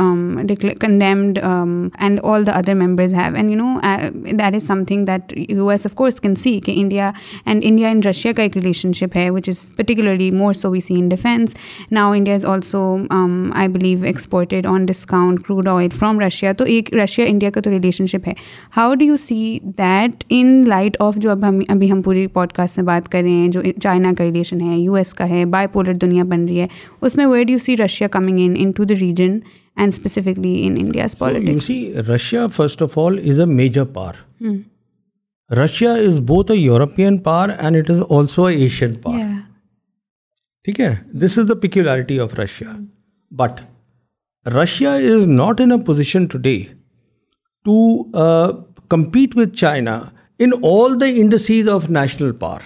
condemned 0.80 1.40
and 1.40 2.20
all 2.24 2.46
the 2.46 2.52
other 2.52 2.74
members 2.74 3.14
have 3.14 3.36
and 3.36 3.52
you 3.52 3.58
know 3.58 3.80
that 4.32 4.56
is 4.56 4.68
some 4.68 4.84
thing 4.84 5.06
that 5.06 5.34
U 5.50 5.70
S 5.70 5.86
of 5.86 5.94
course 5.94 6.20
can 6.22 6.36
see 6.36 6.60
کہ 6.60 6.74
India 6.76 7.12
and 7.46 7.62
India 7.66 7.88
and 7.88 8.06
Russia 8.06 8.32
کا 8.32 8.44
ایک 8.44 8.58
relation 8.58 8.94
شپ 8.94 9.18
ہے 9.18 9.30
which 9.30 9.50
is 9.50 9.66
particularly 9.76 10.32
more 10.32 10.54
so 10.54 10.72
we 10.72 10.80
see 10.80 10.94
in 10.94 11.10
defence 11.10 11.56
now 11.92 12.12
India 12.12 12.34
is 12.34 12.46
also 12.46 12.98
I 13.54 13.68
believe 13.68 14.04
exported 14.04 14.66
on 14.68 14.86
discount 14.86 15.44
crude 15.44 15.68
oil 15.68 15.90
from 15.90 16.20
Russia 16.20 16.52
تو 16.54 16.66
ایک 16.66 16.94
Russia 16.94 17.26
India 17.26 17.50
کا 17.50 17.62
تو 17.62 17.72
relation 17.72 18.06
شپ 18.06 18.28
ہے 18.28 18.34
how 18.78 18.94
do 18.94 19.06
you 19.06 19.18
see 19.18 19.60
that 19.78 20.24
in 20.30 20.64
light 20.68 20.98
of 21.00 21.16
جو 21.16 21.32
اب 21.32 21.48
ہم 21.48 21.60
ابھی 21.68 21.92
ہم 21.92 22.02
پوری 22.02 22.28
پوڈ 22.28 22.54
کاسٹ 22.54 22.78
میں 22.78 22.86
بات 22.86 23.10
کر 23.10 23.22
رہے 23.22 23.32
ہیں 23.32 23.48
جو 23.48 23.62
چائنا 23.84 24.14
کا 24.18 24.24
ریلیشن 24.24 24.62
ہے 24.62 24.78
یو 24.78 24.94
ایس 24.94 25.14
کا 25.14 25.30
ہے 25.30 25.46
بائی 25.46 25.68
پولر 25.68 25.94
دنیا 25.94 26.24
بن 26.24 26.46
رہی 26.46 26.62
ہے 26.62 26.68
اس 27.02 27.16
میں 27.16 27.26
where 27.26 27.44
do 27.44 27.52
you 27.52 27.60
see 27.60 27.78
Russia 27.78 28.08
coming 28.08 28.40
in 28.40 28.56
in 28.58 28.72
to 28.72 28.84
the 28.84 29.00
region 29.00 29.40
and 29.78 29.94
specifically 29.94 30.68
India's 30.68 31.18
politics 31.18 31.72
Russia 32.10 32.48
first 32.48 32.82
of 32.82 32.98
all 33.00 33.20
is 33.30 33.40
a 33.40 33.46
major 33.46 33.86
power 33.94 34.14
Russia 35.50 35.94
is 35.94 36.20
both 36.20 36.52
a 36.52 36.58
European 36.58 37.18
power 37.18 37.50
and 37.50 37.78
it 37.78 37.90
is 37.90 38.02
also 38.10 38.46
a 38.46 38.56
Asian 38.56 38.94
power 38.94 39.20
ٹھیک 40.66 40.80
ہے 40.80 40.94
this 41.22 41.38
is 41.38 41.50
the 41.50 41.54
peculiarity 41.62 42.20
of 42.20 42.40
Russia 42.40 42.76
but 43.32 43.60
Russia 44.46 44.94
is 44.94 45.28
not 45.28 45.62
in 45.62 45.72
a 45.72 45.78
position 45.86 46.26
to 46.26 46.38
day 46.38 46.58
to 47.66 48.04
compete 48.90 49.36
with 49.38 49.56
China 49.56 50.00
in 50.40 50.52
all 50.64 51.00
the 51.02 51.06
industries 51.18 51.70
of 51.70 51.90
national 51.90 52.32
پار 52.40 52.66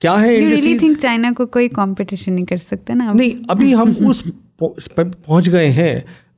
کیا 0.00 0.20
ہے 0.20 0.38
China 1.00 1.30
کو 1.36 1.46
کوئی 1.46 1.68
competition 1.68 2.32
نہیں 2.32 2.46
کر 2.46 2.56
سکتے 2.56 2.94
نا 2.94 3.12
نہیں 3.12 3.42
ابھی 3.48 3.74
ہم 3.74 3.92
اس 4.08 4.24
پہنچ 4.94 5.50
گئے 5.52 5.70
ہیں 5.70 5.94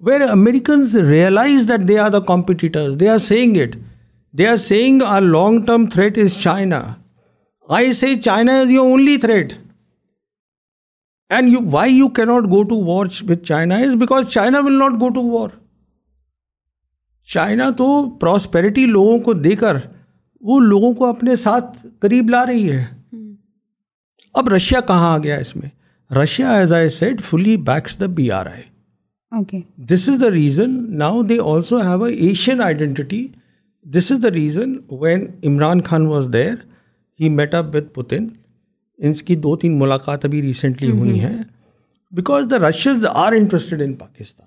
where 0.00 0.28
Americans 0.30 0.96
realise 1.08 1.68
that 1.68 1.88
they 1.88 1.98
are 1.98 2.10
the 2.10 2.20
competitors 2.26 3.00
they 3.00 3.08
are 3.08 3.18
seeing 3.18 3.56
it 3.56 3.76
they 4.34 4.46
are 4.48 4.56
seeing 4.56 5.02
our 5.02 5.20
long 5.20 5.60
term 5.60 5.86
threat 5.86 6.18
is 6.18 6.40
China 6.42 6.82
I 7.68 7.92
see 7.92 8.14
China 8.16 8.58
is 8.60 8.70
your 8.70 8.90
only 8.90 9.16
threat 9.16 9.52
and 11.32 11.52
you 11.52 11.60
why 11.70 11.94
you 11.94 12.08
کی 12.08 12.24
not 12.24 12.44
go 12.44 12.62
to 12.62 12.84
war 12.84 13.06
with 13.28 13.44
China 13.44 13.76
is 13.76 13.94
because 13.96 14.28
China 14.28 14.60
will 14.60 14.78
not 14.78 15.00
go 15.00 15.08
to 15.08 15.26
war 15.28 15.48
China 17.28 17.68
تو 17.70 17.88
prosperity 18.20 18.86
لوگوں 18.86 19.18
کو 19.18 19.32
دے 19.32 19.54
کر 19.56 19.76
وہ 20.42 20.60
لوگوں 20.60 20.92
کو 20.94 21.06
اپنے 21.06 21.36
ساتھ 21.36 21.86
قریب 22.00 22.30
لا 22.30 22.44
رہی 22.46 22.70
ہے 22.72 22.84
اب 24.34 24.48
رشیا 24.48 24.80
کہاں 24.80 25.12
آ 25.14 25.18
گیا 25.18 25.36
اس 25.36 25.54
میں 25.56 25.68
Russia 26.10 26.52
as 26.52 26.72
I 26.72 26.88
said 26.88 27.20
fully 27.20 27.56
backs 27.56 28.00
the 28.00 28.06
B 28.06 28.30
R 28.30 28.46
I 28.46 28.62
okay 29.32 29.60
this 29.90 30.08
is 30.08 30.20
the 30.20 30.30
reason 30.30 30.98
now 30.98 31.22
they 31.22 31.38
also 31.44 31.80
have 31.80 32.02
a 32.02 32.14
Asian 32.26 32.60
identity 32.60 33.26
this 33.86 34.12
is 34.12 34.22
the 34.22 34.30
reason 34.30 34.74
when 34.90 35.26
Imran 35.44 35.80
Khan 35.80 36.06
was 36.06 36.28
there 36.32 36.54
he 37.20 37.28
met 37.28 37.54
up 37.54 37.74
with 37.76 37.92
Putin 37.94 38.28
ان 38.98 39.12
کی 39.12 39.36
دو 39.36 39.56
تین 39.56 39.78
ملاقات 39.78 40.24
ابھی 40.24 40.42
recently 40.42 40.90
ہوئی 40.90 41.20
ہیں 41.20 41.42
because 42.12 42.44
the 42.50 42.58
Russians 42.68 43.06
are 43.06 43.32
interested 43.32 43.82
in 43.82 43.94
Pakistan 43.94 44.46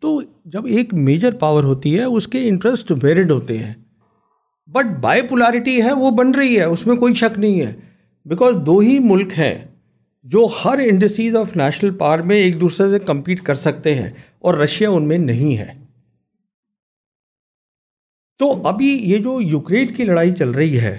تو 0.00 0.20
جب 0.44 0.66
ایک 0.66 0.94
میجر 0.94 1.34
پاور 1.34 1.64
ہوتی 1.64 1.98
ہے 1.98 2.04
اس 2.04 2.28
کے 2.28 2.48
انٹرسٹ 2.48 2.92
ویریڈ 3.02 3.30
ہوتے 3.30 3.58
ہیں 3.58 3.72
بٹ 4.66 4.86
بائی 5.00 5.22
پولارٹی 5.22 5.82
ہے 5.82 5.92
وہ 5.92 6.10
بن 6.10 6.34
رہی 6.34 6.58
ہے 6.58 6.64
اس 6.64 6.86
میں 6.86 6.96
کوئی 6.96 7.14
شک 7.14 7.38
نہیں 7.38 7.60
ہے 7.60 7.72
بیکاز 8.26 8.54
دو 8.66 8.78
ہی 8.78 8.98
ملک 8.98 9.38
ہیں 9.38 9.54
جو 10.24 10.46
ہر 10.64 10.78
انڈسٹریز 10.78 11.36
آف 11.36 11.56
نیشنل 11.56 11.94
پاور 11.94 12.18
میں 12.18 12.36
ایک 12.36 12.60
دوسرے 12.60 12.86
سے 12.90 12.98
کمپیٹ 12.98 13.40
کر 13.40 13.54
سکتے 13.54 13.94
ہیں 13.94 14.10
اور 14.38 14.54
رشیا 14.54 14.90
ان 14.90 15.08
میں 15.08 15.18
نہیں 15.18 15.58
ہے 15.58 15.72
تو 18.38 18.66
ابھی 18.66 18.86
یہ 18.86 19.18
جو 19.18 19.40
یوکرین 19.40 19.94
کی 19.94 20.04
لڑائی 20.04 20.34
چل 20.34 20.50
رہی 20.50 20.80
ہے 20.80 20.96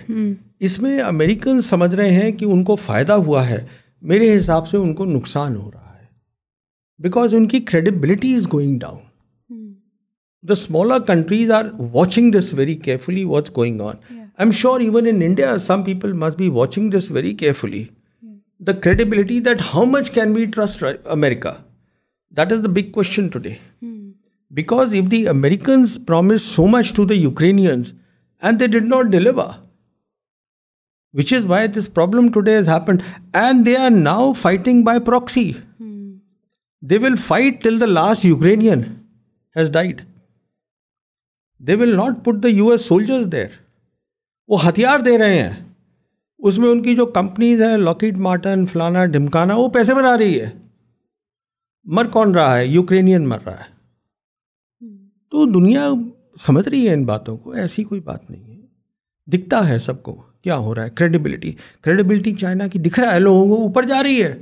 اس 0.62 0.80
میں 0.82 1.00
امریکن 1.00 1.62
سمجھ 1.62 1.94
رہے 1.96 2.10
ہیں 2.12 2.32
کہ 2.32 2.46
ان 2.46 2.64
کو 2.64 2.76
فائدہ 2.76 3.14
ہوا 3.26 3.48
ہے 3.50 3.66
میرے 4.02 4.36
حساب 4.38 4.68
سے 4.68 4.78
ان 4.78 4.94
کو 4.94 5.06
نقصان 5.06 5.56
ہو 5.56 5.70
رہا 5.72 5.94
ہے 5.94 6.06
بیکاز 7.00 7.36
ان 7.36 7.48
کی 7.48 7.60
credibility 7.62 8.34
is 8.36 8.48
going 8.54 8.80
down 8.80 9.00
the 10.44 10.54
smaller 10.54 11.00
countries 11.08 11.52
are 11.52 11.66
watching 11.94 12.32
this 12.32 12.54
very 12.54 12.76
carefully 12.76 13.24
what's 13.24 13.56
going 13.58 13.82
on 13.82 13.96
I 14.10 14.20
am 14.40 14.52
sure 14.52 14.80
even 14.80 15.08
in 15.08 15.22
India 15.22 15.58
some 15.58 15.84
people 15.84 16.14
must 16.14 16.36
be 16.38 16.50
watching 16.50 16.90
this 16.90 17.10
very 17.12 17.34
carefully 17.34 17.84
the 18.62 18.72
credibility 18.74 19.40
that 19.40 19.62
how 19.74 19.86
much 19.86 20.12
can 20.12 20.34
be 20.34 20.46
trust 20.46 20.84
America 21.06 21.54
that 22.34 22.52
is 22.52 22.64
the 22.64 22.72
big 22.72 22.92
question 22.92 23.28
to 23.28 23.40
day 23.40 23.54
because 24.52 24.94
if 24.94 25.12
the 25.12 25.28
Americans 25.28 25.98
promise 26.08 26.42
so 26.42 26.68
much 26.68 26.94
to 26.94 27.06
the 27.06 27.14
Ukrainians 27.14 27.94
and 28.42 28.60
they 28.60 28.68
did 28.68 28.86
not 28.86 29.06
deliver 29.06 29.69
which 31.14 31.34
is 31.34 31.46
why 31.46 31.68
this 31.68 31.94
problem 31.94 32.32
today 32.32 32.62
they 32.62 32.72
happen 32.72 32.98
and 33.34 33.66
they 33.66 33.76
are 33.78 33.90
now 33.90 34.34
fighting 34.34 34.84
by 34.84 35.00
proxy 35.00 35.52
they 36.84 36.98
will 36.98 37.16
fight 37.16 37.64
till 37.64 37.80
the 37.82 37.86
last 37.86 38.26
Ukrainian 38.26 38.84
has 39.56 39.72
died 39.72 40.02
they 41.62 41.76
will 41.76 41.96
not 41.96 42.24
put 42.24 42.44
the 42.44 42.48
U 42.48 42.70
S 42.70 42.86
soldiers 42.86 43.28
there 43.32 43.58
وہ 44.48 44.58
ہتھیار 44.68 45.00
دے 45.00 45.18
رہے 45.18 45.42
ہیں 45.42 45.66
اس 46.40 46.58
میں 46.60 46.70
ان 46.70 46.82
کی 46.84 46.96
جو 46.96 47.06
companies 47.06 47.62
ہیں 47.62 47.78
لاکیٹ 47.78 48.18
Martin 48.18 48.66
فلانا 48.66 49.06
ڈھمکانا 49.06 49.56
وہ 49.56 49.68
پیسے 49.70 49.94
بنا 49.94 50.18
رہی 50.18 50.42
ہے 50.42 50.50
مر 51.86 52.08
کون 52.08 52.36
رہا 52.36 52.58
ہے 52.58 52.66
یوکرینین 52.66 53.28
مر 53.30 53.44
رہا 53.46 53.60
ہے 53.60 53.78
تو 55.32 55.46
دنیا 55.46 55.90
سمجھ 56.46 56.68
رہی 56.70 56.88
ہے 56.90 56.94
ان 56.94 57.04
باتوں 57.06 57.38
کو 57.38 57.52
ایسی 57.52 57.84
کوئی 57.84 58.02
بات 58.02 58.30
نہیں 58.30 58.56
ہے 58.56 58.66
دکھتا 59.28 59.68
ہے 59.70 59.78
سب 59.80 60.04
کو 60.04 60.22
کیا 60.46 60.58
ہو 60.58 60.76
رہا 60.76 60.84
ہے 60.84 60.90
کریڈیبلٹی 60.90 61.52
کریڈیبلٹی 61.82 62.34
چائنا 62.34 62.68
کی 62.68 62.80
دکھ 62.80 63.00
رہا 63.00 63.14
ہے 63.14 63.20
لوگوں 63.20 63.48
کو 63.48 63.62
اوپر 63.62 63.84
جا 63.84 64.04
رہی 64.04 64.24
ہے 64.24 64.34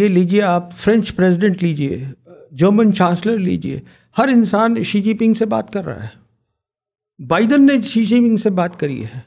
یہ 0.00 0.08
لیجئے 0.08 0.42
آپ 0.42 0.72
فرینچ 0.76 1.14
پریزیڈنٹ 1.16 1.62
لیجئے 1.62 2.04
جرمن 2.50 2.92
چانسلر 2.94 3.38
لیجئے 3.38 3.80
ہر 4.18 4.28
انسان 4.28 4.82
شی 4.82 5.00
جی 5.02 5.14
پنگ 5.14 5.32
سے 5.32 5.46
بات 5.46 5.72
کر 5.72 5.84
رہا 5.84 6.04
ہے 6.04 7.24
بائیڈن 7.26 7.66
نے 7.66 7.80
شی 7.80 8.04
جی 8.04 8.20
پنگ 8.20 8.36
سے 8.36 8.50
بات 8.50 8.80
کری 8.80 9.04
ہے 9.04 9.20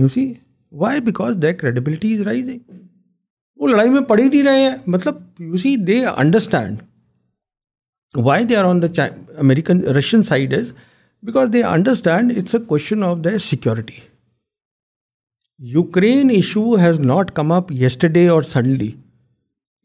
you 0.00 0.08
see 0.08 0.32
why 0.72 1.00
because 1.00 1.36
they 1.42 1.52
credibility 1.54 2.12
is 2.14 2.20
rising 2.20 2.58
وہ 3.60 3.68
لڑائی 3.68 3.90
میں 3.90 4.00
پڑ 4.00 4.18
ہی 4.18 4.28
نہیں 4.28 4.42
رہے 4.42 4.60
ہیں 4.60 4.76
مطلب 4.86 5.16
you 5.38 5.56
see 5.56 5.76
they 5.76 6.04
understand 6.04 6.82
why 8.14 8.44
they 8.44 8.56
are 8.56 8.64
on 8.64 8.82
the 8.82 9.04
American 9.38 9.80
Russian 9.80 10.22
side 10.22 10.54
is 10.54 10.72
because 11.22 11.48
they 11.52 11.62
understand 11.62 12.32
it's 12.38 12.54
a 12.54 12.60
question 12.64 13.02
of 13.02 13.18
کو 13.18 13.38
security 13.38 13.94
Ukraine 15.60 16.30
issue 16.30 16.74
has 16.74 17.00
not 17.00 17.30
come 17.32 17.52
up 17.52 17.72
yesterday 17.72 18.26
اور 18.28 18.42
suddenly 18.42 18.90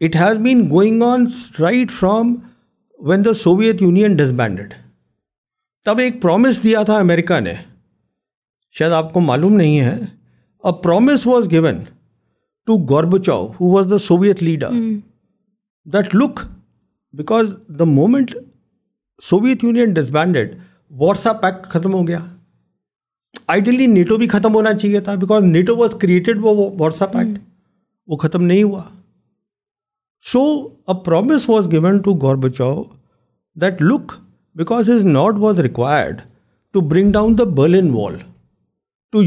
it 0.02 0.16
has 0.16 0.38
been 0.38 0.62
going 0.70 1.04
on 1.04 1.26
right 1.60 1.92
from 1.92 2.36
when 3.00 3.26
the 3.26 3.34
Soviet 3.34 3.82
Union 3.82 4.16
does 4.16 4.34
banded 4.34 4.74
تب 5.86 6.00
ایک 6.00 6.22
promise 6.22 6.64
دیا 6.64 6.84
تھا 6.84 6.98
America 6.98 7.40
نے 7.40 7.54
شاید 8.76 8.92
آپ 8.92 9.14
کو 9.14 9.20
معلوم 9.20 9.56
نہیں 9.56 9.80
ہے 9.80 9.98
a 10.64 10.72
promise 10.84 11.26
was 11.28 11.52
given 11.52 11.84
to 12.68 12.78
گورب 12.90 13.18
چاؤ 13.24 13.48
who 13.62 13.72
was 13.72 13.90
the 13.90 13.98
Soviet 13.98 14.44
leader 14.44 14.70
that 15.86 16.16
look 16.16 16.40
because 17.14 17.54
the 17.80 17.84
moment 17.84 18.36
Soviet 19.22 19.64
Union 19.64 19.94
does 19.94 20.12
banded 20.12 20.56
واٹس 20.94 21.26
اپ 21.28 21.42
پیک 21.42 21.64
ختم 21.64 21.94
ہو 21.94 22.08
گیا 22.08 22.20
آئیڈیلی 23.48 23.86
نیٹو 23.86 24.18
بھی 24.18 24.28
ختم 24.28 24.56
ہونا 24.56 24.74
چاہیے 24.74 25.00
تھا 25.00 25.16
بیکاز 25.16 25.44
نیٹو 25.44 25.76
واز 25.76 25.96
کریٹڈ 26.02 26.40
وہ 26.42 26.70
واٹس 26.80 27.02
اپ 27.02 27.16
ایکٹ 27.18 27.40
وہ 28.08 28.18
ختم 28.18 28.44
نہیں 28.44 28.64
ہوا 28.64 28.82
so 30.26 30.44
a 30.88 30.94
promise 31.06 31.50
was 31.50 31.72
given 31.72 31.98
to 32.02 32.14
گور 32.14 32.36
بچاؤ 32.36 32.84
that 33.56 33.82
look 33.82 34.12
because 34.56 34.90
is 34.90 35.06
not 35.06 35.36
was 35.38 35.60
required 35.60 36.22
to 36.74 36.82
bring 36.82 37.12
down 37.12 37.38
the 37.38 37.44
wall 37.58 37.76
in 37.76 37.88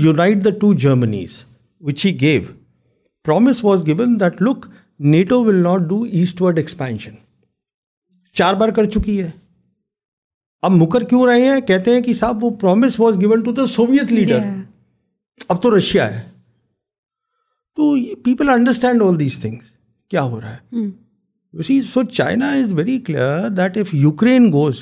unite 0.00 0.44
the 0.44 0.50
two 0.50 0.72
Germanys 0.74 1.42
which 1.80 2.06
he 2.06 2.20
gave 2.20 2.42
promise 3.24 3.64
was 3.64 3.86
given 3.86 4.18
that 4.20 4.42
look 4.42 4.66
NATO 5.00 5.44
will 5.44 5.62
not 5.62 5.80
do 5.80 6.02
asset 6.12 6.42
word 6.42 6.58
expansion 6.58 7.14
چار 8.36 8.54
بار 8.54 8.68
کر 8.68 8.84
چکی 8.84 9.20
ہے 9.22 9.30
اب 10.62 10.72
مکر 10.72 11.04
کیوں 11.04 11.26
رہے 11.26 11.48
ہیں 11.48 11.60
کہتے 11.60 11.94
ہیں 11.94 12.00
کہ 12.02 12.12
صاحب 12.12 12.44
وہ 12.44 12.50
promise 12.50 13.00
was 13.00 13.20
given 13.20 13.42
to 13.42 13.52
the 13.52 13.66
Soviet 13.66 14.12
leader 14.12 14.40
اب 15.48 15.62
تو 15.62 15.76
رشیا 15.76 16.14
ہے 16.14 16.22
تو 17.78 17.94
people 18.24 18.48
understand 18.48 19.02
all 19.02 19.20
these 19.20 19.38
things 19.40 19.70
کیا 20.10 20.22
ہو 20.22 20.40
رہا 20.40 20.54
ہے 20.54 21.80
so 21.82 22.02
China 22.02 22.50
is 22.52 22.72
very 22.72 22.98
clear 22.98 23.48
that 23.48 23.76
if 23.78 23.94
Ukraine 23.94 24.52
goes 24.52 24.81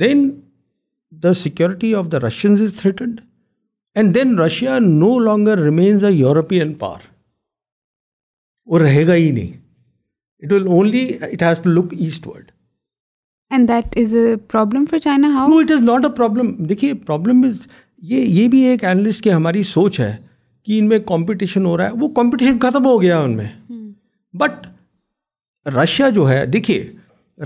then 0.00 0.30
the 1.12 1.32
security 1.32 1.94
of 1.94 2.12
the 2.12 2.20
Russians 2.20 2.62
is 2.62 2.80
threatened 2.80 3.20
and 3.96 4.14
then 4.14 4.38
Russia 4.38 4.78
no 4.78 5.18
longer 5.18 5.58
remains 5.58 6.04
a 6.04 6.12
European 6.12 6.74
power 6.74 7.12
وہ 8.66 8.78
رہے 8.78 9.06
گا 9.06 9.14
ہی 9.14 9.30
نہیں 9.30 9.52
it 10.42 10.52
will 10.52 10.66
only 10.66 11.06
it 11.20 11.42
has 11.42 11.58
to 11.62 11.70
look 11.70 11.94
asset 11.98 12.26
word 12.26 12.50
and 13.50 13.68
that 13.68 13.96
is 13.98 14.14
a 14.14 14.34
problem 14.50 14.84
for 14.90 14.98
China 14.98 15.28
how 15.34 15.58
it 15.58 15.70
is 15.70 15.80
not 15.80 16.04
a 16.04 16.10
problem 16.16 16.52
دیکھیے 16.66 16.94
problem 16.94 17.42
is 17.44 17.66
یہ 18.02 18.20
یہ 18.20 18.48
بھی 18.48 18.62
ایک 18.64 18.84
اینالسٹ 18.84 19.22
کی 19.24 19.32
ہماری 19.32 19.62
سوچ 19.62 20.00
ہے 20.00 20.16
کہ 20.66 20.78
ان 20.78 20.88
میں 20.88 20.98
کمپٹیشن 20.98 21.66
ہو 21.66 21.76
رہا 21.76 21.86
ہے 21.86 21.92
وہ 21.92 22.08
کمپٹیشن 22.08 22.58
ختم 22.58 22.86
ہو 22.86 23.00
گیا 23.02 23.20
ان 23.20 23.36
میں 23.36 23.48
بٹ 24.34 24.66
رشیا 25.66 26.08
جو 26.08 26.28
ہے 26.28 26.44
دیکھیے 26.46 26.92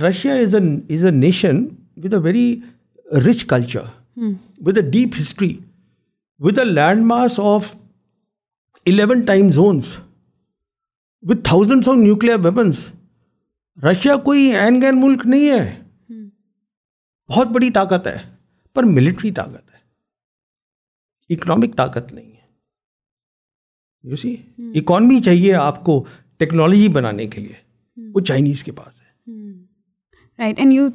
Russia 0.00 0.34
is 0.34 0.54
is 0.54 0.62
a 0.90 1.04
a 1.04 1.10
nation 1.10 1.64
with 1.96 2.14
a 2.14 2.20
very 2.20 2.60
rich 3.26 3.44
culture 3.44 4.20
with 4.60 4.78
a 4.78 4.90
deep 4.90 5.20
history 5.20 5.54
with 6.40 6.58
a 6.58 6.64
land 6.64 7.04
mass 7.06 7.38
of 7.40 7.74
eleven 8.86 9.20
time 9.20 9.50
zones 9.50 9.96
with 11.22 11.44
thousands 11.44 11.88
of 11.88 11.96
nuclear 11.96 12.36
weapons 12.44 12.86
Russia 13.78 14.16
کوئی 14.16 14.56
این 14.56 14.80
گین 14.82 15.00
ملک 15.00 15.26
نہیں 15.26 15.48
ہے 15.50 15.87
بہت 17.28 17.46
بڑی 17.46 17.70
طاقت 17.70 18.06
ہے 18.06 18.16
پر 18.76 18.82
ملٹری 18.82 19.30
طاقت 19.30 19.74
ہے 19.74 21.34
اکنامک 21.34 21.76
طاقت 21.76 22.12
نہیں 22.12 22.32
ہے 22.32 22.46
یو 24.04 24.16
سی 24.16 24.36
اکانمی 24.74 25.20
چاہیے 25.20 25.54
آپ 25.54 25.84
کو 25.84 26.04
ٹیکنالوجی 26.36 26.88
بنانے 26.88 27.26
کے 27.26 27.40
لیے 27.40 27.54
وہ 28.14 28.20
چائنیز 28.20 28.62
کے 28.64 28.72
پاس 28.72 28.97
right 30.38 30.58
and 30.58 30.72
you 30.72 30.88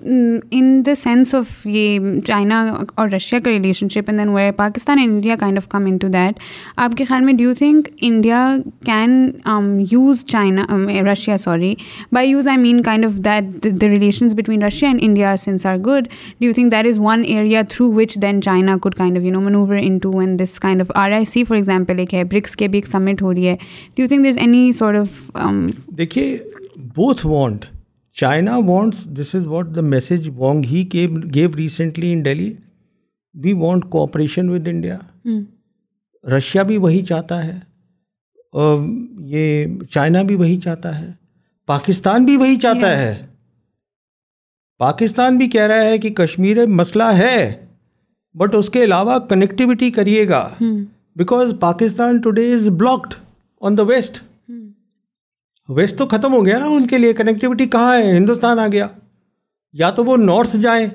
in 0.51 0.81
the 0.86 0.93
sense 0.95 1.34
of 1.36 1.65
یہ 1.65 1.99
چائنا 2.27 2.61
اور 2.95 3.09
رشیا 3.09 3.39
کا 3.39 3.51
relation 3.51 3.89
ship 3.89 4.09
and 4.09 4.19
then 4.19 4.29
where 4.29 4.51
Pakistan 4.51 4.99
and 4.99 5.13
India 5.13 5.36
kind 5.39 5.57
of 5.57 5.67
come 5.67 5.86
in 5.86 5.97
to 5.97 6.07
that 6.07 6.39
آپ 6.75 6.95
کے 6.97 7.05
خیال 7.05 7.23
میں 7.23 7.34
do 7.34 7.43
you 7.43 7.53
think 7.53 7.88
India 8.01 8.55
can 8.86 9.31
use 9.91 10.25
China 10.25 10.65
Russia 11.11 11.38
sorry 11.38 11.73
by 12.11 12.29
use 12.29 12.47
I 12.47 12.57
mean 12.57 12.81
kind 12.81 13.05
of 13.05 13.17
that 13.25 13.67
the 13.81 13.88
relations 13.88 14.34
between 14.34 14.63
Russia 14.63 14.89
and 14.89 15.01
India 15.03 15.36
since 15.39 15.65
are 15.65 15.77
good 15.77 16.07
do 16.39 16.45
you 16.45 16.53
think 16.53 16.71
that 16.71 16.88
is 16.88 16.99
one 16.99 17.23
area 17.25 17.61
through 17.69 17.91
which 17.91 18.17
then 18.21 18.41
China 18.41 18.77
could 18.81 18.95
kind 18.95 19.17
of 19.17 19.23
you 19.23 19.34
know 19.34 19.41
manoeuvre 19.41 19.75
in 19.81 19.97
to 19.97 20.17
and 20.19 20.41
this 20.41 20.59
kind 20.59 20.81
of 20.81 20.91
R 20.95 21.11
I 21.11 21.25
C 21.25 21.43
for 21.43 21.55
example 21.55 21.99
ایک 21.99 22.13
ہے 22.13 22.23
BRICS 22.23 22.55
کے 22.55 22.67
بھی 22.67 22.77
ایک 22.77 22.88
سمٹ 22.88 23.21
ہو 23.21 23.34
رہی 23.34 23.47
ہے 23.47 23.55
do 23.97 24.01
you 24.01 24.07
think 24.07 24.23
there 24.23 24.29
is 24.29 24.38
any 24.38 24.71
sort 24.71 24.97
of 24.97 25.31
دیکھیے 25.97 26.38
both 26.95 27.25
want 27.25 27.72
China 28.17 28.57
wants 28.57 29.03
this 29.17 29.36
is 29.36 29.47
what 29.47 29.75
the 29.75 29.81
message 29.81 30.29
Wang 30.36 30.65
he 30.65 30.84
give 30.93 31.49
recently 31.57 32.11
in 32.13 32.19
Delhi 32.19 32.53
we 33.36 33.53
want 33.53 33.86
cooperation 33.89 34.49
with 34.49 34.67
India 34.67 34.97
Russia 36.23 36.63
بھی 36.63 36.77
وہی 36.77 37.01
چاہتا 37.05 37.45
ہے 37.45 37.59
یہ 39.27 39.65
چائنا 39.91 40.21
بھی 40.21 40.36
وہی 40.36 40.59
چاہتا 40.59 40.99
ہے 40.99 41.11
پاکستان 41.67 42.25
بھی 42.25 42.38
وہی 42.38 42.55
چاہتا 42.55 42.97
ہے 42.97 43.15
پاکستان 44.79 45.38
بھی 45.38 45.49
کہہ 45.49 45.67
رہا 45.67 45.84
ہے 45.84 45.97
کہ 45.97 46.09
کشمیر 46.13 46.65
مسئلہ 46.65 47.03
ہے 47.03 47.67
بٹ 48.36 48.55
اس 48.55 48.69
کے 48.69 48.84
علاوہ 48.84 49.17
کنیکٹیوٹی 49.29 49.91
کریے 49.91 50.27
گا 50.29 50.47
because 51.15 51.53
Pakistan 51.59 52.17
today 52.17 52.53
is 52.53 52.69
blocked 52.69 53.13
on 53.61 53.77
the 53.77 53.84
west 53.84 54.21
west 55.69 55.97
تو 55.97 56.07
ختم 56.07 56.34
ہو 56.34 56.45
گیا 56.45 56.57
نا 56.59 56.65
ان 56.65 56.88
کے 56.88 56.97
لیے 56.97 57.13
کنیکٹیوٹی 57.13 57.65
کہاں 57.65 57.97
ہے 57.97 58.11
ہندوستان 58.17 58.59
آ 58.59 58.67
گیا 58.67 58.88
یا 59.73 59.89
تو 59.91 60.03
وہ 60.05 60.17
نارتھ 60.17 60.55
جائیں 60.57 60.86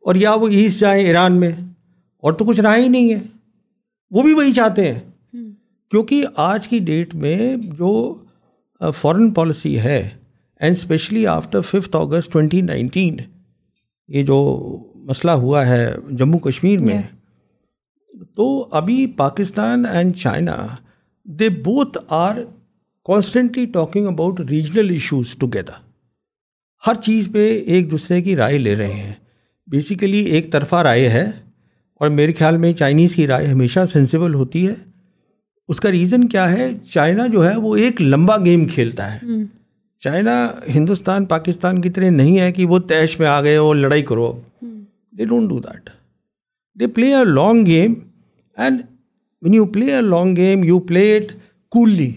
اور 0.02 0.14
یا 0.14 0.34
وہ 0.34 0.48
ایسٹ 0.48 0.80
جائیں 0.80 1.04
ایران 1.04 1.40
میں 1.40 1.52
اور 2.22 2.32
تو 2.32 2.44
کچھ 2.44 2.60
رہا 2.60 2.76
ہی 2.76 2.88
نہیں 2.88 3.12
ہے 3.14 3.18
وہ 4.10 4.22
بھی 4.22 4.32
وہی 4.34 4.52
چاہتے 4.52 4.92
ہیں 4.92 5.00
کیونکہ 5.92 6.24
آج 6.36 6.68
کی 6.68 6.78
ڈیٹ 6.78 7.14
میں 7.14 7.56
جو 7.78 7.92
فارن 8.80 9.30
پالیسی 9.30 9.78
ہے 9.80 9.98
and 10.60 10.76
especially 10.76 11.26
after 11.26 11.60
fifth 11.60 11.96
August 11.96 12.32
twenty 12.32 12.60
nineteen 12.60 13.16
یہ 14.08 14.22
جو 14.22 14.38
مسئلہ 14.94 15.30
ہوا 15.30 15.66
ہے 15.66 15.86
جموں 16.10 16.38
کشمیر 16.38 16.80
میں 16.80 17.02
تو 18.34 18.46
ابھی 18.72 19.06
Pakistan 19.16 19.86
and 19.86 20.14
China 20.14 20.56
they 21.26 21.48
both 21.48 21.98
are 22.08 22.36
constantly 23.06 23.64
talking 23.66 24.06
about 24.06 24.40
regional 24.40 24.90
issues 24.90 25.36
together 25.36 25.84
ہر 26.88 26.94
چیز 26.94 27.28
پہ 27.32 27.48
ایک 27.66 27.90
دوسرے 27.90 28.22
کی 28.22 28.36
رائے 28.36 28.58
لے 28.58 28.76
رہے 28.76 28.92
ہیں 28.92 29.12
بیسیکلی 29.68 30.18
ایک 30.18 30.52
طرفہ 30.52 30.76
رائے 30.76 31.08
ہے 31.08 31.24
اور 32.00 32.10
میرے 32.10 32.32
خیال 32.32 32.56
میں 32.56 32.72
چائنیز 32.72 33.14
کی 33.14 33.26
رائے 33.26 33.46
ہمیشہ 33.46 33.84
سینسیبل 33.92 34.34
ہوتی 34.34 34.66
ہے 34.68 34.74
اس 35.68 35.80
کا 35.80 35.90
ریزن 35.90 36.28
کیا 36.28 36.50
ہے 36.52 36.70
چائنا 36.92 37.26
جو 37.26 37.44
ہے 37.44 37.56
وہ 37.56 37.76
ایک 37.76 38.02
لمبا 38.02 38.36
گیم 38.44 38.66
کھیلتا 38.66 39.12
ہے 39.14 39.44
چائنا 40.02 40.36
ہندوستان 40.74 41.24
پاکستان 41.24 41.80
کی 41.80 41.90
طرح 41.90 42.10
نہیں 42.10 42.38
ہے 42.38 42.52
کہ 42.52 42.66
وہ 42.66 42.78
تیش 42.78 43.18
میں 43.20 43.26
آ 43.26 43.40
گئے 43.42 43.56
اور 43.56 43.76
لڑائی 43.76 44.02
کرو 44.02 44.32
they 45.18 45.24
don't 45.24 45.48
do 45.48 45.58
that 45.58 45.90
they 46.76 46.86
play 46.86 47.14
a 47.14 47.24
long 47.24 47.66
game 47.66 47.94
and 48.56 48.82
when 49.42 49.54
you 49.54 49.66
play 49.66 49.94
a 49.94 50.00
long 50.00 50.36
game 50.36 50.64
you 50.64 50.78
play 50.78 51.16
it 51.16 51.32
Kohli 51.72 52.12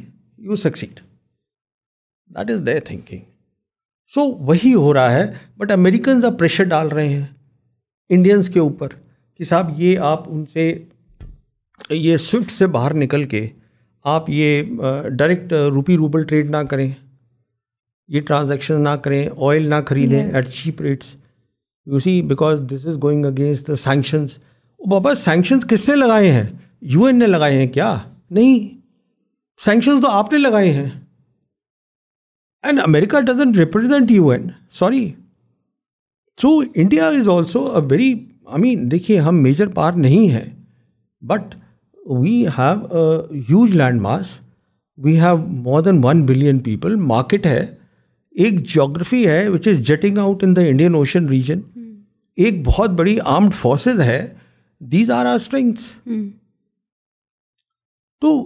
you 0.39 0.55
succeed 0.55 0.99
that 2.32 2.51
is 2.51 2.65
they 2.65 2.80
thinking 2.80 3.20
so 4.13 4.26
وہی 4.45 4.74
ہو 4.74 4.93
رہا 4.93 5.11
ہے 5.11 5.26
بٹ 5.57 5.72
امیریکنز 5.72 6.26
آپ 6.26 6.39
پریشر 6.39 6.63
ڈال 6.63 6.88
رہے 6.88 7.07
ہیں 7.07 7.26
انڈینس 8.09 8.49
کے 8.49 8.59
اوپر 8.59 8.88
کہ 9.39 9.43
صاحب 9.43 9.72
یہ 9.76 9.99
آپ 9.99 10.24
ان 10.28 10.45
سے 10.45 10.84
یہ 11.89 12.17
سوئفٹ 12.17 12.51
سے 12.51 12.67
باہر 12.67 12.93
نکل 12.93 13.24
کے 13.24 13.47
آپ 14.03 14.30
یہ 14.30 14.63
ڈائریکٹ 15.09 15.53
روپی 15.53 15.97
روبل 15.97 16.24
ٹریڈ 16.24 16.49
نہ 16.49 16.57
کریں 16.57 16.89
یہ 18.07 18.22
ٹرانزیکشن 18.22 18.82
نہ 18.82 18.95
کریں 19.03 19.30
آئل 19.41 19.70
نہ 19.70 19.76
خریدیں 19.88 20.32
at 20.34 20.49
cheap 20.49 20.82
rates 20.82 21.15
you 21.88 21.99
see 21.99 22.22
because 22.22 22.61
this 22.72 22.86
is 22.88 22.97
going 23.03 23.26
against 23.26 23.67
the 23.67 23.76
sanctions 23.76 24.38
بابا 24.80 25.15
سینکشنس 25.15 25.65
کس 25.70 25.80
سے 25.80 25.95
لگائے 25.95 26.32
ہیں 26.32 26.45
یو 26.82 27.05
این 27.05 27.20
نے 27.20 27.28
لگائے 27.28 27.57
ہیں 27.57 27.67
کیا 27.67 27.97
نہیں 28.32 28.78
سینکشنز 29.59 30.01
تو 30.01 30.07
آپ 30.07 30.34
نے 30.34 30.38
لگائے 30.39 30.72
ہیں 30.72 30.89
and 32.63 32.80
America 32.84 33.20
doesn't 33.20 33.55
represent 33.55 34.11
U 34.11 34.30
N 34.30 34.47
sorry 34.74 35.11
so 36.38 36.49
India 36.76 37.07
is 37.07 37.30
also 37.30 37.65
a 37.76 37.82
very 37.91 38.13
I 38.45 38.61
mean 38.61 38.91
دیکھیے 38.91 39.20
ہم 39.20 39.41
میجر 39.43 39.67
پار 39.67 39.91
نہیں 39.91 40.30
ہیں 40.30 40.45
but 41.22 41.55
we 42.05 42.47
have 42.57 42.97
a 42.97 43.39
huge 43.39 43.74
land 43.74 44.01
mass 44.01 44.39
we 44.97 45.20
have 45.20 45.38
more 45.38 45.82
than 45.82 46.03
one 46.03 46.26
billion 46.26 46.59
people 46.59 46.95
market 46.95 47.45
ہے 47.45 47.76
ایک 48.36 48.63
geography 48.65 49.28
ہے 49.28 49.47
which 49.49 49.67
is 49.67 49.82
jutting 49.88 50.17
out 50.17 50.43
in 50.43 50.55
the 50.55 50.61
Indian 50.61 50.95
Ocean 50.95 51.28
region 51.28 51.59
ایک 52.38 52.65
بہت 52.65 52.89
بڑی 52.89 53.17
آرمڈ 53.26 53.53
فورسز 53.53 54.01
ہے 54.01 54.34
دیز 54.80 55.11
آر 55.11 55.26
آر 55.26 55.36
اسٹرینگس 55.36 55.91
تو 58.22 58.46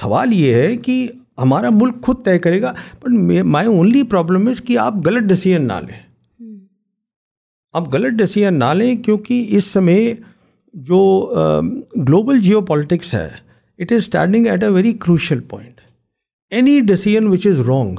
سوال 0.00 0.32
یہ 0.32 0.54
ہے 0.54 0.76
کہ 0.76 1.06
ہمارا 1.38 1.70
ملک 1.70 2.02
خود 2.02 2.24
طے 2.24 2.38
کرے 2.38 2.60
گا 2.62 2.72
but 3.02 3.42
my 3.44 3.66
only 3.66 4.02
problem 4.02 4.46
is 4.48 4.62
کہ 4.62 4.78
آپ 4.78 4.94
غلط 5.06 5.28
ڈیسیجن 5.28 5.66
نہ 5.68 5.80
لیں 5.86 5.98
آپ 7.74 7.94
غلط 7.94 8.18
ڈسیزن 8.18 8.58
نہ 8.58 8.72
لیں 8.74 8.94
کیونکہ 8.96 9.46
اس 9.50 9.64
سمے 9.64 10.14
جو 10.74 11.00
گلوبل 11.98 12.40
جیو 12.40 12.60
پالیٹکس 12.60 13.14
ہے 13.14 13.28
it 13.78 13.92
is 13.92 13.98
standing 13.98 14.46
at 14.46 14.62
a 14.62 14.68
very 14.68 14.92
crucial 15.00 15.40
point 15.40 15.80
any 16.52 16.80
decision 16.80 17.26
which 17.26 17.46
is 17.46 17.60
wrong 17.60 17.98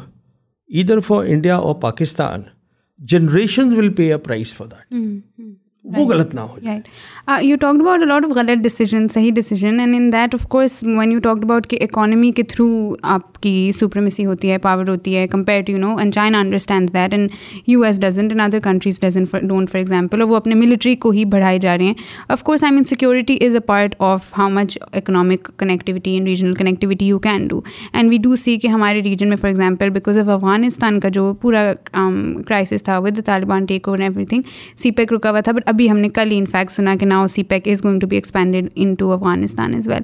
ادھر 0.69 0.99
فار 0.99 1.25
انڈیا 1.25 1.55
اور 1.57 1.75
Pakistan 1.75 2.41
generations 2.99 3.77
will 3.77 3.93
pay 3.93 4.11
a 4.11 4.17
price 4.17 4.53
for 4.53 4.67
that 4.67 4.93
وہ 5.85 6.05
غلط 6.05 6.33
نہ 6.35 6.41
ہو 6.41 6.57
you 7.41 7.55
talk 7.61 7.75
about 7.75 8.01
a lot 8.01 8.25
of 8.25 8.31
غلط 8.35 8.61
ڈیسیجن 8.63 9.07
صحیح 9.07 9.31
decision 9.35 9.79
and 9.79 9.95
in 9.95 10.11
that 10.13 10.33
of 10.33 10.45
course 10.47 10.77
when 10.83 11.11
you 11.11 11.19
talk 11.19 11.43
about 11.43 11.67
کہ 11.67 11.77
economy 11.81 12.31
کے 12.31 12.43
تھرو 12.43 12.67
آپ 13.01 13.41
کی 13.41 13.71
سپریمیسی 13.75 14.25
ہوتی 14.25 14.51
ہے 14.51 14.57
پاور 14.57 14.87
ہوتی 14.87 15.15
ہے 15.17 15.27
compare 15.27 15.61
to 15.61 15.71
you 15.71 15.77
know 15.77 15.95
and 15.97 16.13
China 16.13 16.39
understand 16.39 16.93
that 16.93 17.13
and 17.13 17.31
U 17.67 17.81
S 17.81 18.01
doesn't 18.01 18.31
and 18.31 18.41
other 18.41 18.59
countries 18.63 18.99
dozen 19.01 19.23
don't 19.47 19.69
for 19.69 19.79
example 19.79 20.21
اور 20.21 20.29
وہ 20.29 20.35
اپنے 20.35 20.55
ملٹری 20.55 20.95
کو 20.95 21.09
ہی 21.09 21.25
بڑھائے 21.25 21.59
جا 21.59 21.77
رہے 21.77 21.85
ہیں 21.85 21.93
of 22.29 22.43
course 22.43 22.63
I 22.63 22.73
mean 22.73 22.83
security 22.83 23.37
is 23.45 23.55
a 23.55 23.59
part 23.59 23.95
of 23.99 24.31
how 24.37 24.49
much 24.49 24.77
economic 24.93 25.51
connectivity 25.57 26.11
and 26.11 26.27
regional 26.27 26.53
connectivity 26.53 27.05
you 27.05 27.19
can 27.19 27.47
do 27.47 27.61
and 27.93 28.09
we 28.09 28.17
do 28.17 28.35
see 28.35 28.57
کہ 28.57 28.67
ہمارے 28.67 29.01
ریجن 29.03 29.29
میں 29.29 29.37
for 29.37 29.49
example 29.49 29.89
because 29.89 30.17
of 30.17 30.29
Afghanistan 30.29 30.99
کا 30.99 31.09
جو 31.09 31.33
پورا 31.41 31.71
کرائسس 31.93 32.83
تھا 32.83 32.97
with 32.99 33.25
Taliban 33.25 33.65
take 33.65 33.87
over 33.87 33.99
every 33.99 34.25
thing 34.25 34.41
C 34.77 34.91
pack 34.91 35.13
رکا 35.13 35.31
ہوا 35.31 35.39
تھا 35.39 35.51
بٹ 35.51 35.74
ابھی 35.75 35.89
ہم 35.91 35.97
نے 35.97 36.09
کل 36.09 36.31
ہی 36.31 36.37
انفیکٹ 36.37 36.71
سنا 36.71 36.95
کہ 36.95 37.05
now 37.05 37.27
C 37.27 37.43
pack 37.43 37.67
is 37.67 37.83
going 37.83 37.99
to 37.99 38.07
be 38.07 38.15
expanded 38.15 38.67
in 38.75 38.93
to 38.95 39.11
Afghanistan 39.11 39.73
as 39.75 39.87
well 39.87 40.01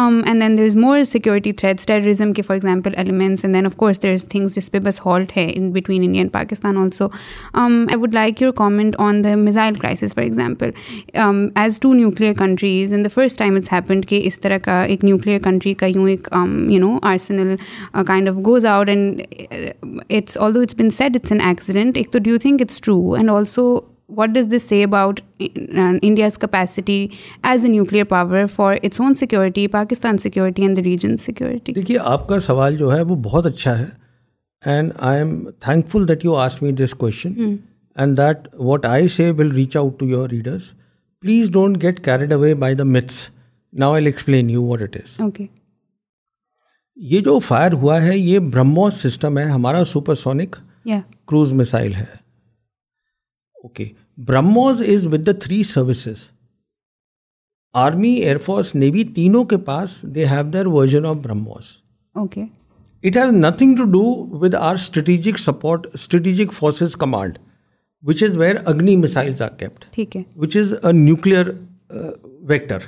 and 0.00 0.42
then 0.42 0.56
there 0.58 0.64
is 0.64 0.76
more 0.76 1.04
security 1.04 1.52
threats 1.52 1.86
terrorism 1.86 2.32
کے 2.32 2.42
for 2.42 2.54
example 2.54 2.94
elements 2.96 3.44
and 3.44 3.56
then 3.56 3.66
of 3.66 3.76
course 3.76 4.02
there 4.02 4.12
is 4.12 4.24
things 4.28 4.54
جس 4.54 4.70
پہ 4.70 4.78
بس 4.78 5.00
halt 5.06 5.36
ہے 5.36 5.50
in 5.54 5.70
between 5.72 6.02
India 6.02 6.20
and 6.20 6.32
Pakistan 6.32 6.76
also 6.76 7.08
I 7.54 7.96
would 7.96 8.14
like 8.14 8.42
your 8.42 8.52
comment 8.56 8.96
on 8.98 9.22
the 9.24 9.34
missile 9.36 9.74
crisis 9.74 10.14
for 10.14 10.22
example 10.22 10.70
as 11.14 11.80
two 11.80 11.92
nuclear 11.94 12.34
countries 12.34 12.94
in 12.94 13.04
the 13.04 13.14
first 13.14 13.38
time 13.38 13.56
it's 13.56 13.72
happened 13.72 14.06
کہ 14.06 14.20
اس 14.24 14.40
طرح 14.40 14.58
کا 14.58 14.80
ایک 14.82 15.04
nuclear 15.04 15.38
country 15.44 15.74
کا 15.74 15.86
یوں 15.86 16.08
ایک 16.08 16.28
you 16.68 16.80
know 16.80 16.96
arsenal 17.02 17.54
kind 18.06 18.28
of 18.28 18.36
goes 18.46 18.66
out 18.66 18.88
and 18.88 19.22
it's 20.10 20.38
although 20.38 20.60
it's 20.60 20.80
been 20.80 20.90
set 20.90 21.16
it's 21.16 21.32
an 21.32 21.40
accident 21.40 21.96
ایک 21.96 22.12
تو 22.12 22.18
do 22.18 22.30
you 22.30 22.38
think 22.38 22.62
it's 22.62 22.80
true 22.80 23.12
and 23.12 23.30
also 23.30 23.80
what 24.08 24.28
does 24.28 24.48
this 24.54 24.62
say 24.62 24.84
about 24.84 25.20
India's 25.40 26.38
capacity 26.38 27.06
as 27.42 27.64
a 27.64 27.70
nuclear 27.70 28.04
power 28.04 28.46
for 28.46 28.76
its 28.82 29.00
own 29.00 29.14
security 29.14 29.66
Pakistan 29.68 30.18
security 30.18 30.62
and 30.62 30.76
the 30.76 30.82
region 30.82 31.16
security 31.16 31.72
دیکھیے 31.72 31.98
آپ 31.98 32.28
کا 32.28 32.40
سوال 32.40 32.76
جو 32.76 32.92
ہے 32.92 33.00
وہ 33.02 33.16
بہت 33.16 33.46
اچھا 33.46 33.78
ہے 33.78 33.86
and 34.62 34.92
I 34.98 35.18
am 35.18 35.50
thank 35.60 35.88
full 35.88 36.08
that 36.08 36.24
you 36.24 36.34
ask 36.36 36.62
me 36.62 36.72
this 36.72 36.94
question 36.94 37.54
and 37.96 38.16
that 38.16 38.48
what 38.54 38.86
I 38.86 39.08
say 39.08 39.30
will 39.30 39.50
reach 39.50 39.76
out 39.76 39.98
to 39.98 40.06
your 40.06 40.28
readers 40.28 40.72
please 41.22 41.50
don't 41.50 41.82
get 41.82 42.04
carried 42.04 42.32
away 42.32 42.54
by 42.54 42.74
the 42.74 42.84
myths 42.84 43.28
now 43.72 43.94
explain 43.94 44.50
you 44.50 44.64
what 44.64 44.82
it 44.82 44.96
is 44.96 45.20
okay 45.20 45.46
یہ 46.96 47.20
جو 47.20 47.38
fire 47.38 47.72
ہوا 47.72 48.02
ہے 48.02 48.18
یہ 48.18 48.38
BrahMos 48.38 48.94
system 48.94 49.38
ہے 49.38 49.44
ہمارا 49.44 49.84
super 49.84 50.14
sonic 50.14 50.56
cruise 51.26 51.52
missile 51.52 51.94
ہے 51.94 52.23
okay 53.64 53.84
BrahMos 54.18 54.82
is 54.88 55.06
with 55.06 55.26
the 55.26 55.32
three 55.32 55.62
services 55.62 56.22
army 57.74 58.10
air 58.10 58.38
force 58.38 58.74
navy 58.74 59.04
تینوں 59.04 59.44
کے 59.44 59.56
پاس 59.56 60.02
they 60.14 60.24
have 60.24 60.50
their 60.52 60.66
version 60.66 61.06
of 61.06 61.16
BrahMos 61.16 61.66
okay 62.16 62.42
it 63.04 63.16
has 63.16 63.32
nothing 63.32 63.76
to 63.76 63.84
do 63.84 64.02
with 64.38 64.54
our 64.54 64.74
strategic 64.74 65.38
support 65.38 65.86
strategic 65.94 66.52
forces 66.52 66.96
command 66.96 67.38
which 68.02 68.22
is 68.22 68.36
where 68.36 68.56
Agni 68.64 68.96
مسائل 68.96 69.32
nuclear 70.92 71.50
vector 72.42 72.78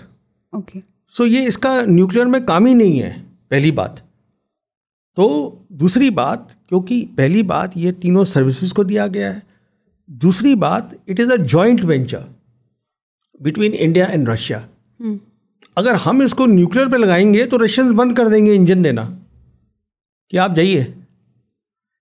okay 0.53 0.81
so 1.15 1.27
یہ 1.27 1.47
اس 1.47 1.59
کا 1.59 1.81
nuclear 1.87 2.27
میں 2.27 2.41
کام 2.47 2.67
ہی 2.67 2.75
نہیں 2.75 3.03
ہے 3.03 3.13
پہلی 3.49 3.71
بات 3.71 4.01
تو 5.17 5.29
دوسری 5.69 6.11
بات 6.11 6.69
کیونکہ 6.69 7.05
پہلی 7.17 7.43
بات 7.43 7.77
یہ 7.77 7.93
تینوں 7.93 8.25
سروسز 8.25 8.73
کو 8.73 8.83
دیا 8.83 9.07
گیا 9.07 9.35
ہے 9.35 9.41
دوسری 10.09 10.55
بات 10.55 10.93
it 11.09 11.21
is 11.21 11.31
a 11.33 11.37
joint 11.45 11.85
venture 11.85 12.21
between 13.41 13.73
India 13.79 14.05
and 14.05 14.29
Russia 14.29 14.61
اگر 15.77 15.95
ہم 16.07 16.21
اس 16.21 16.35
کو 16.35 16.47
نیوکلیر 16.47 16.89
پہ 16.89 16.97
لگائیں 16.97 17.35
گے 17.35 17.45
تو 17.45 17.65
رشینز 17.65 17.93
بند 17.93 18.15
کر 18.15 18.29
دیں 18.29 18.47
گے 18.47 18.55
انجن 18.57 18.85
دینا 18.85 19.09
کہ 20.33 20.39
آپ 20.39 20.57
جائیے 20.57 20.85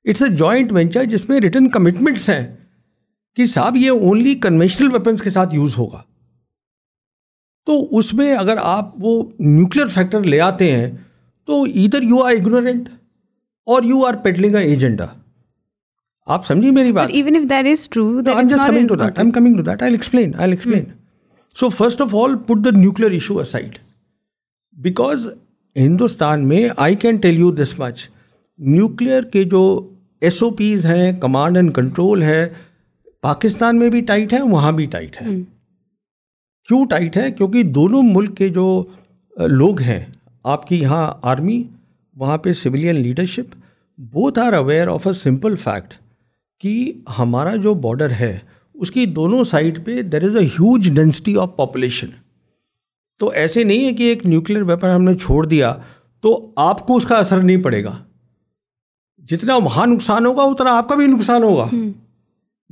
اٹس 0.06 0.22
اے 0.22 0.30
جوائنٹ 0.30 0.72
وینچر 0.72 1.04
جس 1.04 1.30
میں 1.30 1.40
ریٹرن 1.40 1.70
کمٹمنٹس 1.70 2.30
ہیں 2.30 2.46
کہ 3.38 3.46
صاحب 3.46 3.76
یہ 3.76 3.90
اونلی 3.90 4.36
کنوینشنل 4.36 4.94
ویپنس 4.94 5.22
کے 5.22 5.30
ساتھ 5.30 5.56
یوز 5.56 5.78
ہوگا 5.78 6.02
تو 7.68 7.98
اس 7.98 8.14
میں 8.14 8.36
اگر 8.38 8.58
آپ 8.62 8.90
وہ 8.96 9.24
نیوکلیر 9.40 9.86
فیکٹر 9.86 10.24
لے 10.24 10.42
آتے 10.42 10.72
ہیں 10.72 10.92
تو 11.48 11.64
ادھر 11.64 12.02
یو 12.02 12.24
آر 12.24 12.32
اگنورینٹ 12.32 12.90
اور 13.68 13.84
you 13.84 14.06
are 14.06 14.14
peddling 14.14 14.56
a 14.56 14.64
agenda 14.64 15.06
آپ 16.28 16.46
سمجھیے 16.46 16.70
میری 16.72 16.92
بات 16.92 17.10
even 17.14 17.36
is 17.66 17.90
true 17.90 18.08
explain 19.80 20.32
so 21.58 21.70
first 21.70 22.02
of 22.02 22.16
all 22.16 22.36
put 22.38 22.64
the 22.66 22.70
nuclear 22.76 23.12
issue 23.12 23.40
aside 23.40 23.78
because 24.78 25.28
Hindustan 25.76 26.48
میں 26.48 26.68
I 26.78 26.96
can 26.96 27.16
tell 27.16 27.38
you 27.38 27.52
this 27.52 27.80
much 27.80 28.08
nuclear 28.60 29.10
کے 29.34 29.44
جو 29.44 29.62
ایس 30.22 30.42
او 30.44 30.50
پیز 30.52 30.86
ہیں 30.86 31.12
command 31.22 31.58
and 31.58 31.74
control 31.74 32.24
ہے 32.24 32.48
پاکستان 33.22 33.80
میں 33.80 33.90
بھی 33.90 34.02
ٹائٹ 34.02 34.34
ہے 34.34 34.42
وہاں 34.42 34.72
بھی 34.72 34.86
ٹائٹ 34.86 35.22
ہے 35.22 35.36
کیوں 36.68 36.86
ٹائٹ 36.86 37.18
ہے 37.18 37.32
کیونکہ 37.32 37.64
دونوں 37.64 38.02
ملک 38.04 38.38
کے 38.38 38.50
جو 38.50 38.84
لوگ 39.38 39.82
ہیں 39.82 40.04
آپ 40.46 40.68
کی 40.68 40.80
یہاں 40.82 41.12
آرمی 41.22 41.62
وہاں 42.16 42.38
پہ 42.38 42.54
civilian 42.54 42.96
leadership 42.96 43.56
both 44.00 44.40
are 44.40 44.54
aware 44.54 44.88
of 44.88 45.08
a 45.08 45.14
simple 45.14 45.56
fact 45.56 45.94
کہ 46.62 46.94
ہمارا 47.20 47.56
جو 47.56 47.74
بارڈر 47.74 48.12
ہے 48.12 48.38
اس 48.76 48.92
کی 48.92 49.06
دونوں 49.06 49.44
سائڈ 49.44 49.86
پہ 49.86 50.02
there 50.02 50.24
is 50.24 50.36
a 50.36 50.46
huge 50.46 50.90
density 50.96 51.36
of 51.38 51.56
population 51.56 52.08
تو 53.22 53.30
ایسے 53.30 53.64
نہیں 53.64 53.86
ہے 53.86 53.94
کہ 53.94 54.04
ایک 54.04 54.26
نیوکلیر 54.26 54.62
ویپن 54.62 54.90
ہم 54.90 55.04
نے 55.04 55.14
چھوڑ 55.16 55.46
دیا 55.46 55.76
تو 56.24 56.54
آپ 56.56 56.88
کو 56.88 56.96
اس 56.96 57.06
کا 57.06 57.16
اثر 57.16 57.42
نہیں 57.42 57.64
پڑے 57.64 57.84
گا 57.84 57.98
جتنا 59.30 59.56
وہاں 59.56 59.86
نقصان 59.88 60.26
ہوگا 60.26 60.44
اتنا 60.44 60.78
آپ 60.78 60.90
کا 60.90 60.96
بھی 60.96 61.08
نقصان 61.08 61.44
ہوگا 61.44 61.68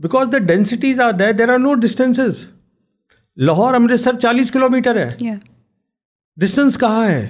because 0.00 0.28
the 0.32 0.38
densities 0.38 1.00
are 1.00 1.12
there 1.12 1.32
there 1.32 1.50
are 1.50 1.60
no 1.60 1.74
distances 1.74 2.46
Lahore 3.38 3.74
Amritsar 3.74 4.16
چالیس 4.16 4.52
کلو 4.52 4.70
میٹر 4.70 4.98
ہے 4.98 5.36
ڈسٹینس 6.38 6.78
کہاں 6.78 7.08
ہے 7.08 7.28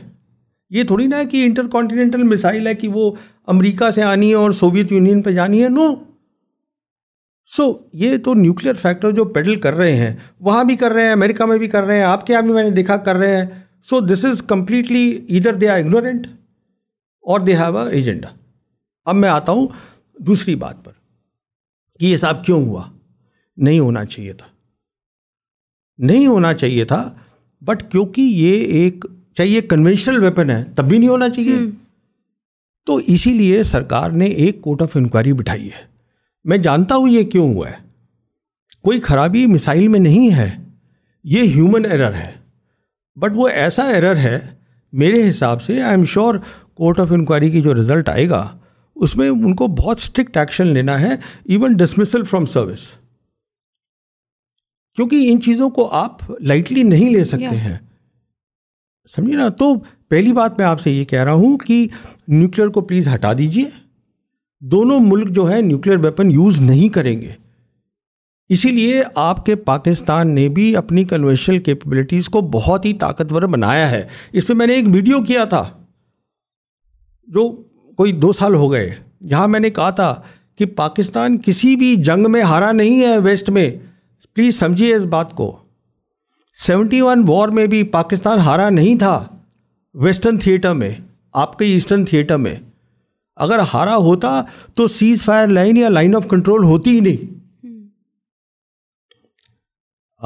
یہ 0.72 0.84
تھوڑی 0.84 1.08
نا 1.08 1.18
ہے 1.18 1.26
کہ 1.26 1.44
انٹر 1.46 1.68
کانٹیننٹل 1.68 2.24
مسائل 2.24 2.68
ہے 2.68 2.74
کہ 2.76 2.88
وہ 2.88 3.12
امریکہ 3.48 3.90
سے 3.92 4.04
آنی 4.04 4.30
ہے 4.30 4.36
اور 4.36 4.52
سوویت 4.52 4.92
یونین 4.92 5.22
پہ 5.22 5.32
جانی 5.32 5.64
ہے 5.64 5.70
نو 5.70 5.94
سو 7.54 7.74
یہ 7.94 8.18
تو 8.18 8.34
نیوکلیر 8.34 8.74
فیکٹر 8.74 9.12
جو 9.12 9.26
پیڈل 9.26 9.60
کر 9.60 9.74
رہے 9.74 9.96
ہیں 9.96 10.16
وہاں 10.40 10.64
بھی 10.64 10.76
کر 10.76 10.92
رہے 10.92 11.04
ہیں 11.04 11.12
امریکہ 11.12 11.46
میں 11.46 11.58
بھی 11.58 11.68
کر 11.68 11.84
رہے 11.84 11.98
ہیں 11.98 12.04
آپ 12.04 12.26
کے 12.28 12.34
یہاں 12.34 12.42
بھی 12.42 12.54
میں 12.54 12.64
نے 12.64 12.70
دیکھا 12.70 12.98
کر 12.98 13.16
رہے 13.16 13.38
ہیں 13.38 13.46
سو 13.90 14.00
دس 14.00 14.26
از 14.26 14.42
کمپلیٹلی 14.42 15.26
ادھر 15.30 15.54
دے 15.54 15.70
آر 15.70 15.80
اگنورینٹ 15.80 16.28
اور 17.22 17.40
دے 17.40 17.56
ہیو 17.56 17.78
اے 17.78 17.96
ایجنڈا 17.96 18.30
اب 19.06 19.16
میں 19.16 19.30
آتا 19.30 19.52
ہوں 19.52 19.68
دوسری 20.20 20.56
بات 20.56 20.84
پر 20.84 20.92
کہ 22.00 22.06
یہ 22.06 22.18
صاحب 22.18 22.46
کیوں 22.46 22.66
ہوا 22.66 22.84
نہیں 23.58 23.80
ہونا 23.80 24.06
چاہیے 24.06 24.34
تھا 24.34 24.48
نہیں 25.98 26.28
ہونا 26.28 26.54
چاہیے 26.54 26.86
تھا 26.86 27.14
بٹ 27.62 27.84
کیونکہ 27.92 28.22
یہ 28.22 28.66
ایک 28.74 29.06
چاہیے 29.36 29.62
کنوینشنل 29.62 30.24
ویپن 30.24 30.50
ہے 30.50 30.64
تب 30.76 30.90
بھی 30.90 30.98
نہیں 30.98 31.10
ہونا 31.10 31.30
چاہیے 31.30 31.58
تو 32.86 33.00
اسی 33.08 33.34
لیے 33.34 33.64
سرکار 33.64 34.10
نے 34.10 34.26
ایک 34.26 34.62
کورٹ 34.62 34.82
آف 34.82 34.98
انکوائری 34.98 35.34
بٹھائی 35.34 35.68
ہے 35.68 35.93
میں 36.46 36.58
جانتا 36.58 36.96
ہوں 36.96 37.10
یہ 37.10 37.24
کیوں 37.24 37.54
ہوا 37.54 37.70
ہے 37.70 37.82
کوئی 38.84 39.00
خرابی 39.00 39.46
مسائل 39.46 39.88
میں 39.88 40.00
نہیں 40.00 40.36
ہے 40.36 40.50
یہ 41.24 41.44
ہیومن 41.44 41.86
ایرر 41.86 42.14
ہے 42.14 42.32
بٹ 43.18 43.32
وہ 43.36 43.48
ایسا 43.48 43.84
ایرر 43.84 44.16
ہے 44.16 44.40
میرے 44.94 45.30
حساب 45.30 45.62
سے 45.62 45.82
I 45.82 45.96
M 45.96 46.04
sure 46.04 46.36
court 46.74 47.00
of 47.00 47.12
inquiry 47.12 47.50
کی 47.52 47.62
جو 47.62 47.76
ریزلٹ 47.76 48.10
آئے 48.10 48.30
گا 48.30 48.58
اس 48.96 49.16
میں 49.16 49.30
ان 49.30 49.56
کو 49.56 49.68
بہت 49.68 49.98
اسٹرکٹ 49.98 50.38
ایکشن 50.38 50.68
لینا 50.68 51.00
ہے 51.02 51.14
ایون 51.46 51.74
ڈسمسل 51.74 52.24
فرام 52.24 52.46
سروس 52.46 52.88
کیونکہ 54.98 55.32
ان 55.32 55.42
چیزوں 55.42 55.70
کو 55.70 55.90
آپ 55.92 56.32
لائٹلی 56.42 56.84
نہیں 56.84 57.10
لے 57.10 57.24
سکتے 57.24 57.56
ہیں 57.56 57.78
سمجھے 59.18 59.36
نا 59.36 59.50
تو 59.50 59.74
پہلی 60.08 60.34
بات 60.34 60.58
میں 60.58 60.66
آپ 60.66 60.80
سے 60.80 60.92
یہ 60.92 61.06
کہہ 61.06 61.24
رہا 61.24 61.34
ہوں 61.34 61.58
کہ 61.58 61.88
نیوکلیئر 62.28 62.68
کو 62.68 62.82
پلیز 62.82 63.08
ہٹا 63.08 63.32
دیجیے 63.34 63.66
دونوں 64.64 65.00
ملک 65.00 65.30
جو 65.30 65.50
ہے 65.52 65.62
نیوکلیر 65.62 65.98
ویپن 65.98 66.32
یوز 66.32 66.62
نہیں 66.62 66.90
کریں 66.90 67.22
گے 67.22 67.32
اسی 68.50 68.70
لیے 68.70 69.04
آپ 69.16 69.46
کے 69.46 69.56
پاکستان 69.56 70.34
نے 70.36 70.48
بھی 70.50 70.76
اپنی 70.76 71.04
کنویشنل 71.04 71.58
کیپبلٹیز 71.58 72.26
کو 72.26 72.42
بہت 72.42 72.86
ہی 72.86 72.94
طاقتور 72.94 73.42
بنایا 73.42 73.92
ہے 73.92 74.04
اس 74.34 74.48
پہ 74.48 74.54
میں 74.54 74.68
نے 74.68 74.74
ایک 74.74 74.86
ویڈیو 74.94 75.22
کیا 75.24 75.44
تھا 75.46 75.64
جو 77.28 77.50
کوئی 78.00 78.12
دو 78.12 78.32
سال 78.34 78.56
ہو 78.56 78.72
گئے 78.72 78.90
جہاں 79.28 79.48
میں 79.48 79.60
نے 79.60 79.70
کہا 79.70 79.90
تھا 79.90 80.14
کہ 80.58 80.66
پاکستان 80.66 81.38
کسی 81.38 81.76
بھی 81.76 81.96
جنگ 81.96 82.32
میں 82.32 82.44
ہارا 82.44 82.72
نہیں 82.72 83.02
ہے 83.02 83.18
ویسٹ 83.18 83.50
میں 83.50 83.70
پلیز 84.38 84.60
سمجھیے 84.60 84.96
اس 84.96 85.06
بات 85.06 85.32
کو 85.32 85.56
سیونٹی 86.60 87.02
ون 87.02 87.24
وار 87.28 87.48
میں 87.48 87.68
بھی 87.68 87.84
پاکستان 87.84 88.40
ہارا 88.40 88.70
نہیں 88.70 89.00
تھا 89.00 89.24
ویسٹرن 89.96 90.38
تھیٹر 90.38 90.74
میں 90.74 90.92
آپ 91.34 91.58
کے 91.58 91.66
ایسٹرن 91.66 92.06
تھیٹر 92.06 92.38
میں 92.38 92.56
اگر 93.38 93.60
ہارا 93.74 93.96
ہوتا 93.98 94.42
تو 94.76 94.88
سیز 94.88 95.24
فائر 95.24 95.48
لائن 95.48 95.78
یا 95.78 95.90
لائن 95.90 96.16
آف 96.16 96.28
کنٹرول 96.30 96.64
ہوتی 96.64 96.96
ہی 96.96 97.00
نہیں 97.00 97.32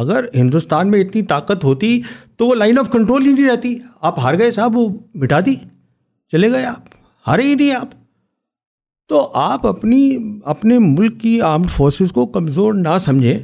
اگر 0.00 0.26
ہندوستان 0.36 0.92
میں 0.92 1.00
اتنی 1.02 1.22
طاقت 1.26 1.64
ہوتی 1.64 2.02
تو 2.38 2.48
وہ 2.48 2.56
لائن 2.56 2.80
آف 2.80 2.90
کنٹرول 2.92 3.26
ہی 3.28 3.32
نہیں 3.32 3.50
رہتی 3.50 3.78
آپ 4.02 4.20
ہار 4.20 4.38
گئے 4.38 4.52
صاحب 4.52 4.78
وہ 4.78 4.88
مٹا 5.16 5.40
دی 5.46 5.56
چلے 6.34 6.52
گئے 6.52 6.66
آپ 6.66 6.96
ہارے 7.26 7.44
ہی 7.44 7.56
نہیں 7.56 7.72
آپ 7.76 7.96
تو 9.10 9.30
آپ 9.34 9.68
اپنی 9.68 10.18
اپنے 10.46 10.78
ملک 10.80 11.20
کی 11.22 11.40
آرمڈ 11.42 11.70
فورسز 11.70 12.12
کو 12.12 12.26
کمزور 12.28 12.74
نہ 12.74 12.98
سمجھیں 13.02 13.40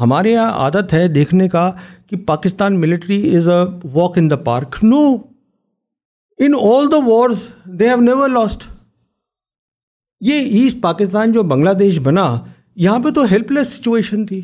ہمارے 0.00 0.30
یہاں 0.30 0.52
عادت 0.52 0.92
ہے 0.92 1.06
دیکھنے 1.08 1.48
کا 1.48 1.70
کہ 2.08 2.16
Pakistan 2.16 2.80
military 2.80 3.36
is 3.36 3.48
a 3.48 3.62
walk 3.92 4.18
in 4.18 4.30
the 4.30 4.36
park 4.36 4.76
no 4.82 5.02
in 6.38 6.54
all 6.62 6.90
the 6.92 6.96
wars 7.06 7.46
they 7.78 7.88
have 7.88 8.00
never 8.00 8.28
lost 8.28 8.68
یہ 10.20 10.60
ایسٹ 10.60 10.80
پاکستان 10.80 11.32
جو 11.32 11.42
بنگلہ 11.42 11.70
دیش 11.70 11.98
بنا 11.98 12.26
یہاں 12.74 12.98
پہ 12.98 13.10
تو 13.10 13.24
ہیلپ 13.30 13.50
لیس 13.52 13.72
سچویشن 13.72 14.26
تھی 14.26 14.40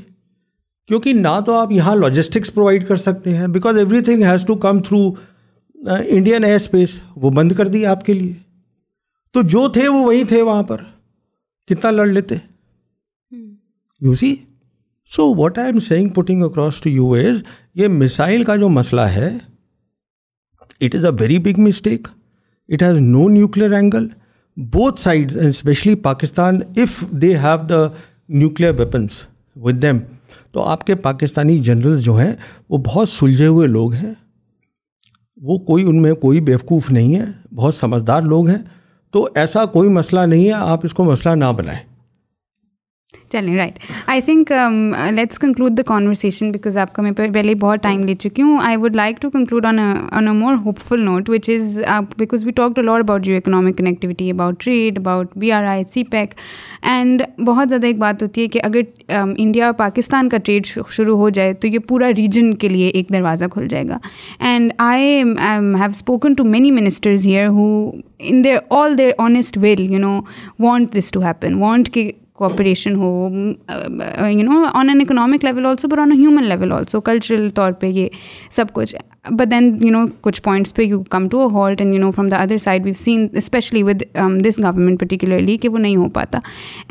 کیونکہ 0.88 1.12
نہ 1.12 1.38
تو 1.46 1.52
آپ 1.52 1.72
یہاں 1.72 1.94
لاجسٹکس 1.96 2.54
پرووائڈ 2.54 2.86
کر 2.88 2.96
سکتے 2.96 3.36
ہیں 3.36 3.46
because 3.46 3.78
every 3.78 4.00
thing 4.00 4.22
has 4.22 4.44
to 4.46 4.54
come 4.54 4.80
through 4.82 5.10
Indian 5.78 6.44
air 6.44 6.54
space 6.54 7.00
وہ 7.16 7.30
بند 7.30 7.52
کر 7.52 7.68
دی 7.68 7.84
آپ 7.86 8.04
کے 8.04 8.12
لیے 8.12 8.32
تو 9.34 9.42
جو 9.42 9.68
تھے 9.68 9.88
وہ 9.88 10.04
وہی 10.04 10.24
تھے 10.24 10.42
وہاں 10.42 10.62
پر 10.62 10.82
کتنا 11.68 11.90
لڑ 11.90 12.06
لیتے 12.06 12.34
you 14.02 14.14
see 14.14 14.34
so 15.10 15.34
what 15.34 15.58
I 15.58 15.68
am 15.68 15.78
seeing 15.78 16.08
putting 16.08 16.42
across 16.42 16.80
to 16.80 16.90
you 16.90 17.12
as 17.12 17.42
یہ 17.74 17.88
میسائل 17.88 18.44
کا 18.44 18.56
جو 18.56 18.68
مسئلہ 18.68 19.00
ہے 19.10 19.28
it 20.80 20.94
is 20.94 21.04
a 21.04 21.10
very 21.20 21.38
big 21.38 21.60
mistake 21.60 22.08
it 22.68 22.82
has 22.82 22.98
no 22.98 23.28
nuclear 23.28 23.72
angle 23.72 24.06
both 24.56 25.00
side 25.00 25.36
especially 25.36 25.94
Pakistan 25.94 26.58
if 26.76 27.04
they 27.10 27.36
have 27.36 27.58
the 27.68 27.86
nuclear 28.28 28.72
weapons 28.78 29.10
with 29.56 29.82
them 29.82 29.98
تو 30.52 30.60
آپ 30.60 30.84
کے 30.86 30.94
Pakistani 30.94 31.58
generals 31.58 32.00
جو 32.00 32.14
ہیں 32.14 32.32
وہ 32.68 32.78
بہت 32.78 33.08
سلجھے 33.08 33.46
ہوئے 33.46 33.66
لوگ 33.66 33.92
ہیں 33.92 34.12
وہ 35.36 35.58
کوئی 35.58 35.84
ان 35.84 36.02
میں 36.02 36.14
کوئی 36.14 36.40
بیوقوف 36.40 36.90
نہیں 36.90 37.14
ہے 37.14 37.24
بہت 37.54 37.74
سمجھدار 37.74 38.22
لوگ 38.22 38.48
ہیں 38.48 38.58
تو 39.10 39.28
ایسا 39.34 39.64
کوئی 39.64 39.88
مسئلہ 39.88 40.20
نہیں 40.20 40.46
ہے 40.46 40.52
آپ 40.52 40.80
اس 40.82 40.92
کو 40.92 41.04
مسئلہ 41.04 41.34
نہ 41.34 41.52
بنائیں 41.56 41.91
چلیں 43.32 43.56
right 43.56 43.78
I 44.06 44.20
think 44.20 44.52
let's 45.12 45.38
conclude 45.38 45.76
the 45.78 45.82
conversation 45.82 46.50
because 46.52 46.76
آپ 46.78 46.94
کا 46.94 47.02
میں 47.02 47.12
پہلے 47.12 47.48
ہی 47.48 47.54
بہت 47.54 47.82
ٹائم 47.82 48.02
لے 48.04 48.14
چکی 48.14 48.42
ہوں 48.42 48.58
I 48.62 48.76
would 48.76 48.96
like 48.96 49.20
to 49.22 49.30
conclude 49.30 49.66
on 49.66 49.78
a 49.78 50.32
more 50.32 50.54
hope 50.64 50.78
full 50.78 51.00
note 51.00 51.30
which 51.30 51.50
is 51.50 51.78
آپ 51.86 52.16
because 52.18 52.44
we 52.44 52.52
talk 52.52 52.76
to 52.76 52.90
about 52.92 53.28
you 53.28 53.36
economic 53.36 53.78
connectivity 53.78 54.30
about 54.30 54.60
trade 54.60 54.98
about 54.98 55.36
B 55.36 55.52
R 55.52 55.64
I 55.64 55.84
C 55.90 56.04
pack 56.04 56.34
and 56.82 57.22
بہت 57.46 57.68
زیادہ 57.68 57.86
ایک 57.86 57.98
بات 57.98 58.22
ہوتی 58.22 58.42
ہے 58.42 58.46
کہ 58.48 58.60
اگر 58.64 58.80
انڈیا 59.08 59.64
um, 59.64 59.66
اور 59.66 59.78
پاکستان 59.78 60.28
کا 60.28 60.38
ٹریڈ 60.38 60.66
شروع 60.66 61.16
ہو 61.16 61.28
جائے 61.30 61.52
تو 61.52 61.68
یہ 61.68 61.78
پورا 61.78 62.10
ریجن 62.16 62.52
کے 62.54 62.68
لیے 62.68 62.88
ایک 62.88 63.12
دروازہ 63.12 63.44
کھل 63.52 63.68
جائے 63.68 63.88
گا 63.88 63.98
and 64.40 64.72
I 64.78 65.22
have 65.22 65.88
spoken 65.88 66.34
to 66.34 66.44
many 66.44 66.70
ministers 66.70 67.26
here 67.26 67.46
who 67.48 67.68
in 68.20 68.42
there 68.44 68.56
all 68.70 68.98
there 68.98 69.10
honest 69.18 69.58
will 69.58 69.80
you 69.82 69.98
know 69.98 70.20
want 70.58 70.96
this 70.96 71.10
to 71.10 71.22
happen 71.22 71.54
want 71.54 71.90
کہ 71.92 72.10
کوپریشن 72.34 72.94
ہو 72.94 73.28
you 74.30 74.42
know 74.42 74.64
on 74.74 74.88
an 74.88 75.00
economic 75.00 75.44
level 75.44 75.66
also 75.66 75.88
on 76.00 76.12
a 76.12 76.18
human 76.18 76.44
level 76.44 76.72
also 76.72 77.00
cultural 77.00 77.48
طور 77.48 77.72
پہ 77.72 77.86
یہ 77.86 78.08
سب 78.50 78.72
کچھ 78.72 78.94
but 79.30 79.50
then 79.50 79.78
you 79.82 79.90
know 79.90 80.06
کچھ 80.20 80.42
points 80.42 80.74
پہ 80.74 80.82
you 80.82 81.02
come 81.02 81.28
to 81.28 81.46
halt 81.46 81.80
and 81.80 81.94
you 81.94 82.00
know 82.00 82.10
from 82.10 82.28
the 82.28 82.36
other 82.36 82.58
side 82.58 82.84
view 82.84 82.94
seen 82.94 83.26
especially 83.32 83.82
with 83.82 84.02
this 84.46 84.58
government 84.58 85.00
particularly 85.00 85.56
کہ 85.56 85.68
وہ 85.68 85.78
نہیں 85.78 85.96
ہو 85.96 86.08
پاتا 86.08 86.38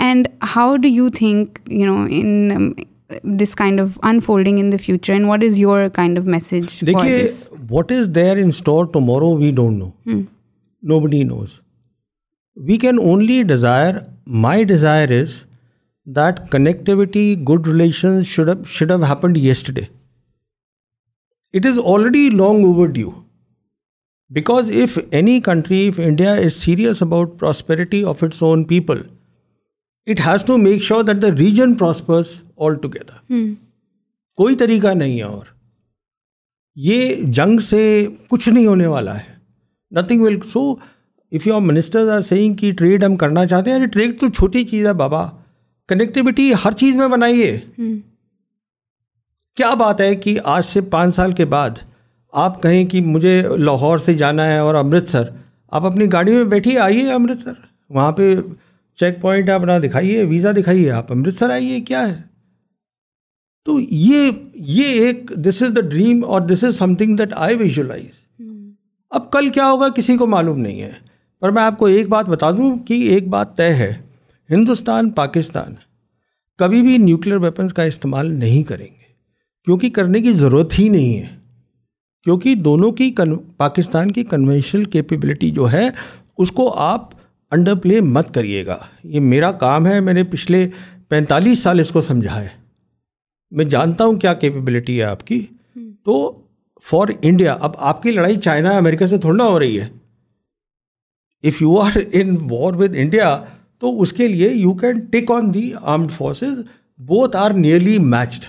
and 0.00 0.28
how 0.56 0.76
do 0.76 0.88
you 0.88 1.10
think 1.10 1.60
you 1.68 1.86
know 1.86 2.06
in 2.10 2.72
this 3.24 3.56
kind 3.56 3.82
of 3.82 4.00
in 4.04 4.20
folding 4.20 4.60
in 4.60 4.72
the 4.72 4.78
future 4.86 5.14
and 5.14 5.26
what 5.26 5.44
is 5.44 5.60
your 5.60 5.88
kind 5.88 6.20
of 6.20 6.26
message 6.26 6.90
what 7.70 7.92
is 7.92 8.16
there 8.16 8.38
in 8.38 8.48
store 8.48 8.86
we 9.40 9.52
don't 9.52 9.78
know 9.78 9.90
know 10.84 11.00
body 11.00 11.24
knows 11.24 11.60
we 12.58 12.78
can 12.78 13.00
only 13.00 13.44
desire 13.44 13.96
my 14.28 14.64
desire 14.64 15.10
is 15.22 15.34
that 16.08 16.40
connectivity 16.52 17.24
good 17.50 17.68
relation 17.68 18.24
should 18.24 18.50
have 18.82 19.04
happened 19.04 19.38
yesterday 19.38 19.82
it 21.54 21.66
is 21.66 21.80
already 21.86 22.30
long 22.30 22.66
over 22.66 22.88
due 22.88 23.10
because 24.32 24.70
if 24.84 24.98
any 25.12 25.40
country 25.42 25.88
if 25.88 26.00
India 26.00 26.34
is 26.34 26.54
serious 26.56 27.02
about 27.02 27.40
prosperity 27.40 28.04
of 28.04 28.24
its 28.24 28.44
own 28.44 28.64
people 28.64 29.02
it 30.08 30.20
has 30.26 30.44
to 30.44 30.58
make 30.58 30.84
sure 30.84 31.04
that 31.04 31.22
the 31.22 31.32
region 31.32 31.74
prospers 31.76 32.42
all 32.58 32.76
together 32.76 33.34
کوئی 34.38 34.56
طریقہ 34.56 34.94
نہیں 34.94 35.18
ہے 35.18 35.24
اور 35.24 35.46
یہ 36.78 37.16
جنگ 37.34 37.60
سے 37.60 38.08
کچھ 38.28 38.50
نہیں 38.50 38.66
ہونے 38.66 38.88
والا 38.88 39.20
ہے 39.20 39.34
nothing 39.92 40.22
will 40.22 40.40
so 40.54 40.74
if 41.32 41.48
you 41.48 41.60
ministers 41.60 42.10
are 42.10 42.22
saying 42.22 42.54
کی 42.54 42.72
ٹریڈ 42.72 43.04
ہم 43.04 43.16
کرنا 43.16 43.46
چاہتے 43.48 43.72
ہیں 43.72 43.78
ارے 43.78 43.86
ٹریڈ 43.86 44.20
تو 44.20 44.30
چھوٹی 44.30 44.64
چیز 44.64 44.86
ہے 44.88 44.94
بابا 44.94 45.28
کنیکٹیوٹی 45.90 46.52
ہر 46.66 46.72
چیز 46.72 46.96
میں 46.96 47.08
بنائیے 47.08 47.58
کیا 49.58 49.74
بات 49.74 50.02
ہے 50.02 50.16
کہ 50.16 50.38
آج 50.44 50.66
سے 50.66 50.82
پانچ 50.82 51.16
سال 51.16 51.32
کے 51.32 51.46
بعد 51.46 51.70
آپ 52.34 52.62
کہیں 52.64 52.84
کہ 52.86 53.02
مجھے 53.02 53.42
لاہور 53.58 53.98
سے 53.98 54.14
جانا 54.14 54.46
ہے 54.46 54.58
اور 54.58 54.76
امرتسر 54.76 55.30
آپ 55.72 55.86
اپنی 55.86 56.12
گاڑی 56.12 56.36
میں 56.36 56.44
بیٹھیے 56.44 56.78
آئیے 56.80 57.12
امرتسر 57.12 57.54
وہاں 57.90 58.12
پہ 58.12 58.36
چیک 59.00 59.22
پوائنٹ 59.22 59.50
ہے 59.50 59.54
اپنا 59.54 59.78
دکھائیے 59.80 60.24
ویزا 60.24 60.52
دکھائیے 60.52 60.92
آپ 60.92 61.12
امرتسر 61.12 61.50
آئیے 61.50 61.80
کیا 61.82 62.08
ہے 62.08 62.22
تو 63.66 63.80
یہ 63.80 64.30
یہ 64.54 65.06
ایک 65.06 65.32
دس 65.38 65.62
از 65.62 65.76
دا 65.76 65.82
ڈریم 65.82 66.24
اور 66.26 66.42
this 66.42 66.64
is 66.64 66.76
some 66.76 66.96
thing 66.96 67.16
that 67.16 67.34
I 67.36 67.56
visualise 67.56 68.20
اب 69.12 69.32
کل 69.32 69.50
کیا 69.50 69.70
ہوگا 69.72 69.90
کسی 69.90 70.18
کو 70.18 70.28
معلوم 70.28 70.60
نہیں 70.60 70.82
ہے 70.82 71.11
پر 71.42 71.50
میں 71.50 71.62
آپ 71.62 71.78
کو 71.78 71.86
ایک 71.86 72.10
بات 72.10 72.30
بتا 72.30 72.52
دوں 72.52 72.78
کہ 72.78 72.94
ایک 72.94 73.28
بات 73.28 73.58
طے 73.58 73.70
ہے 73.70 73.94
ہندوستان 74.50 75.10
پاکستان 75.10 75.74
کبھی 76.60 76.82
بھی 76.82 76.98
نیوکلیر 76.98 77.38
ویپنز 77.38 77.74
کا 77.74 77.84
استعمال 77.84 78.34
نہیں 78.40 78.64
کریں 78.64 78.86
گے 78.86 79.10
کیونکہ 79.66 79.90
کرنے 79.90 80.22
کی 80.22 80.32
ضرورت 80.32 80.80
ہی 80.80 80.90
نہیں 80.90 81.20
ہے 81.20 81.38
کیونکہ 82.24 82.56
دونوں 82.56 82.92
کی 82.92 83.16
پاکستان 83.58 84.12
کی 84.12 84.24
کنونشنل 84.24 84.84
کیپیبلٹی 84.84 85.52
جو 85.52 85.72
ہے 85.72 85.90
اس 86.38 86.52
کو 86.52 86.74
آپ 86.78 87.10
انڈر 87.52 87.76
پلے 87.76 88.02
مت 88.02 88.34
کریے 88.34 88.66
گا 88.66 88.78
یہ 89.04 89.20
میرا 89.20 89.52
کام 89.52 89.88
ہے 89.88 90.00
میں 90.00 90.14
نے 90.14 90.24
پچھلے 90.24 90.70
پینتالیس 91.08 91.64
سال 91.64 91.80
اس 91.80 91.90
کو 91.90 92.02
سمجھا 92.02 92.42
ہے 92.42 92.48
میں 93.52 93.66
جانتا 93.66 94.06
ہوں 94.06 94.16
کیا 94.16 94.34
کیپیبلٹی 94.34 94.98
ہے 95.00 95.04
آپ 95.04 95.28
کی 95.28 95.46
تو 96.06 96.44
فار 96.84 97.08
انڈیا 97.22 97.58
اب 97.62 97.72
آپ 97.78 98.04
کی 98.04 98.12
لڑائی 98.12 98.36
چائنا 98.36 98.70
امریکہ 98.70 99.06
سے 99.06 99.18
تھوڑا 99.18 99.46
ہو 99.46 99.60
رہی 99.60 99.82
ہے 99.82 99.90
if 101.44 101.62
you 101.62 101.78
are 101.80 101.98
in 102.12 102.36
war 102.52 102.74
with 102.74 102.96
India 102.96 103.36
تو 103.80 104.02
اس 104.02 104.14
کے 104.14 104.28
لیے 104.28 104.50
you 104.50 104.74
can 104.74 105.00
take 105.12 105.32
on 105.32 105.54
the 105.54 105.72
armed 105.82 106.12
forces 106.12 106.60
both 107.00 107.36
are 107.36 107.52
nearly 107.52 107.98
matched 108.00 108.46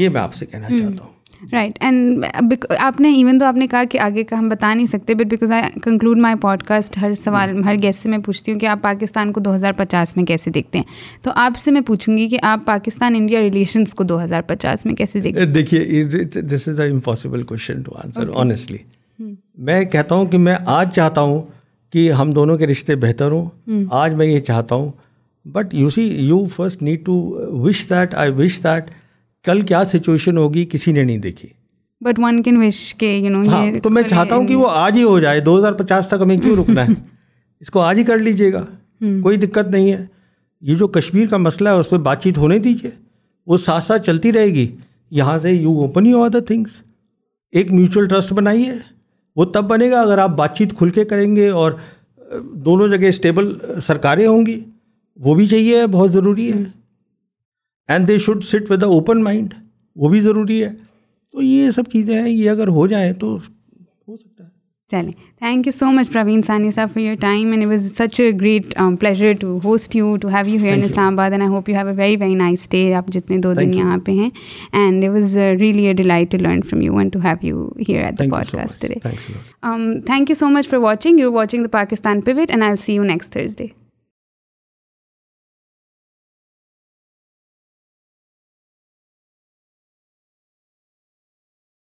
یہ 0.00 0.08
میں 0.08 0.20
آپ 0.20 0.34
سے 0.34 0.46
کہنا 0.46 0.66
hmm. 0.66 0.78
چاہتا 0.78 1.04
ہوں 1.04 1.10
رائٹ 1.52 1.78
اینڈ 1.80 2.24
uh, 2.24 2.76
آپ 2.78 3.00
نے 3.00 3.08
ایون 3.08 3.38
تو 3.38 3.46
آپ 3.46 3.56
نے 3.56 3.66
کہا 3.66 3.82
کہ 3.90 3.98
آگے 3.98 4.24
کا 4.24 4.38
ہم 4.38 4.48
بتا 4.48 4.72
نہیں 4.74 4.86
سکتے 4.86 5.14
but 5.14 5.26
because 5.26 5.52
I 5.52 5.80
conclude 5.82 6.18
my 6.18 6.36
pod 6.40 6.62
cost 6.62 6.98
ہر 6.98 7.14
سوال 7.14 7.50
hmm. 7.50 7.64
ہر 7.64 7.76
گیسٹ 7.82 8.02
سے 8.02 8.08
میں 8.08 8.18
پوچھتی 8.18 8.52
ہوں 8.52 8.58
کہ 8.58 8.66
آپ 8.66 8.82
پاکستان 8.82 9.32
کو 9.32 9.40
دو 9.40 9.54
ہزار 9.54 9.72
پچاس 9.72 10.16
میں 10.16 10.24
کیسے 10.24 10.50
دیکھتے 10.50 10.78
ہیں 10.78 10.84
تو 11.22 11.30
آپ 11.36 11.58
سے 11.58 11.70
میں 11.70 11.80
پوچھوں 11.80 12.16
گی 12.16 12.28
کہ 12.28 12.38
آپ 12.42 12.64
پاکستان 12.66 13.14
انڈیا 13.16 13.40
ریلیشنس 13.40 13.94
کو 13.94 14.04
دو 14.04 14.22
ہزار 14.24 14.42
پچاس 14.42 14.86
میں 14.86 14.94
کیسے 14.94 15.20
دیکھتے 15.20 15.40
ہیں 15.40 15.46
uh, 15.46 15.54
دیکھیے 15.54 16.04
this 16.42 16.68
is 16.68 16.80
a 16.80 16.90
impossible 16.90 17.42
question 17.42 17.82
to 17.82 17.96
answer 18.04 18.30
honestly 18.34 18.78
میں 19.58 19.84
کہتا 19.84 20.14
ہوں 20.14 20.26
کہ 20.26 20.38
میں 20.38 20.56
آج 20.66 20.94
چاہتا 20.94 21.20
ہوں 21.20 21.42
کہ 21.92 22.10
ہم 22.12 22.32
دونوں 22.32 22.56
کے 22.58 22.66
رشتے 22.66 22.94
بہتر 22.96 23.30
ہوں 23.30 23.84
آج 23.92 24.14
میں 24.14 24.26
یہ 24.26 24.40
چاہتا 24.40 24.74
ہوں 24.74 24.90
but 25.46 25.74
you 25.74 25.88
see 25.90 26.06
you 26.26 26.44
first 26.56 26.82
need 26.82 27.04
to 27.06 27.14
wish 27.64 27.88
that 27.90 28.14
I 28.14 28.30
wish 28.32 28.58
that 28.64 28.90
کل 29.44 29.60
کیا 29.60 29.84
سچویشن 29.84 30.36
ہوگی 30.36 30.64
کسی 30.64 30.92
نے 30.92 31.02
نہیں 31.02 31.18
دیکھی 31.18 31.48
بٹ 32.00 32.18
ون 32.18 32.42
کین 32.42 32.56
وش 32.56 32.94
کے 32.94 33.20
تو 33.82 33.90
میں 33.90 34.02
چاہتا 34.02 34.34
ہوں 34.34 34.46
کہ 34.46 34.56
وہ 34.56 34.68
آج 34.70 34.96
ہی 34.96 35.02
ہو 35.02 35.18
جائے 35.20 35.40
دو 35.40 35.58
ہزار 35.58 35.72
پچاس 35.72 36.08
تک 36.08 36.22
ہمیں 36.22 36.36
کیوں 36.36 36.56
رکنا 36.56 36.86
ہے 36.86 36.92
اس 37.60 37.70
کو 37.70 37.80
آج 37.80 37.98
ہی 37.98 38.04
کر 38.04 38.18
لیجیے 38.18 38.52
گا 38.52 38.64
کوئی 39.22 39.36
دقت 39.36 39.70
نہیں 39.70 39.92
ہے 39.92 40.04
یہ 40.62 40.76
جو 40.76 40.88
کشمیر 40.88 41.26
کا 41.26 41.36
مسئلہ 41.36 41.68
ہے 41.68 41.74
اس 41.74 41.90
پہ 41.90 41.96
بات 41.98 42.22
چیت 42.22 42.38
ہونے 42.38 42.58
دیجیے 42.58 42.90
وہ 43.46 43.56
ساتھ 43.56 43.84
ساتھ 43.84 44.06
چلتی 44.06 44.32
رہے 44.32 44.46
گی 44.46 44.66
یہاں 45.12 45.38
سے 45.38 45.52
you 45.52 45.72
open 45.80 46.06
you 46.06 46.26
the 46.28 46.38
things 46.46 46.80
ایک 47.52 47.72
میوچل 47.72 48.08
ٹرسٹ 48.08 48.32
بنائیے 48.32 48.72
وہ 49.36 49.44
تب 49.44 49.64
بنے 49.64 49.90
گا 49.90 50.00
اگر 50.00 50.18
آپ 50.18 50.30
بات 50.30 50.56
چیت 50.56 50.76
کھل 50.78 50.90
کے 50.90 51.04
کریں 51.04 51.36
گے 51.36 51.48
اور 51.48 51.72
دونوں 52.64 52.88
جگہ 52.88 53.08
اسٹیبل 53.08 53.52
سرکاریں 53.80 54.26
ہوں 54.26 54.46
گی 54.46 54.60
وہ 55.16 55.34
بھی 55.34 55.46
چاہیے 55.46 55.86
بہت 55.86 56.12
ضروری 56.12 56.52
ہے 56.52 56.62
and 57.88 58.08
they 58.08 58.18
should 58.18 58.44
sit 58.44 58.70
with 58.70 58.80
the 58.80 58.86
open 58.86 59.22
mind 59.24 59.54
وہ 59.96 60.08
بھی 60.08 60.20
ضروری 60.20 60.62
ہے 60.64 60.68
تو 61.34 61.42
یہ 61.42 61.70
سب 61.70 61.90
چیزیں 61.92 62.14
ہیں 62.22 62.30
یہ 62.30 62.50
اگر 62.50 62.68
ہو 62.68 62.86
جائیں 62.86 63.12
تو 63.12 63.36
ہو 64.08 64.16
سکتا 64.16 64.44
ہے 64.44 64.48
چلیں 64.92 65.12
thank 65.12 65.66
you 65.66 65.72
so 65.72 65.90
much 65.92 66.12
Praveen 66.12 66.42
Sawhney 66.42 66.70
صاحب 66.70 66.88
for 66.94 67.02
your 67.02 67.14
time 67.20 67.52
and 67.52 67.66
was 67.66 67.92
such 67.92 68.20
a 68.20 68.30
great 68.40 68.74
pleasure 69.00 69.32
to 69.40 69.58
host 69.64 69.96
you 69.96 70.16
to 70.16 70.28
have 70.28 70.48
you 70.48 70.60
here 70.60 70.76
in 70.76 70.84
اسلام 70.84 71.12
آباد 71.12 71.30
and 71.30 71.42
I 71.42 71.50
hope 71.50 71.68
you 71.68 71.76
have 71.76 71.88
a 71.88 71.94
very 71.96 72.16
very 72.16 72.34
nice 72.34 72.68
day 72.70 72.82
آپ 72.94 73.08
جتنے 73.08 73.38
دو 73.38 73.54
دن 73.54 73.74
یہاں 73.74 73.98
پہ 73.98 74.12
ہیں 74.12 74.28
and 74.72 75.04
it 75.04 75.10
was 75.10 75.36
really 75.60 75.86
a 75.86 75.92
delight 75.92 76.30
to 76.32 76.38
learn 76.38 76.60
from 76.60 76.82
you 76.82 76.96
and 76.96 77.12
to 77.12 77.18
have 77.24 77.46
you 77.46 77.68
here 77.88 78.04
at 78.04 78.18
the 78.18 78.30
pod 78.30 78.50
cost 78.52 78.82
day 78.82 78.98
thank 80.06 80.30
you 80.30 80.34
so 80.34 80.48
much 80.48 80.68
for 80.68 80.78
watching 80.78 81.20
you 81.20 81.32
watching 81.32 81.62
the 81.62 81.78
Pakistan 81.78 82.20
pivot 82.20 82.50
and 82.50 82.62
I 82.62 82.76
see 82.76 82.94
you 82.94 83.04
next 83.04 83.32
تھرز 83.32 83.56
day 83.56 83.81